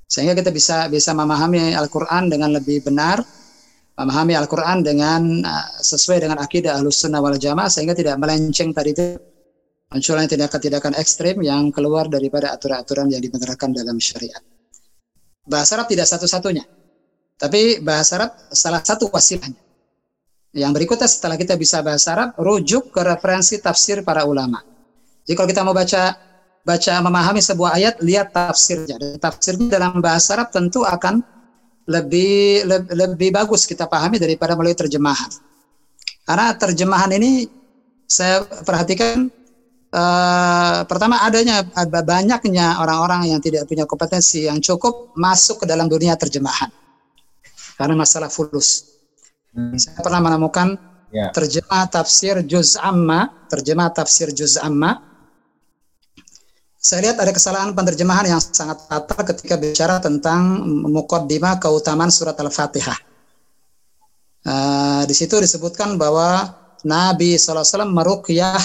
Sehingga 0.08 0.32
kita 0.32 0.48
bisa 0.48 0.88
bisa 0.88 1.12
memahami 1.12 1.76
Al-Qur'an 1.76 2.32
dengan 2.32 2.56
lebih 2.56 2.80
benar, 2.80 3.20
memahami 3.98 4.38
Al-Qur'an 4.38 4.86
dengan 4.86 5.42
uh, 5.42 5.68
sesuai 5.82 6.22
dengan 6.22 6.38
akidah 6.38 6.78
Ahlus 6.78 7.02
Sunnah 7.02 7.18
wal 7.18 7.34
Jamaah 7.34 7.66
sehingga 7.66 7.98
tidak 7.98 8.14
melenceng 8.22 8.70
tadi 8.70 8.94
itu 8.94 9.18
munculnya 9.90 10.30
tindakan-tindakan 10.30 10.94
ekstrim 10.94 11.42
yang 11.42 11.74
keluar 11.74 12.06
daripada 12.06 12.54
aturan-aturan 12.54 13.10
yang 13.10 13.18
dibenarkan 13.18 13.74
dalam 13.74 13.98
syariat. 13.98 14.40
Bahasa 15.48 15.80
Arab 15.80 15.88
tidak 15.90 16.06
satu-satunya, 16.06 16.62
tapi 17.40 17.80
bahasa 17.80 18.20
Arab 18.20 18.30
salah 18.52 18.84
satu 18.84 19.08
wasilahnya. 19.10 19.58
Yang 20.52 20.72
berikutnya 20.80 21.08
setelah 21.08 21.36
kita 21.40 21.56
bisa 21.56 21.80
bahasa 21.80 22.12
Arab, 22.16 22.36
rujuk 22.36 22.92
ke 22.92 23.00
referensi 23.00 23.56
tafsir 23.60 24.04
para 24.04 24.28
ulama. 24.28 24.60
Jadi 25.24 25.34
kalau 25.36 25.48
kita 25.48 25.62
mau 25.64 25.76
baca 25.76 26.16
baca 26.64 26.94
memahami 27.00 27.40
sebuah 27.40 27.80
ayat, 27.80 27.94
lihat 28.04 28.32
tafsirnya. 28.32 28.96
Dan 29.00 29.16
tafsirnya 29.16 29.68
dalam 29.72 30.04
bahasa 30.04 30.36
Arab 30.36 30.52
tentu 30.52 30.84
akan 30.84 31.24
lebih 31.88 32.68
lebih, 32.68 32.92
lebih 32.92 33.28
bagus 33.32 33.64
kita 33.64 33.88
pahami 33.88 34.20
daripada 34.20 34.52
melalui 34.52 34.76
terjemahan. 34.76 35.32
Karena 36.28 36.52
terjemahan 36.52 37.08
ini 37.16 37.48
saya 38.04 38.44
perhatikan 38.44 39.32
eh, 39.88 40.78
pertama 40.84 41.24
adanya 41.24 41.64
ada 41.72 42.00
banyaknya 42.04 42.84
orang-orang 42.84 43.32
yang 43.32 43.40
tidak 43.40 43.64
punya 43.64 43.88
kompetensi 43.88 44.44
yang 44.44 44.60
cukup 44.60 45.16
masuk 45.16 45.64
ke 45.64 45.66
dalam 45.66 45.88
dunia 45.88 46.12
terjemahan. 46.20 46.68
Karena 47.80 47.96
masalah 47.96 48.28
fulus. 48.28 48.84
Saya 49.80 50.04
pernah 50.04 50.20
menemukan 50.20 50.76
Ya. 51.08 51.32
terjemah 51.32 51.88
tafsir 51.88 52.44
juz 52.44 52.76
amma, 52.76 53.32
terjemah 53.48 53.88
tafsir 53.88 54.28
juz 54.28 54.60
amma. 54.60 55.07
Saya 56.78 57.10
lihat 57.10 57.18
ada 57.18 57.34
kesalahan 57.34 57.74
penerjemahan 57.74 58.38
yang 58.38 58.38
sangat 58.38 58.86
fatal 58.86 59.26
ketika 59.34 59.58
bicara 59.58 59.98
tentang 59.98 60.62
mukaddimah 60.86 61.58
keutamaan 61.58 62.06
surat 62.06 62.38
Al-Fatihah. 62.38 62.94
Eh, 64.46 65.02
di 65.10 65.14
situ 65.14 65.42
disebutkan 65.42 65.98
bahwa 65.98 66.46
Nabi 66.86 67.34
SAW 67.34 67.82
merukyah 67.90 68.62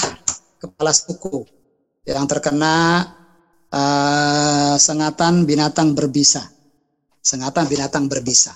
kepala 0.61 0.93
suku 0.93 1.41
yang 2.05 2.29
terkena 2.29 3.01
eh, 3.73 4.75
sengatan 4.77 5.49
binatang 5.49 5.97
berbisa. 5.97 6.45
Sengatan 7.17 7.65
binatang 7.65 8.05
berbisa. 8.05 8.53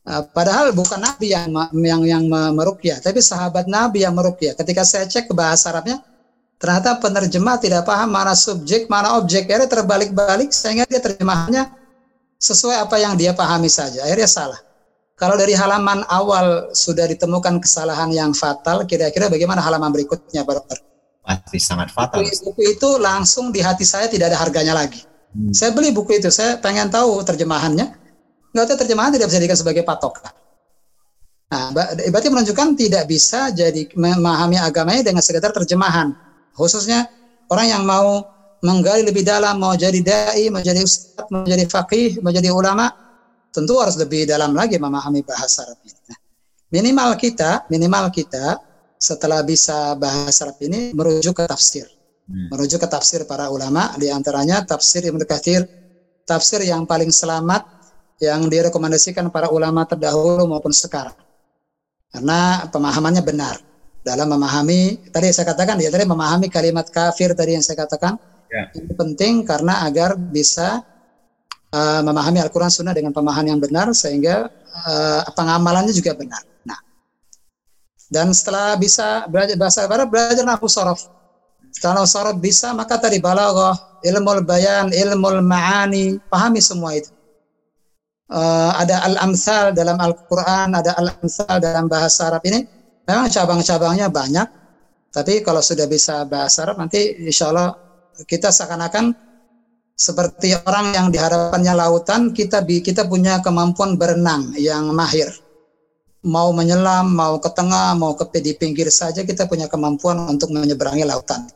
Uh, 0.00 0.22
padahal 0.32 0.72
bukan 0.72 1.02
Nabi 1.02 1.34
yang 1.34 1.52
yang 1.76 2.02
yang 2.06 2.24
me- 2.24 2.54
merukyah, 2.56 3.02
tapi 3.04 3.20
sahabat 3.20 3.68
Nabi 3.68 4.06
yang 4.06 4.16
merukyah. 4.16 4.56
Ketika 4.56 4.86
saya 4.86 5.04
cek 5.04 5.28
ke 5.28 5.34
bahasa 5.36 5.68
Arabnya, 5.68 6.00
ternyata 6.60 7.00
penerjemah 7.00 7.56
tidak 7.56 7.88
paham 7.88 8.12
mana 8.12 8.36
subjek, 8.36 8.86
mana 8.92 9.16
objek. 9.16 9.48
Akhirnya 9.48 9.66
terbalik-balik 9.66 10.52
sehingga 10.52 10.84
dia 10.84 11.00
terjemahannya 11.00 11.72
sesuai 12.36 12.84
apa 12.84 12.96
yang 13.00 13.16
dia 13.16 13.32
pahami 13.32 13.72
saja. 13.72 14.04
Akhirnya 14.04 14.28
salah. 14.28 14.60
Kalau 15.16 15.36
dari 15.36 15.52
halaman 15.52 16.04
awal 16.08 16.72
sudah 16.72 17.04
ditemukan 17.04 17.60
kesalahan 17.60 18.08
yang 18.08 18.32
fatal, 18.32 18.88
kira-kira 18.88 19.28
bagaimana 19.28 19.60
halaman 19.60 19.92
berikutnya, 19.92 20.48
Pak 20.48 20.54
Dokter? 20.56 20.78
Pasti 21.20 21.60
sangat 21.60 21.92
fatal. 21.92 22.24
Buku, 22.24 22.52
buku 22.52 22.62
itu 22.64 22.88
langsung 22.96 23.52
di 23.52 23.60
hati 23.60 23.84
saya 23.84 24.08
tidak 24.08 24.32
ada 24.32 24.40
harganya 24.40 24.72
lagi. 24.72 25.04
Hmm. 25.36 25.52
Saya 25.52 25.76
beli 25.76 25.92
buku 25.92 26.16
itu, 26.16 26.32
saya 26.32 26.56
pengen 26.56 26.88
tahu 26.88 27.20
terjemahannya. 27.20 27.92
Nggak 28.56 28.64
tahu 28.64 28.76
terjemahan 28.80 29.12
tidak 29.12 29.28
bisa 29.28 29.36
dijadikan 29.36 29.58
sebagai 29.60 29.82
patokan. 29.84 30.32
Nah, 31.50 31.74
berarti 31.74 32.28
menunjukkan 32.32 32.68
tidak 32.78 33.04
bisa 33.04 33.52
jadi 33.52 33.92
memahami 33.92 34.56
agamanya 34.56 35.02
dengan 35.04 35.20
sekedar 35.20 35.52
terjemahan. 35.52 36.16
Khususnya 36.60 37.08
orang 37.48 37.66
yang 37.72 37.82
mau 37.88 38.20
menggali 38.60 39.00
lebih 39.08 39.24
dalam, 39.24 39.56
mau 39.56 39.72
jadi 39.72 40.00
dai, 40.04 40.52
mau 40.52 40.60
jadi 40.60 40.84
ustadz, 40.84 41.32
mau 41.32 41.48
jadi 41.48 41.64
faqih, 41.64 42.20
mau 42.20 42.28
jadi 42.28 42.52
ulama, 42.52 42.92
tentu 43.48 43.80
harus 43.80 43.96
lebih 43.96 44.28
dalam 44.28 44.52
lagi 44.52 44.76
memahami 44.76 45.24
bahasa 45.24 45.64
Arab 45.64 45.80
ini. 45.80 46.00
Nah, 46.12 46.18
minimal 46.68 47.16
kita, 47.16 47.64
minimal 47.72 48.12
kita 48.12 48.60
setelah 49.00 49.40
bisa 49.40 49.96
bahasa 49.96 50.44
Arab 50.44 50.60
ini 50.60 50.92
merujuk 50.92 51.40
ke 51.40 51.48
tafsir 51.48 51.88
Hmm. 52.30 52.46
merujuk 52.46 52.78
ke 52.78 52.86
tafsir 52.86 53.26
para 53.26 53.50
ulama 53.50 53.90
di 53.98 54.06
antaranya 54.06 54.62
tafsir 54.62 55.02
Ibnu 55.02 55.26
Katsir 55.26 55.66
tafsir 56.22 56.62
yang 56.62 56.86
paling 56.86 57.10
selamat 57.10 57.66
yang 58.22 58.46
direkomendasikan 58.46 59.34
para 59.34 59.50
ulama 59.50 59.82
terdahulu 59.82 60.46
maupun 60.46 60.70
sekarang 60.70 61.18
karena 62.14 62.70
pemahamannya 62.70 63.22
benar 63.26 63.58
dalam 64.00 64.28
memahami 64.32 65.10
tadi 65.12 65.28
saya 65.30 65.52
katakan 65.52 65.76
ya 65.76 65.92
tadi 65.92 66.08
memahami 66.08 66.48
kalimat 66.48 66.88
kafir 66.88 67.36
tadi 67.36 67.56
yang 67.56 67.64
saya 67.64 67.78
katakan 67.84 68.16
Ya. 68.50 68.66
itu 68.74 68.98
penting 68.98 69.46
karena 69.46 69.86
agar 69.86 70.18
bisa 70.18 70.82
uh, 71.70 72.02
memahami 72.02 72.42
Al-Quran 72.42 72.66
Sunnah 72.66 72.90
dengan 72.90 73.14
pemahaman 73.14 73.54
yang 73.54 73.62
benar 73.62 73.86
sehingga 73.94 74.50
uh, 74.50 75.22
pengamalannya 75.38 75.94
juga 75.94 76.18
benar. 76.18 76.42
Nah, 76.66 76.78
dan 78.10 78.34
setelah 78.34 78.74
bisa 78.74 79.30
belajar 79.30 79.54
bahasa 79.54 79.86
Arab 79.86 80.10
belajar 80.10 80.42
nahwu 80.42 80.66
sorof. 80.66 80.98
Setelah 81.70 82.02
sorof 82.10 82.42
bisa 82.42 82.74
maka 82.74 82.98
tadi 82.98 83.22
balaghah, 83.22 84.02
ilmu 84.02 84.42
bayan, 84.42 84.90
ilmu 84.90 85.38
ma'ani, 85.46 86.18
pahami 86.26 86.58
semua 86.58 86.98
itu. 86.98 87.14
Eh, 88.30 88.70
ada 88.78 89.06
al-amsal 89.06 89.70
dalam 89.74 89.98
Al-Qur'an, 89.98 90.74
ada 90.74 90.98
al-amsal 90.98 91.62
dalam 91.62 91.86
bahasa 91.86 92.30
Arab 92.30 92.42
ini. 92.46 92.66
Memang 93.10 93.26
cabang-cabangnya 93.26 94.06
banyak, 94.06 94.48
tapi 95.10 95.42
kalau 95.42 95.58
sudah 95.58 95.90
bisa 95.90 96.22
bahasa 96.30 96.62
Arab 96.62 96.78
nanti 96.78 97.26
insya 97.26 97.50
Allah 97.50 97.74
kita 98.22 98.54
seakan-akan 98.54 99.10
seperti 99.98 100.54
orang 100.62 100.94
yang 100.94 101.06
dihadapannya 101.10 101.74
lautan, 101.74 102.30
kita 102.30 102.62
kita 102.62 103.10
punya 103.10 103.42
kemampuan 103.42 103.98
berenang 103.98 104.54
yang 104.54 104.94
mahir 104.94 105.26
mau 106.24 106.52
menyelam, 106.52 107.08
mau 107.16 107.40
ke 107.40 107.48
tengah, 107.52 107.96
mau 107.96 108.12
ke 108.12 108.28
di 108.40 108.52
pinggir 108.52 108.92
saja 108.92 109.24
kita 109.24 109.48
punya 109.48 109.66
kemampuan 109.68 110.28
untuk 110.28 110.52
menyeberangi 110.52 111.04
lautan. 111.08 111.48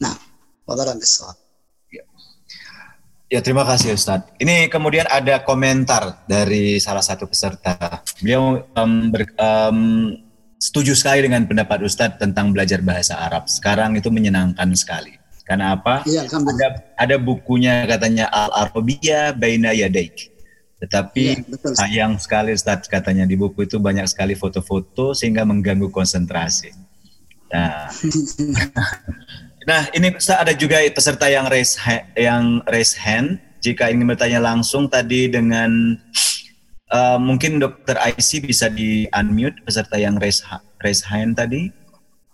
Nah, 0.00 0.12
wallahu 0.68 0.92
a'lam. 0.92 1.00
Ya 3.32 3.40
terima 3.40 3.64
kasih 3.64 3.96
Ustadz. 3.96 4.36
Ini 4.36 4.68
kemudian 4.68 5.08
ada 5.08 5.40
komentar 5.40 6.20
dari 6.28 6.76
salah 6.76 7.00
satu 7.00 7.24
peserta. 7.24 8.04
Beliau 8.20 8.60
em, 8.76 8.92
ber- 9.08 9.32
em, 9.40 9.78
setuju 10.62 10.94
sekali 10.94 11.26
dengan 11.26 11.42
pendapat 11.42 11.82
Ustadz 11.82 12.22
tentang 12.22 12.54
belajar 12.54 12.78
bahasa 12.86 13.18
Arab. 13.18 13.50
Sekarang 13.50 13.98
itu 13.98 14.14
menyenangkan 14.14 14.70
sekali. 14.78 15.18
Karena 15.42 15.74
apa? 15.74 16.06
Alhamdulillah. 16.06 16.94
Ada 16.94 17.02
ada 17.02 17.16
bukunya 17.18 17.82
katanya 17.90 18.30
Al 18.30 18.70
Arabiyah 18.70 19.34
Baina 19.34 19.74
Yadaik. 19.74 20.30
Tetapi 20.78 21.50
betul. 21.50 21.74
sayang 21.74 22.14
sekali 22.22 22.54
Ustadz 22.54 22.86
katanya 22.86 23.26
di 23.26 23.34
buku 23.34 23.66
itu 23.66 23.82
banyak 23.82 24.06
sekali 24.06 24.38
foto-foto 24.38 25.18
sehingga 25.18 25.42
mengganggu 25.42 25.90
konsentrasi. 25.90 26.70
Nah, 27.50 27.90
nah 29.68 29.82
ini 29.98 30.14
Ustadz 30.14 30.46
ada 30.46 30.54
juga 30.54 30.78
peserta 30.94 31.26
yang 31.26 31.50
raise 31.50 31.74
yang 32.14 32.62
raise 32.70 32.94
hand. 32.94 33.42
Jika 33.62 33.90
ingin 33.90 34.10
bertanya 34.10 34.42
langsung 34.42 34.90
tadi 34.90 35.26
dengan 35.30 35.98
eh, 36.92 37.18
mungkin 37.18 37.58
Dokter 37.58 37.96
IC 37.96 38.44
bisa 38.44 38.68
di 38.68 39.08
unmute 39.10 39.58
peserta 39.64 39.96
yang 39.96 40.20
raise 40.20 40.44
ha- 40.44 40.62
raise 40.80 41.02
hand 41.02 41.40
tadi 41.40 41.72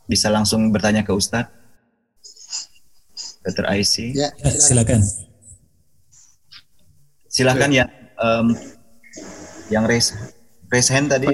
bisa 0.09 0.29
langsung 0.29 0.73
bertanya 0.73 1.05
ke 1.05 1.13
Ustadz. 1.13 1.53
Dr. 3.45 3.65
IC. 3.71 4.13
Ya, 4.13 4.29
Ya, 4.45 4.51
silakan. 4.61 5.01
Silahkan 7.29 7.71
yang 7.73 7.89
em, 8.19 8.47
yang 9.71 9.85
raise 9.89 10.13
raise 10.69 10.91
hand 10.93 11.09
tadi. 11.09 11.33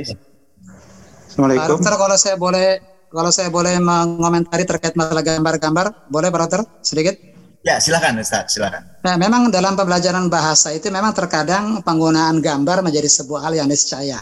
Assalamualaikum. 1.27 1.71
Dokter 1.75 1.93
kalau 1.99 2.17
saya 2.19 2.37
boleh 2.39 2.79
kalau 3.11 3.31
saya 3.31 3.51
boleh 3.51 3.79
mengomentari 3.79 4.67
terkait 4.67 4.95
masalah 4.95 5.23
gambar-gambar, 5.23 6.11
boleh 6.11 6.29
Pak 6.31 6.41
Dokter 6.47 6.61
sedikit? 6.83 7.34
Ya, 7.65 7.81
silakan 7.81 8.21
Ustaz, 8.21 8.53
silakan. 8.53 8.85
Nah, 9.01 9.17
memang 9.17 9.49
dalam 9.49 9.73
pembelajaran 9.73 10.29
bahasa 10.29 10.69
itu 10.77 10.93
memang 10.93 11.17
terkadang 11.17 11.81
penggunaan 11.81 12.45
gambar 12.45 12.85
menjadi 12.85 13.09
sebuah 13.09 13.49
hal 13.49 13.57
yang 13.57 13.69
niscaya. 13.73 14.21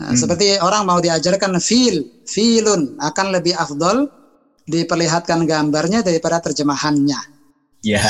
Nah, 0.00 0.10
Hmm. 0.10 0.16
Seperti 0.16 0.56
orang 0.58 0.88
mau 0.88 0.98
diajarkan 0.98 1.60
fil, 1.60 2.24
filun 2.24 2.96
akan 2.98 3.26
lebih 3.36 3.52
afdol 3.54 4.08
diperlihatkan 4.64 5.44
gambarnya 5.44 6.00
daripada 6.00 6.40
terjemahannya. 6.40 7.20
Ya. 7.84 8.00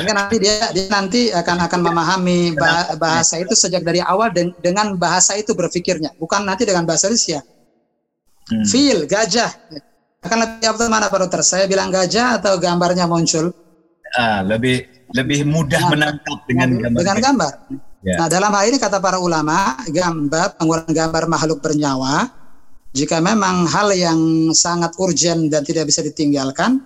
Sehingga 0.00 0.16
nanti 0.16 0.36
dia, 0.40 0.72
dia 0.72 0.88
nanti 0.88 1.28
akan 1.28 1.68
akan 1.68 1.80
memahami 1.84 2.56
ba- 2.56 2.96
bahasa 2.96 3.36
itu 3.36 3.52
sejak 3.52 3.84
dari 3.84 4.00
awal 4.00 4.32
den- 4.32 4.56
dengan 4.56 4.96
bahasa 4.96 5.36
itu 5.36 5.52
berpikirnya, 5.52 6.16
bukan 6.16 6.48
nanti 6.48 6.64
dengan 6.64 6.88
bahasa 6.88 7.12
Rusia. 7.12 7.44
Hmm. 8.48 8.64
Fil, 8.64 9.04
gajah. 9.04 9.52
Akan 10.22 10.38
lebih 10.38 10.66
afdol 10.70 10.86
mana 10.86 11.10
Pak 11.10 11.18
Dokter? 11.26 11.42
Saya 11.42 11.66
bilang 11.66 11.90
gajah 11.90 12.38
atau 12.38 12.54
gambarnya 12.56 13.10
muncul? 13.10 13.50
Ah, 14.14 14.46
lebih 14.46 14.86
lebih 15.12 15.44
mudah 15.44 15.82
menangkap 15.90 16.38
dengan 16.46 16.68
gambar. 16.78 16.98
dengan 17.02 17.16
gambar. 17.18 17.52
Ya. 18.02 18.16
Nah, 18.22 18.26
dalam 18.30 18.50
hal 18.54 18.64
ini 18.70 18.78
kata 18.78 18.98
para 19.02 19.18
ulama, 19.18 19.78
gambar 19.90 20.58
penggunaan 20.58 20.90
gambar 20.90 21.24
makhluk 21.26 21.58
bernyawa 21.62 22.42
jika 22.92 23.24
memang 23.24 23.64
hal 23.72 23.88
yang 23.96 24.52
sangat 24.52 24.92
urgent 25.00 25.48
dan 25.48 25.64
tidak 25.64 25.88
bisa 25.88 26.04
ditinggalkan, 26.04 26.76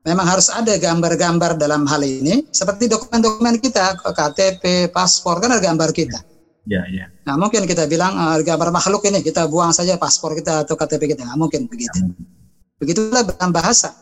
memang 0.00 0.24
harus 0.24 0.48
ada 0.48 0.72
gambar-gambar 0.80 1.60
dalam 1.60 1.84
hal 1.84 2.00
ini 2.00 2.48
seperti 2.48 2.88
dokumen-dokumen 2.88 3.60
kita, 3.60 4.00
KTP, 4.00 4.88
paspor 4.88 5.44
kan 5.44 5.52
ada 5.52 5.60
gambar 5.60 5.92
kita. 5.92 6.16
Ya, 6.64 6.80
ya. 6.88 7.12
Nah, 7.28 7.36
mungkin 7.36 7.68
kita 7.68 7.84
bilang 7.84 8.16
eh, 8.16 8.40
gambar 8.40 8.72
makhluk 8.72 9.04
ini 9.04 9.20
kita 9.20 9.44
buang 9.44 9.76
saja 9.76 10.00
paspor 10.00 10.32
kita 10.32 10.64
atau 10.64 10.80
KTP 10.80 11.12
kita, 11.12 11.28
nggak 11.28 11.36
mungkin 11.36 11.68
begitu. 11.68 12.00
Begitulah 12.84 13.24
dalam 13.24 13.50
bahasa. 13.50 13.96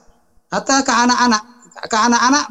Atau 0.50 0.82
ke 0.82 0.92
anak-anak, 0.92 1.42
ke 1.86 1.96
anak-anak 1.96 2.44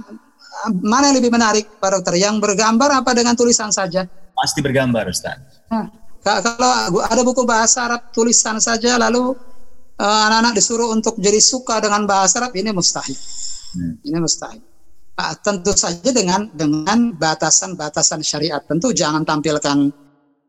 mana 0.69 1.09
yang 1.09 1.17
lebih 1.17 1.31
menarik 1.33 1.65
Pak 1.81 1.89
Dokter? 1.89 2.15
Yang 2.17 2.39
bergambar 2.41 3.01
apa 3.01 3.11
dengan 3.17 3.33
tulisan 3.33 3.73
saja? 3.73 4.05
Pasti 4.31 4.59
bergambar 4.63 5.09
Ustaz. 5.09 5.37
Nah, 5.69 5.89
ka- 6.21 6.41
kalau 6.41 7.01
ada 7.01 7.21
buku 7.21 7.43
bahasa 7.45 7.85
Arab 7.89 8.09
tulisan 8.13 8.61
saja 8.61 8.97
lalu 8.97 9.33
eh, 9.97 10.21
anak-anak 10.27 10.53
disuruh 10.57 10.89
untuk 10.93 11.17
jadi 11.17 11.37
suka 11.41 11.81
dengan 11.81 12.05
bahasa 12.05 12.41
Arab 12.41 12.53
ini 12.57 12.69
mustahil. 12.73 13.17
Hmm. 13.75 13.93
Ini 14.01 14.17
mustahil. 14.17 14.61
Nah, 15.11 15.33
tentu 15.37 15.71
saja 15.75 16.09
dengan 16.09 16.49
dengan 16.49 17.13
batasan-batasan 17.13 18.25
syariat. 18.25 18.61
Tentu 18.65 18.89
jangan 18.89 19.21
tampilkan 19.21 19.77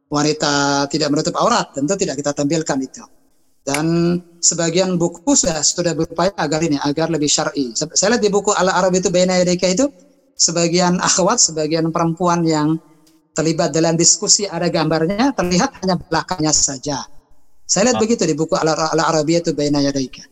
wanita 0.08 0.86
tidak 0.88 1.08
menutup 1.12 1.34
aurat. 1.36 1.72
Tentu 1.76 1.92
tidak 1.96 2.20
kita 2.20 2.32
tampilkan 2.32 2.78
itu. 2.80 3.04
Dan 3.62 4.16
sebagian 4.42 4.98
buku 4.98 5.38
sudah 5.38 5.62
sudah 5.62 5.94
berupaya 5.94 6.34
agar 6.34 6.60
ini 6.66 6.76
agar 6.82 7.06
lebih 7.08 7.30
syar'i. 7.30 7.70
Saya 7.78 8.18
lihat 8.18 8.22
di 8.26 8.30
buku 8.34 8.50
Al 8.50 8.68
Arab 8.74 8.90
itu 8.98 9.08
Baina 9.08 9.38
Yadayka 9.38 9.70
itu 9.70 9.86
sebagian 10.34 10.98
akhwat, 10.98 11.38
sebagian 11.38 11.94
perempuan 11.94 12.42
yang 12.42 12.74
terlibat 13.32 13.70
dalam 13.70 13.94
diskusi 13.94 14.44
ada 14.44 14.66
gambarnya 14.66 15.30
terlihat 15.32 15.78
hanya 15.80 15.94
belakangnya 15.96 16.50
saja. 16.50 17.06
Saya 17.64 17.88
lihat 17.88 17.96
Ah. 17.96 18.02
begitu 18.02 18.26
di 18.26 18.34
buku 18.34 18.58
Al 18.58 18.74
Al 18.74 18.98
Arabiyah 19.00 19.40
itu 19.46 19.54
Baina 19.54 19.78
Yadayka. 19.78 20.26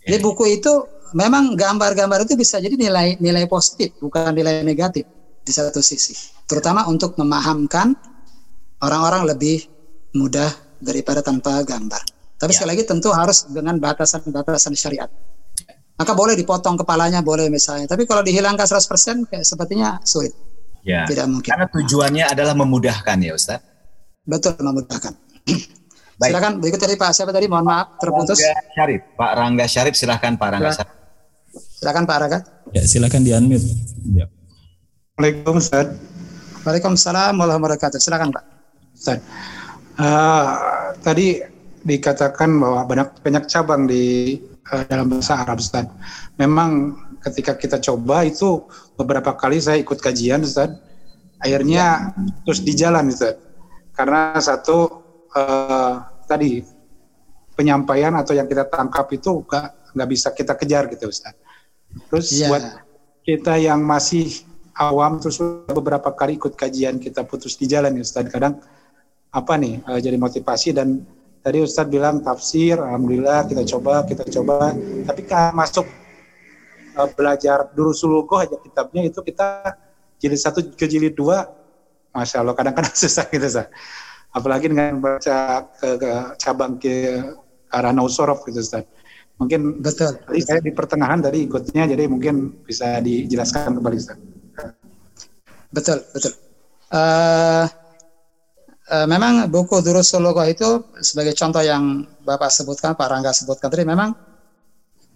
Di 0.00 0.16
buku 0.22 0.46
itu 0.48 0.72
memang 1.12 1.58
gambar-gambar 1.58 2.24
itu 2.24 2.38
bisa 2.38 2.62
jadi 2.62 2.78
nilai 2.78 3.18
nilai 3.18 3.44
positif, 3.50 3.98
bukan 3.98 4.30
nilai 4.30 4.62
negatif 4.62 5.04
di 5.42 5.52
satu 5.52 5.82
sisi. 5.82 6.14
Terutama 6.46 6.86
untuk 6.86 7.18
memahamkan 7.18 7.92
orang-orang 8.80 9.34
lebih 9.34 9.66
mudah 10.14 10.48
daripada 10.80 11.20
tanpa 11.20 11.60
gambar. 11.66 12.19
Tapi 12.40 12.50
Ya. 12.50 12.56
sekali 12.56 12.70
lagi 12.72 12.84
tentu 12.88 13.12
harus 13.12 13.44
dengan 13.52 13.76
batasan-batasan 13.76 14.72
syariat. 14.72 15.12
Maka 16.00 16.16
boleh 16.16 16.32
dipotong 16.32 16.80
kepalanya, 16.80 17.20
boleh 17.20 17.52
misalnya. 17.52 17.84
Tapi 17.84 18.08
kalau 18.08 18.24
dihilangkan 18.24 18.64
100% 18.64 19.28
kayak 19.28 19.44
sepertinya 19.44 20.00
sulit. 20.00 20.32
Ya. 20.80 21.04
Tidak 21.04 21.28
mungkin. 21.28 21.52
Karena 21.52 21.68
tujuannya 21.68 22.24
adalah 22.32 22.56
memudahkan 22.56 23.20
ya 23.20 23.36
Ustaz. 23.36 23.60
Betul 24.24 24.56
memudahkan. 24.56 25.12
Baik. 26.20 26.32
Silakan 26.32 26.52
berikut 26.60 26.80
tadi 26.80 26.94
Pak 26.96 27.12
siapa 27.12 27.32
tadi? 27.32 27.48
Mohon 27.48 27.66
maaf 27.68 27.86
terputus. 28.00 28.40
Rangga 28.40 28.72
Syarif. 28.72 29.00
Pak 29.12 29.30
Rangga 29.36 29.64
Syarif 29.68 29.94
silahkan 29.96 30.32
Pak 30.40 30.48
Rangga 30.56 30.68
Ya. 30.68 30.76
Syarif. 30.80 30.94
Silakan 31.80 32.02
Pak 32.08 32.16
Raka. 32.20 32.38
Ya, 32.72 32.82
silakan 32.84 33.20
di 33.20 33.30
unmute. 33.36 33.68
Ya. 34.16 34.26
Assalamualaikum 35.16 35.54
Ustaz. 35.60 35.86
Waalaikumsalam 36.60 37.32
warahmatullahi 37.36 37.60
wabarakatuh. 37.60 37.98
Silakan 38.00 38.28
Pak. 38.32 38.44
Ustaz. 38.96 39.18
Ah, 39.96 40.56
tadi 41.00 41.40
dikatakan 41.84 42.50
bahwa 42.60 42.84
banyak 42.84 43.08
banyak 43.24 43.44
cabang 43.48 43.88
di 43.88 44.36
eh, 44.72 44.84
dalam 44.88 45.08
bahasa 45.08 45.40
Arab 45.40 45.60
Ustaz. 45.60 45.88
Memang 46.36 46.96
ketika 47.20 47.56
kita 47.56 47.80
coba 47.80 48.24
itu 48.24 48.64
beberapa 48.96 49.36
kali 49.36 49.60
saya 49.60 49.80
ikut 49.80 50.00
kajian 50.00 50.44
Ustaz. 50.44 50.72
Akhirnya 51.40 52.12
terus 52.44 52.60
di 52.60 52.76
jalan 52.76 53.08
Ustaz. 53.08 53.40
Karena 53.96 54.36
satu 54.38 54.88
eh, 55.32 55.94
tadi 56.28 56.60
penyampaian 57.56 58.16
atau 58.16 58.32
yang 58.32 58.48
kita 58.48 58.68
tangkap 58.68 59.08
itu 59.12 59.44
nggak 59.44 59.96
nggak 59.96 60.08
bisa 60.08 60.28
kita 60.32 60.54
kejar 60.56 60.88
gitu 60.92 61.08
Ustaz. 61.10 61.36
Terus 62.08 62.26
Iya. 62.32 62.48
buat 62.48 62.64
kita 63.26 63.58
yang 63.60 63.82
masih 63.84 64.46
awam 64.80 65.20
terus 65.20 65.42
beberapa 65.68 66.08
kali 66.14 66.40
ikut 66.40 66.56
kajian 66.56 66.96
kita 66.96 67.26
putus 67.28 67.56
di 67.60 67.68
jalan 67.68 67.96
ya 67.96 68.04
Ustaz. 68.04 68.28
Kadang 68.28 68.60
apa 69.30 69.54
nih 69.56 69.80
eh, 69.84 70.00
jadi 70.00 70.16
motivasi 70.16 70.72
dan 70.72 71.04
tadi 71.40 71.58
Ustadz 71.64 71.90
bilang 71.90 72.20
tafsir, 72.20 72.76
alhamdulillah 72.76 73.48
kita 73.48 73.64
coba, 73.76 74.04
kita 74.04 74.24
coba. 74.28 74.76
Tapi 75.08 75.22
kan 75.24 75.52
masuk 75.56 75.88
eh, 76.96 77.08
belajar 77.16 77.72
durusulugoh 77.72 78.44
aja 78.44 78.56
kitabnya 78.60 79.08
itu 79.08 79.20
kita 79.24 79.76
jilid 80.20 80.40
satu 80.40 80.60
ke 80.76 80.84
jilid 80.84 81.16
dua, 81.16 81.48
masya 82.12 82.44
Allah 82.44 82.54
kadang-kadang 82.56 82.94
susah 83.02 83.26
gitu 83.28 83.46
Ustaz. 83.48 83.68
Apalagi 84.30 84.70
dengan 84.70 85.02
baca 85.02 85.66
ke, 85.74 85.88
ke 85.98 86.10
cabang 86.38 86.78
ke 86.78 87.18
arah 87.72 87.90
Nausorof 87.90 88.44
gitu 88.46 88.60
Ustaz. 88.62 88.84
Mungkin 89.40 89.80
Betul. 89.80 90.20
tadi 90.20 90.40
saya 90.44 90.60
di 90.60 90.68
pertengahan 90.68 91.24
tadi 91.24 91.48
ikutnya, 91.48 91.88
jadi 91.88 92.04
mungkin 92.04 92.60
bisa 92.60 93.00
dijelaskan 93.00 93.80
kembali 93.80 93.96
Ustaz. 93.96 94.20
Betul, 95.72 96.04
betul. 96.12 96.34
Eh, 96.90 97.64
eh, 98.90 99.06
memang 99.06 99.46
buku 99.46 99.78
Durus 99.80 100.10
Sulukoh 100.10 100.44
itu 100.44 100.90
sebagai 100.98 101.32
contoh 101.38 101.62
yang 101.62 102.02
Bapak 102.26 102.50
sebutkan, 102.50 102.98
Pak 102.98 103.06
Rangga 103.06 103.30
sebutkan 103.30 103.70
tadi, 103.70 103.86
memang 103.86 104.10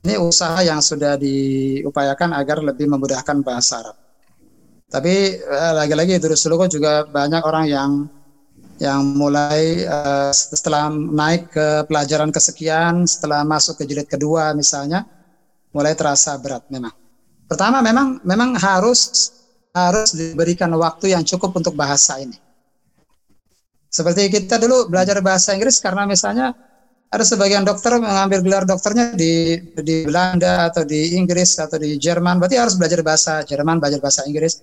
ini 0.06 0.14
usaha 0.20 0.60
yang 0.62 0.78
sudah 0.78 1.18
diupayakan 1.18 2.36
agar 2.36 2.62
lebih 2.62 2.86
memudahkan 2.86 3.42
bahasa 3.42 3.82
Arab. 3.82 3.96
Tapi 4.86 5.14
eh, 5.42 5.72
lagi-lagi 5.74 6.22
Durus 6.22 6.46
Sulukoh 6.46 6.70
juga 6.70 7.02
banyak 7.02 7.42
orang 7.42 7.66
yang 7.66 7.90
yang 8.78 9.02
mulai 9.14 9.82
eh, 9.82 10.30
setelah 10.30 10.92
naik 10.92 11.51
ke 11.51 11.66
pelajaran 11.90 12.30
kesekian, 12.30 13.09
setelah 13.10 13.42
masuk 13.42 13.80
ke 13.80 13.90
jilid 13.90 14.06
kedua 14.06 14.55
misalnya, 14.55 15.02
mulai 15.74 15.98
terasa 15.98 16.38
berat 16.38 16.68
memang. 16.70 16.94
Pertama 17.51 17.82
memang 17.82 18.22
memang 18.22 18.55
harus 18.56 19.30
harus 19.74 20.14
diberikan 20.14 20.70
waktu 20.78 21.18
yang 21.18 21.26
cukup 21.26 21.51
untuk 21.59 21.74
bahasa 21.74 22.22
ini. 22.22 22.43
Seperti 23.94 24.26
kita 24.26 24.58
dulu 24.58 24.90
belajar 24.90 25.22
bahasa 25.22 25.54
Inggris 25.54 25.78
karena 25.78 26.02
misalnya 26.02 26.50
ada 27.14 27.22
sebagian 27.22 27.62
dokter 27.62 27.94
mengambil 28.02 28.42
gelar 28.42 28.66
dokternya 28.66 29.14
di 29.14 29.54
di 29.70 30.02
Belanda 30.02 30.66
atau 30.66 30.82
di 30.82 31.14
Inggris 31.14 31.62
atau 31.62 31.78
di 31.78 31.94
Jerman, 31.94 32.42
berarti 32.42 32.58
harus 32.58 32.74
belajar 32.74 33.06
bahasa 33.06 33.46
Jerman, 33.46 33.78
belajar 33.78 34.02
bahasa 34.02 34.26
Inggris. 34.26 34.58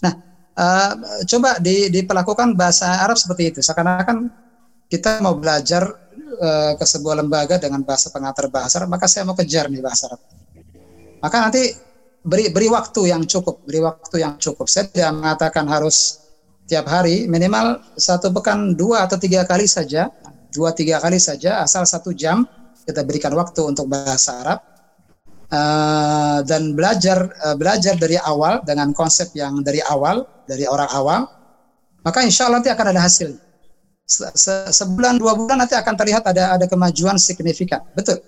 Nah, 0.00 0.16
eh, 0.56 0.92
coba 1.28 1.60
di, 1.60 1.92
diperlakukan 1.92 2.56
bahasa 2.56 3.04
Arab 3.04 3.20
seperti 3.20 3.52
itu. 3.52 3.60
Seakan-akan 3.60 4.32
kita 4.88 5.20
mau 5.20 5.36
belajar 5.36 5.84
eh, 6.40 6.72
ke 6.80 6.84
sebuah 6.88 7.20
lembaga 7.20 7.60
dengan 7.60 7.84
bahasa 7.84 8.08
pengantar 8.08 8.48
bahasa 8.48 8.80
Arab, 8.80 8.96
maka 8.96 9.04
saya 9.04 9.28
mau 9.28 9.36
kejar 9.36 9.68
nih 9.68 9.84
bahasa 9.84 10.08
Arab. 10.08 10.24
Maka 11.20 11.36
nanti 11.36 11.68
beri 12.24 12.48
beri 12.48 12.72
waktu 12.72 13.12
yang 13.12 13.28
cukup, 13.28 13.60
beri 13.60 13.84
waktu 13.84 14.24
yang 14.24 14.40
cukup. 14.40 14.72
Saya 14.72 14.88
tidak 14.88 15.20
mengatakan 15.20 15.68
harus 15.68 16.16
tiap 16.70 16.86
hari, 16.86 17.26
minimal 17.26 17.82
satu 17.98 18.30
pekan 18.30 18.78
dua 18.78 19.10
atau 19.10 19.18
tiga 19.18 19.42
kali 19.42 19.66
saja, 19.66 20.06
dua 20.54 20.70
tiga 20.70 21.02
kali 21.02 21.18
saja, 21.18 21.66
asal 21.66 21.82
satu 21.82 22.14
jam 22.14 22.46
kita 22.86 23.02
berikan 23.02 23.34
waktu 23.34 23.60
untuk 23.66 23.90
bahasa 23.90 24.30
Arab 24.38 24.58
Eh, 25.50 26.38
dan 26.46 26.78
belajar 26.78 27.26
eh, 27.26 27.56
belajar 27.58 27.98
dari 27.98 28.14
awal 28.14 28.62
dengan 28.62 28.94
konsep 28.94 29.34
yang 29.34 29.58
dari 29.66 29.82
awal 29.82 30.22
dari 30.46 30.62
orang 30.62 30.86
awam, 30.94 31.26
maka 32.06 32.22
insya 32.22 32.46
Allah 32.46 32.62
nanti 32.62 32.70
akan 32.70 32.86
ada 32.94 33.02
hasil. 33.02 33.34
Se- 34.06 34.70
sebulan 34.70 35.18
dua 35.18 35.34
bulan 35.34 35.58
nanti 35.58 35.74
akan 35.74 35.94
terlihat 35.98 36.22
ada 36.30 36.54
ada 36.54 36.66
kemajuan 36.70 37.18
signifikan, 37.18 37.82
betul. 37.98 38.22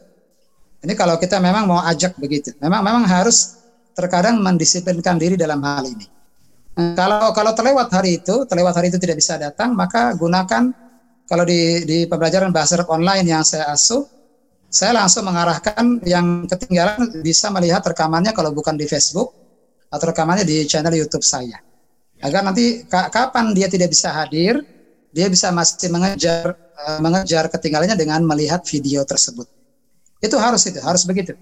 Ini 0.82 0.98
kalau 0.98 1.14
kita 1.14 1.38
memang 1.38 1.62
mau 1.62 1.78
ajak 1.86 2.18
begitu. 2.18 2.58
Memang 2.58 2.82
memang 2.82 3.06
harus 3.06 3.54
terkadang 3.94 4.42
mendisiplinkan 4.42 5.14
diri 5.14 5.38
dalam 5.38 5.62
hal 5.62 5.86
ini. 5.86 6.10
Nah, 6.72 6.96
kalau 6.96 7.36
kalau 7.36 7.52
terlewat 7.52 7.92
hari 7.92 8.24
itu, 8.24 8.48
terlewat 8.48 8.72
hari 8.72 8.88
itu 8.88 8.96
tidak 8.96 9.20
bisa 9.20 9.36
datang, 9.36 9.76
maka 9.76 10.16
gunakan 10.16 10.72
kalau 11.28 11.44
di 11.44 11.84
di 11.84 11.98
pembelajaran 12.08 12.48
bahasa 12.48 12.80
Arab 12.80 12.88
online 12.88 13.28
yang 13.28 13.44
saya 13.44 13.68
asuh, 13.68 14.08
saya 14.72 14.96
langsung 14.96 15.28
mengarahkan 15.28 16.00
yang 16.08 16.48
ketinggalan 16.48 17.20
bisa 17.20 17.52
melihat 17.52 17.84
rekamannya 17.84 18.32
kalau 18.32 18.56
bukan 18.56 18.72
di 18.80 18.88
Facebook 18.88 19.36
atau 19.92 20.04
rekamannya 20.08 20.48
di 20.48 20.64
channel 20.64 20.96
YouTube 20.96 21.20
saya. 21.20 21.60
Agar 22.24 22.40
nanti 22.40 22.88
kapan 22.88 23.52
dia 23.52 23.68
tidak 23.68 23.92
bisa 23.92 24.08
hadir, 24.16 24.64
dia 25.12 25.28
bisa 25.28 25.52
masih 25.52 25.92
mengejar 25.92 26.56
uh, 26.56 26.98
mengejar 27.04 27.52
ketinggalannya 27.52 28.00
dengan 28.00 28.24
melihat 28.24 28.64
video 28.64 29.04
tersebut. 29.04 29.44
Itu 30.24 30.40
harus 30.40 30.64
itu, 30.64 30.80
harus 30.80 31.04
begitu. 31.04 31.36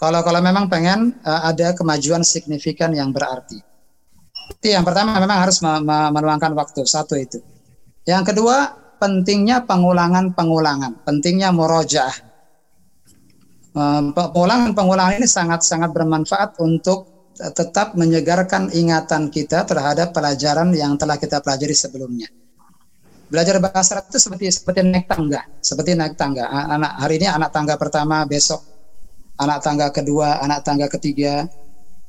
Kalau 0.00 0.24
kalau 0.24 0.40
memang 0.40 0.72
pengen 0.72 1.12
uh, 1.20 1.52
ada 1.52 1.76
kemajuan 1.76 2.24
signifikan 2.24 2.96
yang 2.96 3.12
berarti. 3.12 3.73
Itu 4.50 4.72
yang 4.72 4.84
pertama 4.84 5.16
memang 5.16 5.40
harus 5.44 5.60
meluangkan 6.12 6.52
waktu 6.52 6.84
satu 6.84 7.16
itu. 7.16 7.40
Yang 8.04 8.34
kedua 8.34 8.76
pentingnya 9.00 9.64
pengulangan-pengulangan, 9.64 11.04
pentingnya 11.04 11.52
murojaah. 11.52 12.16
Pengulangan-pengulangan 14.14 15.18
ini 15.18 15.28
sangat-sangat 15.28 15.90
bermanfaat 15.90 16.62
untuk 16.62 17.32
tetap 17.34 17.98
menyegarkan 17.98 18.70
ingatan 18.70 19.26
kita 19.26 19.66
terhadap 19.66 20.14
pelajaran 20.14 20.70
yang 20.70 20.94
telah 20.94 21.18
kita 21.18 21.42
pelajari 21.42 21.74
sebelumnya. 21.74 22.30
Belajar 23.26 23.58
bahasa 23.58 23.98
Arab 23.98 24.14
itu 24.14 24.22
seperti 24.22 24.46
seperti 24.54 24.86
naik 24.86 25.10
tangga, 25.10 25.42
seperti 25.58 25.98
naik 25.98 26.14
tangga. 26.14 26.46
Anak 26.46 27.02
hari 27.02 27.18
ini 27.18 27.26
anak 27.26 27.50
tangga 27.50 27.74
pertama, 27.74 28.22
besok 28.28 28.62
anak 29.42 29.58
tangga 29.66 29.90
kedua, 29.90 30.38
anak 30.38 30.62
tangga 30.62 30.86
ketiga, 30.86 31.42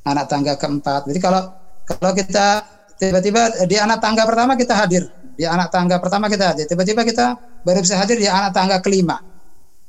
anak 0.06 0.30
tangga 0.30 0.54
keempat. 0.54 1.10
Jadi 1.10 1.18
kalau 1.18 1.50
kalau 1.86 2.12
kita 2.18 2.66
tiba-tiba 2.98 3.66
di 3.70 3.76
anak 3.78 4.02
tangga 4.02 4.26
pertama 4.26 4.58
kita 4.58 4.74
hadir, 4.74 5.06
di 5.38 5.46
anak 5.46 5.70
tangga 5.70 6.02
pertama 6.02 6.26
kita 6.26 6.50
hadir, 6.50 6.66
tiba-tiba 6.66 7.06
kita 7.06 7.38
baru 7.62 7.78
bisa 7.78 7.94
hadir 7.94 8.18
di 8.18 8.26
anak 8.26 8.50
tangga 8.50 8.82
kelima. 8.82 9.22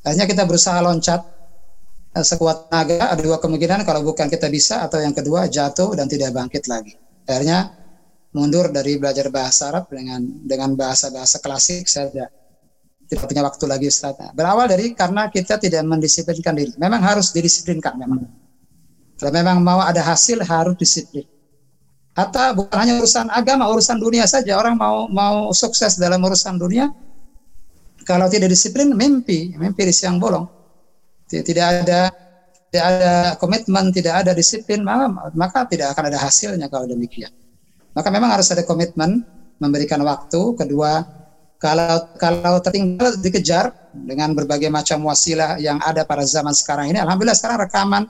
Akhirnya 0.06 0.30
kita 0.30 0.46
berusaha 0.46 0.78
loncat 0.80 1.26
eh, 2.14 2.26
sekuat 2.26 2.70
tenaga, 2.70 3.10
ada 3.10 3.22
dua 3.22 3.42
kemungkinan 3.42 3.82
kalau 3.82 4.06
bukan 4.06 4.30
kita 4.30 4.48
bisa 4.48 4.86
atau 4.86 5.02
yang 5.02 5.12
kedua 5.12 5.50
jatuh 5.50 5.98
dan 5.98 6.06
tidak 6.06 6.32
bangkit 6.38 6.70
lagi. 6.70 6.94
Akhirnya 7.26 7.74
mundur 8.38 8.70
dari 8.70 9.02
belajar 9.02 9.34
bahasa 9.34 9.74
Arab 9.74 9.90
dengan 9.90 10.22
dengan 10.46 10.78
bahasa-bahasa 10.78 11.42
klasik 11.42 11.90
saya 11.90 12.30
tidak, 13.08 13.24
punya 13.26 13.42
waktu 13.42 13.66
lagi 13.66 13.88
Ustaz. 13.88 14.20
Berawal 14.36 14.68
dari 14.68 14.92
karena 14.92 15.32
kita 15.32 15.56
tidak 15.58 15.82
mendisiplinkan 15.88 16.54
diri. 16.54 16.72
Memang 16.76 17.00
harus 17.00 17.32
didisiplinkan 17.32 17.96
memang. 17.96 18.28
Kalau 19.18 19.32
memang 19.34 19.64
mau 19.64 19.82
ada 19.82 20.04
hasil 20.04 20.44
harus 20.46 20.76
disiplin. 20.78 21.26
Atau 22.18 22.66
bukan 22.66 22.78
hanya 22.82 22.98
urusan 22.98 23.30
agama, 23.30 23.70
urusan 23.70 24.02
dunia 24.02 24.26
saja. 24.26 24.58
Orang 24.58 24.74
mau 24.74 25.06
mau 25.06 25.54
sukses 25.54 26.02
dalam 26.02 26.18
urusan 26.26 26.58
dunia, 26.58 26.90
kalau 28.08 28.26
tidak 28.32 28.50
disiplin, 28.50 28.90
mimpi, 28.96 29.54
mimpi 29.54 29.86
di 29.86 29.94
siang 29.94 30.18
bolong. 30.18 30.50
Tidak 31.30 31.62
ada 31.62 32.10
tidak 32.68 32.86
ada 32.88 33.14
komitmen, 33.36 33.92
tidak 33.92 34.24
ada 34.24 34.32
disiplin, 34.32 34.80
maka, 34.82 35.32
maka 35.36 35.60
tidak 35.68 35.94
akan 35.94 36.04
ada 36.10 36.20
hasilnya 36.20 36.68
kalau 36.72 36.88
demikian. 36.88 37.30
Maka 37.92 38.08
memang 38.10 38.32
harus 38.32 38.48
ada 38.50 38.64
komitmen 38.64 39.28
memberikan 39.60 40.00
waktu. 40.08 40.56
Kedua, 40.56 41.04
kalau 41.60 42.16
kalau 42.16 42.58
tertinggal 42.64 43.20
dikejar 43.20 43.76
dengan 43.92 44.32
berbagai 44.32 44.72
macam 44.72 45.04
wasilah 45.06 45.60
yang 45.60 45.78
ada 45.84 46.08
pada 46.08 46.24
zaman 46.24 46.56
sekarang 46.56 46.96
ini, 46.96 47.00
alhamdulillah 47.04 47.36
sekarang 47.36 47.68
rekaman 47.68 48.04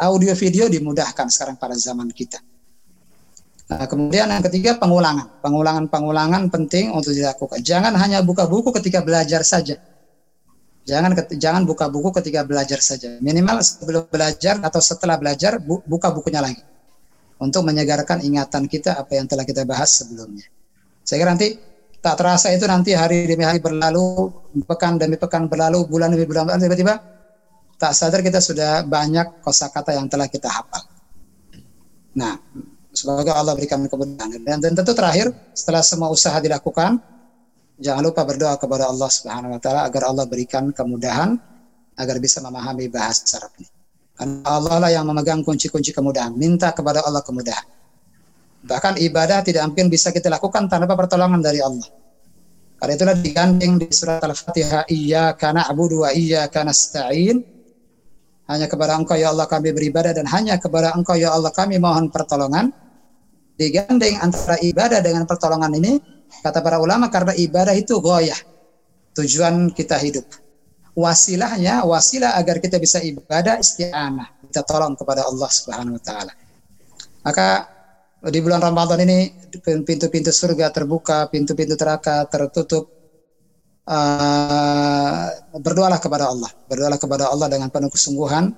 audio 0.00 0.32
video 0.32 0.72
dimudahkan 0.72 1.28
sekarang 1.28 1.60
pada 1.60 1.76
zaman 1.76 2.08
kita. 2.08 2.40
Nah, 3.64 3.88
kemudian 3.88 4.28
yang 4.28 4.44
ketiga 4.44 4.76
pengulangan, 4.76 5.40
pengulangan-pengulangan 5.40 6.52
penting 6.52 6.92
untuk 6.92 7.16
dilakukan. 7.16 7.64
Jangan 7.64 7.96
hanya 7.96 8.20
buka 8.20 8.44
buku 8.44 8.68
ketika 8.76 9.00
belajar 9.00 9.40
saja. 9.40 9.80
Jangan 10.84 11.16
jangan 11.40 11.64
buka 11.64 11.88
buku 11.88 12.12
ketika 12.20 12.44
belajar 12.44 12.76
saja. 12.84 13.16
Minimal 13.24 13.64
sebelum 13.64 14.04
belajar 14.12 14.60
atau 14.60 14.80
setelah 14.84 15.16
belajar 15.16 15.56
bu, 15.56 15.80
buka 15.88 16.12
bukunya 16.12 16.44
lagi 16.44 16.60
untuk 17.40 17.64
menyegarkan 17.64 18.20
ingatan 18.20 18.68
kita 18.68 19.00
apa 19.00 19.16
yang 19.16 19.24
telah 19.24 19.48
kita 19.48 19.64
bahas 19.64 19.96
sebelumnya. 19.96 20.44
Saya 21.00 21.24
kira 21.24 21.32
nanti 21.32 21.56
tak 22.04 22.20
terasa 22.20 22.52
itu 22.52 22.68
nanti 22.68 22.92
hari 22.92 23.24
demi 23.24 23.48
hari 23.48 23.64
berlalu, 23.64 24.28
pekan 24.68 25.00
demi 25.00 25.16
pekan 25.16 25.48
berlalu, 25.48 25.88
bulan 25.88 26.12
demi 26.12 26.28
bulan 26.28 26.52
berlalu, 26.52 26.68
tiba-tiba 26.68 26.94
tak 27.80 27.96
sadar 27.96 28.20
kita 28.20 28.44
sudah 28.44 28.84
banyak 28.84 29.40
kosakata 29.40 29.96
yang 29.96 30.04
telah 30.12 30.28
kita 30.28 30.52
hafal. 30.52 30.84
Nah, 32.12 32.36
semoga 33.04 33.36
Allah 33.36 33.52
berikan 33.52 33.84
kemudahan. 33.84 34.40
Dan, 34.40 34.64
dan 34.64 34.72
tentu 34.72 34.96
terakhir, 34.96 35.28
setelah 35.52 35.84
semua 35.84 36.08
usaha 36.08 36.40
dilakukan, 36.40 36.96
jangan 37.76 38.00
lupa 38.00 38.24
berdoa 38.24 38.56
kepada 38.56 38.88
Allah 38.88 39.12
Subhanahu 39.12 39.52
wa 39.52 39.60
taala 39.60 39.84
agar 39.84 40.08
Allah 40.08 40.24
berikan 40.24 40.72
kemudahan 40.72 41.36
agar 42.00 42.16
bisa 42.16 42.40
memahami 42.40 42.88
bahasa 42.88 43.36
Arab 43.36 43.52
ini. 43.60 43.68
Karena 44.14 44.46
Allah 44.48 44.76
lah 44.80 44.90
yang 44.94 45.04
memegang 45.04 45.44
kunci-kunci 45.44 45.92
kemudahan. 45.92 46.32
Minta 46.32 46.72
kepada 46.72 47.04
Allah 47.04 47.20
kemudahan. 47.20 47.66
Bahkan 48.64 48.96
ibadah 49.04 49.44
tidak 49.44 49.68
mungkin 49.68 49.92
bisa 49.92 50.08
kita 50.08 50.32
lakukan 50.32 50.70
tanpa 50.70 50.96
pertolongan 50.96 51.44
dari 51.44 51.60
Allah. 51.60 51.84
Karena 52.80 52.92
itulah 52.96 53.16
digandeng 53.18 53.76
di 53.76 53.86
surat 53.92 54.22
Al-Fatihah, 54.22 54.88
Iya 54.88 55.36
karena 55.36 55.68
Abu 55.68 55.90
dua 55.90 56.16
Iya 56.16 56.48
karena 56.48 56.72
nasta'in. 56.72 57.42
Hanya 58.44 58.68
kepada 58.68 58.96
Engkau 59.00 59.16
ya 59.16 59.32
Allah 59.32 59.48
kami 59.48 59.72
beribadah 59.72 60.12
dan 60.12 60.28
hanya 60.28 60.60
kepada 60.60 60.92
Engkau 60.92 61.16
ya 61.16 61.32
Allah 61.32 61.50
kami 61.50 61.80
mohon 61.80 62.12
pertolongan. 62.12 62.83
Digandeng 63.54 64.18
antara 64.18 64.58
ibadah 64.58 64.98
dengan 64.98 65.22
pertolongan 65.30 65.70
ini, 65.78 66.02
kata 66.42 66.58
para 66.58 66.82
ulama 66.82 67.06
karena 67.06 67.32
ibadah 67.38 67.74
itu 67.74 68.02
goyah. 68.02 68.38
Tujuan 69.14 69.70
kita 69.70 69.94
hidup. 70.02 70.26
Wasilahnya 70.94 71.86
wasilah 71.86 72.38
agar 72.38 72.58
kita 72.58 72.78
bisa 72.78 73.02
ibadah 73.02 73.58
isti'anah 73.58 74.34
kita 74.54 74.62
tolong 74.62 74.94
kepada 74.94 75.26
Allah 75.26 75.50
Subhanahu 75.50 75.98
wa 75.98 76.02
taala. 76.02 76.30
Maka 77.26 77.66
di 78.30 78.38
bulan 78.38 78.62
Ramadan 78.62 79.02
ini 79.02 79.34
pintu-pintu 79.58 80.30
surga 80.30 80.70
terbuka 80.70 81.26
pintu-pintu 81.26 81.74
neraka 81.74 82.22
tertutup 82.30 82.86
uh, 83.90 85.26
berdoalah 85.58 85.98
kepada 85.98 86.30
Allah. 86.30 86.50
Berdoalah 86.70 86.98
kepada 87.02 87.34
Allah 87.34 87.50
dengan 87.50 87.66
penuh 87.74 87.90
kesungguhan 87.90 88.54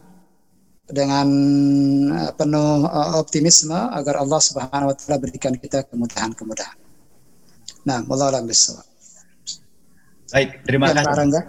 dengan 0.87 1.27
uh, 2.15 2.31
penuh 2.35 2.87
uh, 2.87 3.19
optimisme 3.19 3.75
agar 3.75 4.23
Allah 4.23 4.39
Subhanahu 4.39 4.91
wa 4.91 4.95
taala 4.95 5.19
berikan 5.19 5.55
kita 5.59 5.83
kemudahan-kemudahan. 5.91 6.79
Nah, 7.87 8.03
wallahu 8.07 8.35
a'lam 8.35 8.47
Baik, 10.27 10.49
terima 10.67 10.91
ya, 10.91 11.07
kasih. 11.07 11.43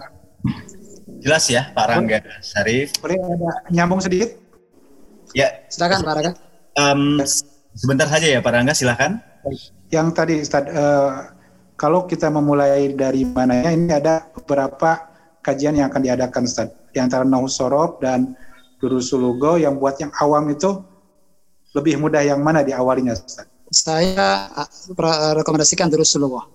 Jelas 1.18 1.44
ya 1.50 1.74
Pak 1.74 1.86
Rangga 1.90 2.18
Syarif. 2.38 2.94
Boleh 3.02 3.18
ada 3.18 3.50
nyambung 3.74 3.98
sedikit? 3.98 4.38
Ya. 5.34 5.66
Silakan 5.66 6.06
Pak 6.06 6.14
Rangga. 6.14 6.32
Um, 6.78 7.18
sebentar 7.74 8.06
saja 8.06 8.26
ya 8.26 8.38
Pak 8.38 8.52
Rangga, 8.54 8.74
silakan. 8.74 9.18
Yang 9.90 10.08
tadi 10.14 10.34
Ustaz, 10.38 10.64
uh, 10.70 11.34
kalau 11.74 12.06
kita 12.06 12.30
memulai 12.30 12.90
dari 12.94 13.26
mana 13.26 13.66
ya, 13.66 13.74
ini 13.74 13.90
ada 13.90 14.30
beberapa 14.30 15.10
kajian 15.42 15.74
yang 15.74 15.90
akan 15.90 16.02
diadakan 16.06 16.42
Ustaz. 16.46 16.70
Di 16.94 17.02
antara 17.02 17.26
Sorob 17.50 17.98
dan 17.98 18.38
Durusulugo 18.78 19.58
yang 19.58 19.76
buat 19.76 19.98
yang 19.98 20.14
awam 20.22 20.54
itu 20.54 20.78
lebih 21.74 21.98
mudah 21.98 22.22
yang 22.22 22.40
mana 22.40 22.62
diawalinya 22.62 23.12
Ustaz? 23.14 23.46
Saya 23.68 24.48
uh, 24.54 25.32
rekomendasikan 25.36 25.90
Durusulugo. 25.90 26.46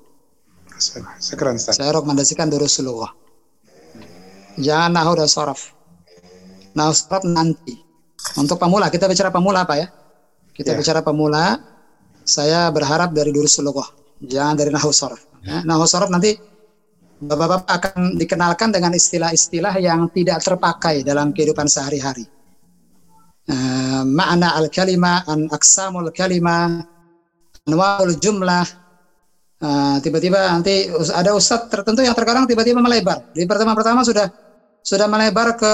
Sekarang 1.22 1.60
Ustaz. 1.60 1.78
Saya 1.78 1.94
rekomendasikan 1.94 2.50
Durusulugo 2.50 3.24
Jangan 4.58 4.94
nahu 4.94 5.18
dan 5.18 5.30
sorof. 5.30 5.74
Nahu 6.78 6.92
sorof 6.94 7.26
nanti. 7.26 7.74
Untuk 8.38 8.62
pemula, 8.62 8.88
kita 8.88 9.10
bicara 9.10 9.34
pemula 9.34 9.66
apa 9.66 9.76
ya? 9.82 9.88
Kita 10.54 10.74
yeah. 10.74 10.80
bicara 10.80 11.02
pemula, 11.02 11.58
saya 12.24 12.70
berharap 12.70 13.12
dari 13.12 13.34
durus 13.34 13.58
sulukoh. 13.58 13.86
Jangan 14.24 14.56
dari 14.56 14.70
nahu 14.72 14.94
sorof. 14.94 15.20
Ya, 15.44 15.66
nahu 15.66 15.84
sorof 15.90 16.08
nanti 16.08 16.38
Bapak-bapak 17.24 17.72
akan 17.72 18.20
dikenalkan 18.20 18.76
dengan 18.76 18.92
istilah-istilah 18.92 19.80
yang 19.80 20.12
tidak 20.12 20.44
terpakai 20.44 21.08
dalam 21.08 21.32
kehidupan 21.32 21.72
sehari-hari. 21.72 22.28
Uh, 23.48 24.04
makna 24.08 24.56
al-kalima, 24.60 25.24
an 25.28 25.48
aksamul 25.52 26.12
kalima, 26.12 26.84
anwaul 27.68 28.16
jumlah, 28.20 28.68
eh, 29.60 29.96
tiba-tiba 30.04 30.40
uh, 30.40 30.60
nanti 30.60 30.88
ada 31.12 31.36
ustadz 31.36 31.72
tertentu 31.72 32.04
yang 32.04 32.16
terkadang 32.16 32.48
tiba-tiba 32.48 32.80
melebar. 32.84 33.32
Di 33.32 33.48
pertama-pertama 33.48 34.04
sudah 34.04 34.28
sudah 34.84 35.08
melebar 35.08 35.56
ke 35.56 35.74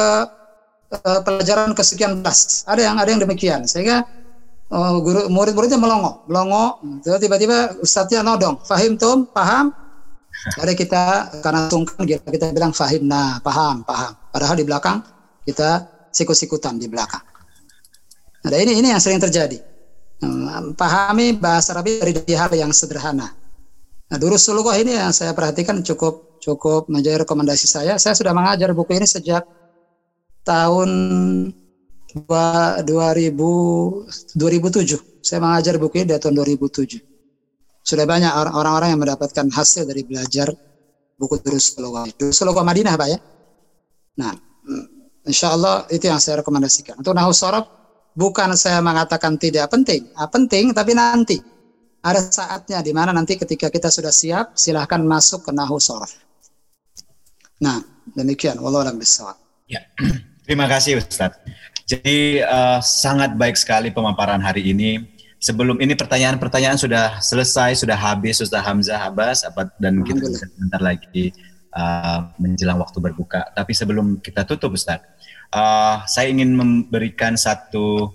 uh, 0.97 1.19
pelajaran 1.25 1.73
kesekian 1.73 2.21
belas. 2.21 2.65
Ada 2.65 2.81
yang 2.89 2.95
ada 2.97 3.09
yang 3.09 3.21
demikian 3.21 3.65
sehingga 3.65 4.05
uh, 4.69 4.97
guru 5.01 5.29
murid-muridnya 5.29 5.77
melongo, 5.81 6.25
melongo. 6.29 6.81
Tiba-tiba 7.01 7.81
ustadznya 7.81 8.21
nodong, 8.25 8.61
fahim 8.65 8.97
tum, 8.97 9.29
paham. 9.29 9.73
Ada 10.39 10.71
kita 10.71 11.03
karena 11.43 11.67
sungkan 11.67 12.07
kita, 12.07 12.55
bilang 12.55 12.71
fahim, 12.71 13.03
nah 13.03 13.43
paham, 13.43 13.83
paham. 13.83 14.15
Padahal 14.31 14.55
di 14.55 14.63
belakang 14.63 15.03
kita 15.43 15.83
sikut-sikutan 16.15 16.79
di 16.79 16.87
belakang. 16.87 17.21
Nah, 18.47 18.55
ini 18.55 18.79
ini 18.79 18.87
yang 18.87 19.03
sering 19.03 19.19
terjadi. 19.19 19.59
Hmm, 20.23 20.75
pahami 20.75 21.35
bahasa 21.35 21.75
Arab 21.75 21.91
dari 21.91 22.15
hal 22.35 22.51
yang 22.55 22.71
sederhana. 22.71 23.35
Nah, 24.09 24.17
Durus 24.17 24.47
Sulukoh 24.47 24.75
ini 24.75 24.95
yang 24.95 25.11
saya 25.11 25.35
perhatikan 25.35 25.83
cukup 25.83 26.39
cukup 26.39 26.87
menjadi 26.87 27.27
rekomendasi 27.27 27.67
saya. 27.67 27.99
Saya 27.99 28.15
sudah 28.15 28.31
mengajar 28.31 28.71
buku 28.71 28.95
ini 28.95 29.07
sejak 29.07 29.43
tahun 30.47 30.89
2000, 32.15 32.79
2007. 34.33 34.97
Saya 35.19 35.39
mengajar 35.43 35.75
buku 35.77 36.01
ini 36.01 36.15
dari 36.15 36.19
tahun 36.23 36.35
2007. 36.41 37.08
Sudah 37.89 38.05
banyak 38.05 38.29
orang-orang 38.29 38.93
yang 38.93 39.01
mendapatkan 39.01 39.49
hasil 39.49 39.89
dari 39.89 40.05
belajar 40.05 40.53
buku 41.17 41.41
Sulukoh. 41.57 42.05
Durus 42.13 42.37
Sulukoh 42.37 42.61
Madinah, 42.61 42.93
Pak 42.93 43.07
ya. 43.09 43.17
Nah, 44.21 44.33
hmm, 44.37 44.85
insya 45.25 45.57
Allah 45.57 45.89
itu 45.89 46.05
yang 46.05 46.21
saya 46.21 46.45
rekomendasikan. 46.45 47.01
Untuk 47.01 47.17
Nahu 47.17 47.33
Sorob, 47.33 47.65
bukan 48.13 48.53
saya 48.53 48.77
mengatakan 48.85 49.41
tidak 49.41 49.73
penting. 49.73 50.13
Ah, 50.13 50.29
penting, 50.29 50.69
tapi 50.69 50.93
nanti 50.93 51.41
ada 51.99 52.19
saatnya 52.23 52.79
di 52.79 52.95
mana 52.95 53.11
nanti 53.11 53.35
ketika 53.35 53.67
kita 53.67 53.91
sudah 53.91 54.11
siap, 54.11 54.55
silahkan 54.55 55.03
masuk 55.03 55.43
ke 55.43 55.51
nahu 55.51 55.75
sorof. 55.79 56.15
Nah, 57.59 57.83
demikian. 58.15 58.55
Wallahu 58.63 58.87
a'lam 58.87 58.99
Ya, 59.67 59.83
terima 60.47 60.65
kasih 60.71 61.03
Ustadz. 61.03 61.43
Jadi 61.83 62.39
uh, 62.45 62.79
sangat 62.79 63.35
baik 63.35 63.57
sekali 63.59 63.91
pemaparan 63.91 64.39
hari 64.39 64.71
ini. 64.71 65.18
Sebelum 65.39 65.79
ini 65.79 65.95
pertanyaan-pertanyaan 65.95 66.75
sudah 66.75 67.23
selesai, 67.23 67.79
sudah 67.79 67.95
habis, 67.95 68.43
Ustaz 68.43 68.59
Hamzah 68.59 69.07
Abbas, 69.07 69.47
dan 69.79 70.03
kita 70.03 70.27
sebentar 70.35 70.83
lagi 70.83 71.31
uh, 71.71 72.27
menjelang 72.35 72.75
waktu 72.75 72.99
berbuka. 72.99 73.47
Tapi 73.55 73.71
sebelum 73.71 74.19
kita 74.19 74.43
tutup, 74.43 74.75
Ustadz, 74.75 75.07
uh, 75.55 76.03
saya 76.11 76.27
ingin 76.27 76.51
memberikan 76.51 77.39
satu 77.39 78.11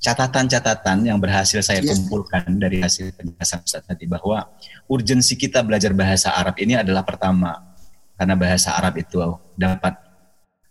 catatan-catatan 0.00 1.10
yang 1.10 1.18
berhasil 1.20 1.60
saya 1.60 1.84
iya. 1.84 1.92
kumpulkan 1.92 2.56
dari 2.56 2.80
hasil 2.80 3.12
penjelasan 3.12 3.60
Ustaz 3.60 3.84
tadi 3.84 4.08
bahwa 4.08 4.48
urgensi 4.88 5.36
kita 5.36 5.60
belajar 5.60 5.92
bahasa 5.92 6.32
Arab 6.32 6.56
ini 6.56 6.72
adalah 6.72 7.04
pertama 7.04 7.76
karena 8.16 8.32
bahasa 8.32 8.72
Arab 8.80 8.96
itu 8.96 9.20
dapat 9.60 9.92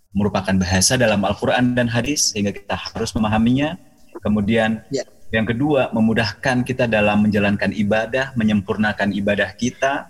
merupakan 0.09 0.55
bahasa 0.57 0.97
dalam 0.97 1.21
Al-Quran 1.21 1.77
dan 1.77 1.85
hadis 1.85 2.33
sehingga 2.33 2.49
kita 2.49 2.73
harus 2.73 3.13
memahaminya. 3.13 3.77
Kemudian 4.25 4.81
ya. 4.89 5.05
Yang 5.29 5.45
kedua 5.45 5.93
memudahkan 5.93 6.65
kita 6.65 6.89
dalam 6.89 7.25
menjalankan 7.25 7.69
ibadah, 7.69 8.33
menyempurnakan 8.33 9.13
ibadah 9.13 9.53
kita 9.53 10.09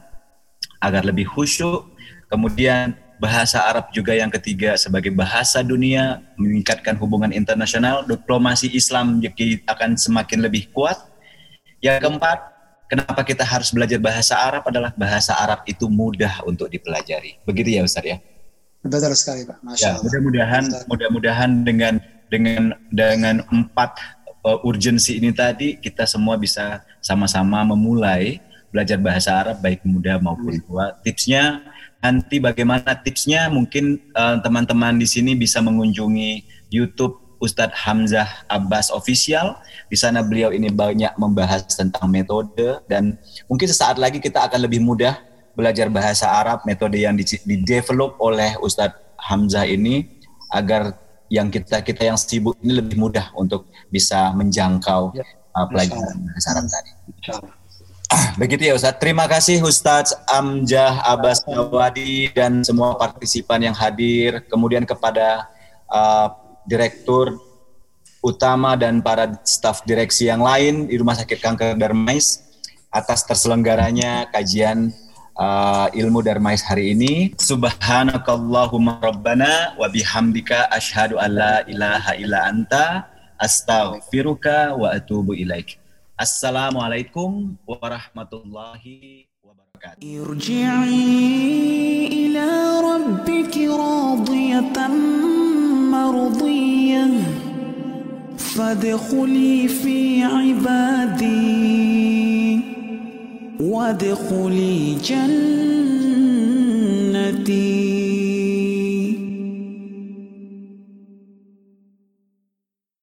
agar 0.80 1.04
lebih 1.04 1.28
khusyuk. 1.28 1.92
Kemudian 2.32 2.96
bahasa 3.20 3.68
Arab 3.68 3.92
juga 3.92 4.16
yang 4.16 4.32
ketiga 4.32 4.80
sebagai 4.80 5.12
bahasa 5.12 5.60
dunia 5.60 6.24
meningkatkan 6.40 6.96
hubungan 6.96 7.36
internasional 7.36 8.08
diplomasi 8.08 8.72
Islam 8.72 9.20
akan 9.68 10.00
semakin 10.00 10.40
lebih 10.48 10.72
kuat. 10.72 10.96
Yang 11.84 12.08
keempat 12.08 12.40
kenapa 12.88 13.22
kita 13.28 13.44
harus 13.44 13.76
belajar 13.76 14.00
bahasa 14.00 14.40
Arab 14.40 14.64
adalah 14.72 14.96
bahasa 14.96 15.36
Arab 15.36 15.68
itu 15.68 15.92
mudah 15.92 16.48
untuk 16.48 16.72
dipelajari. 16.72 17.44
Begitu 17.44 17.76
ya 17.76 17.84
Ustaz 17.84 18.08
ya? 18.08 18.18
Betul 18.80 19.12
sekali 19.12 19.44
Pak. 19.44 19.60
Masya 19.60 19.84
ya, 19.84 19.92
mudah-mudahan 20.00 20.64
mudah-mudahan 20.88 21.52
dengan 21.68 22.00
dengan 22.32 22.78
dengan 22.96 23.44
empat 23.52 24.00
uh, 24.44 24.60
urgensi 24.64 25.20
ini 25.20 25.32
tadi 25.36 25.80
kita 25.80 26.08
semua 26.08 26.36
bisa 26.40 26.84
sama-sama 27.04 27.64
memulai 27.64 28.40
belajar 28.70 29.02
bahasa 29.02 29.34
Arab 29.34 29.58
baik 29.66 29.82
muda 29.84 30.22
maupun 30.22 30.62
tua. 30.62 30.94
Tipsnya 31.02 31.66
nanti 32.00 32.38
bagaimana 32.38 32.94
tipsnya? 33.02 33.50
Mungkin 33.50 33.98
eh, 34.14 34.38
teman-teman 34.46 34.94
uh, 34.96 35.00
di 35.02 35.08
sini 35.10 35.34
bisa 35.34 35.58
mengunjungi 35.58 36.46
YouTube 36.70 37.18
Ustadz 37.42 37.76
Hamzah 37.88 38.46
Abbas 38.46 38.94
Official. 38.94 39.58
Di 39.90 39.98
sana 39.98 40.22
beliau 40.22 40.54
ini 40.54 40.70
banyak 40.70 41.18
membahas 41.18 41.66
tentang 41.74 42.12
metode 42.12 42.84
dan 42.86 43.18
mungkin 43.50 43.66
sesaat 43.66 43.98
lagi 43.98 44.22
kita 44.22 44.46
akan 44.46 44.70
lebih 44.70 44.84
mudah 44.84 45.18
belajar 45.58 45.90
bahasa 45.92 46.30
Arab, 46.30 46.64
metode 46.64 47.02
yang 47.02 47.18
di-develop 47.20 48.16
oleh 48.22 48.56
Ustadz 48.64 48.96
Hamzah 49.20 49.68
ini 49.68 50.08
agar 50.54 50.96
yang 51.30 51.54
kita 51.54 51.86
kita 51.86 52.10
yang 52.10 52.18
sibuk 52.18 52.58
ini 52.66 52.82
lebih 52.82 52.98
mudah 52.98 53.30
untuk 53.38 53.70
bisa 53.94 54.34
menjangkau 54.34 55.14
ya. 55.14 55.24
uh, 55.54 55.66
pelajaran 55.70 56.18
Arab 56.50 56.66
tadi. 56.66 56.92
Begitu 58.42 58.70
ya 58.70 58.74
Ustaz. 58.74 58.98
Terima 58.98 59.30
kasih 59.30 59.62
Ustaz 59.62 60.18
Amjah 60.26 61.06
Abbas 61.06 61.46
Nawadi 61.46 62.34
dan 62.34 62.66
semua 62.66 62.98
partisipan 62.98 63.62
yang 63.62 63.78
hadir. 63.78 64.42
Kemudian 64.50 64.84
kepada 64.84 65.46
uh, 65.86 66.34
Direktur 66.66 67.38
Utama 68.20 68.76
dan 68.76 69.00
para 69.00 69.32
staf 69.48 69.88
direksi 69.88 70.28
yang 70.28 70.44
lain 70.44 70.92
di 70.92 71.00
Rumah 71.00 71.24
Sakit 71.24 71.40
Kanker 71.40 71.80
Darmais 71.80 72.44
atas 72.92 73.24
terselenggaranya 73.24 74.28
kajian 74.28 74.92
uh, 75.40 75.88
ilmu 75.96 76.20
Darmais 76.20 76.60
hari 76.68 76.92
ini. 76.92 77.32
Subhanakallahumma 77.40 79.00
rabbana 79.00 79.80
wa 79.80 79.88
bihamdika 79.88 80.68
asyhadu 80.76 81.16
an 81.16 81.32
la 81.40 81.64
ilaha 81.64 82.20
illa 82.20 82.52
anta 82.52 83.08
astaghfiruka 83.40 84.76
wa 84.76 84.92
atubu 84.92 85.32
ilaika. 85.34 85.80
Assalamualaikum 86.20 87.56
warahmatullahi 87.64 89.32
wabarakatuh. 89.40 90.04
Irji'i 90.04 91.08
ila 92.28 92.48
rabbiki 92.84 93.72
radiyatan 93.72 94.92
mardiyah 95.88 97.24
fadkhuli 98.36 99.72
fi 99.72 100.28
ibadi 100.28 101.80
wadkhuli 103.60 104.96
jannati 105.04 105.60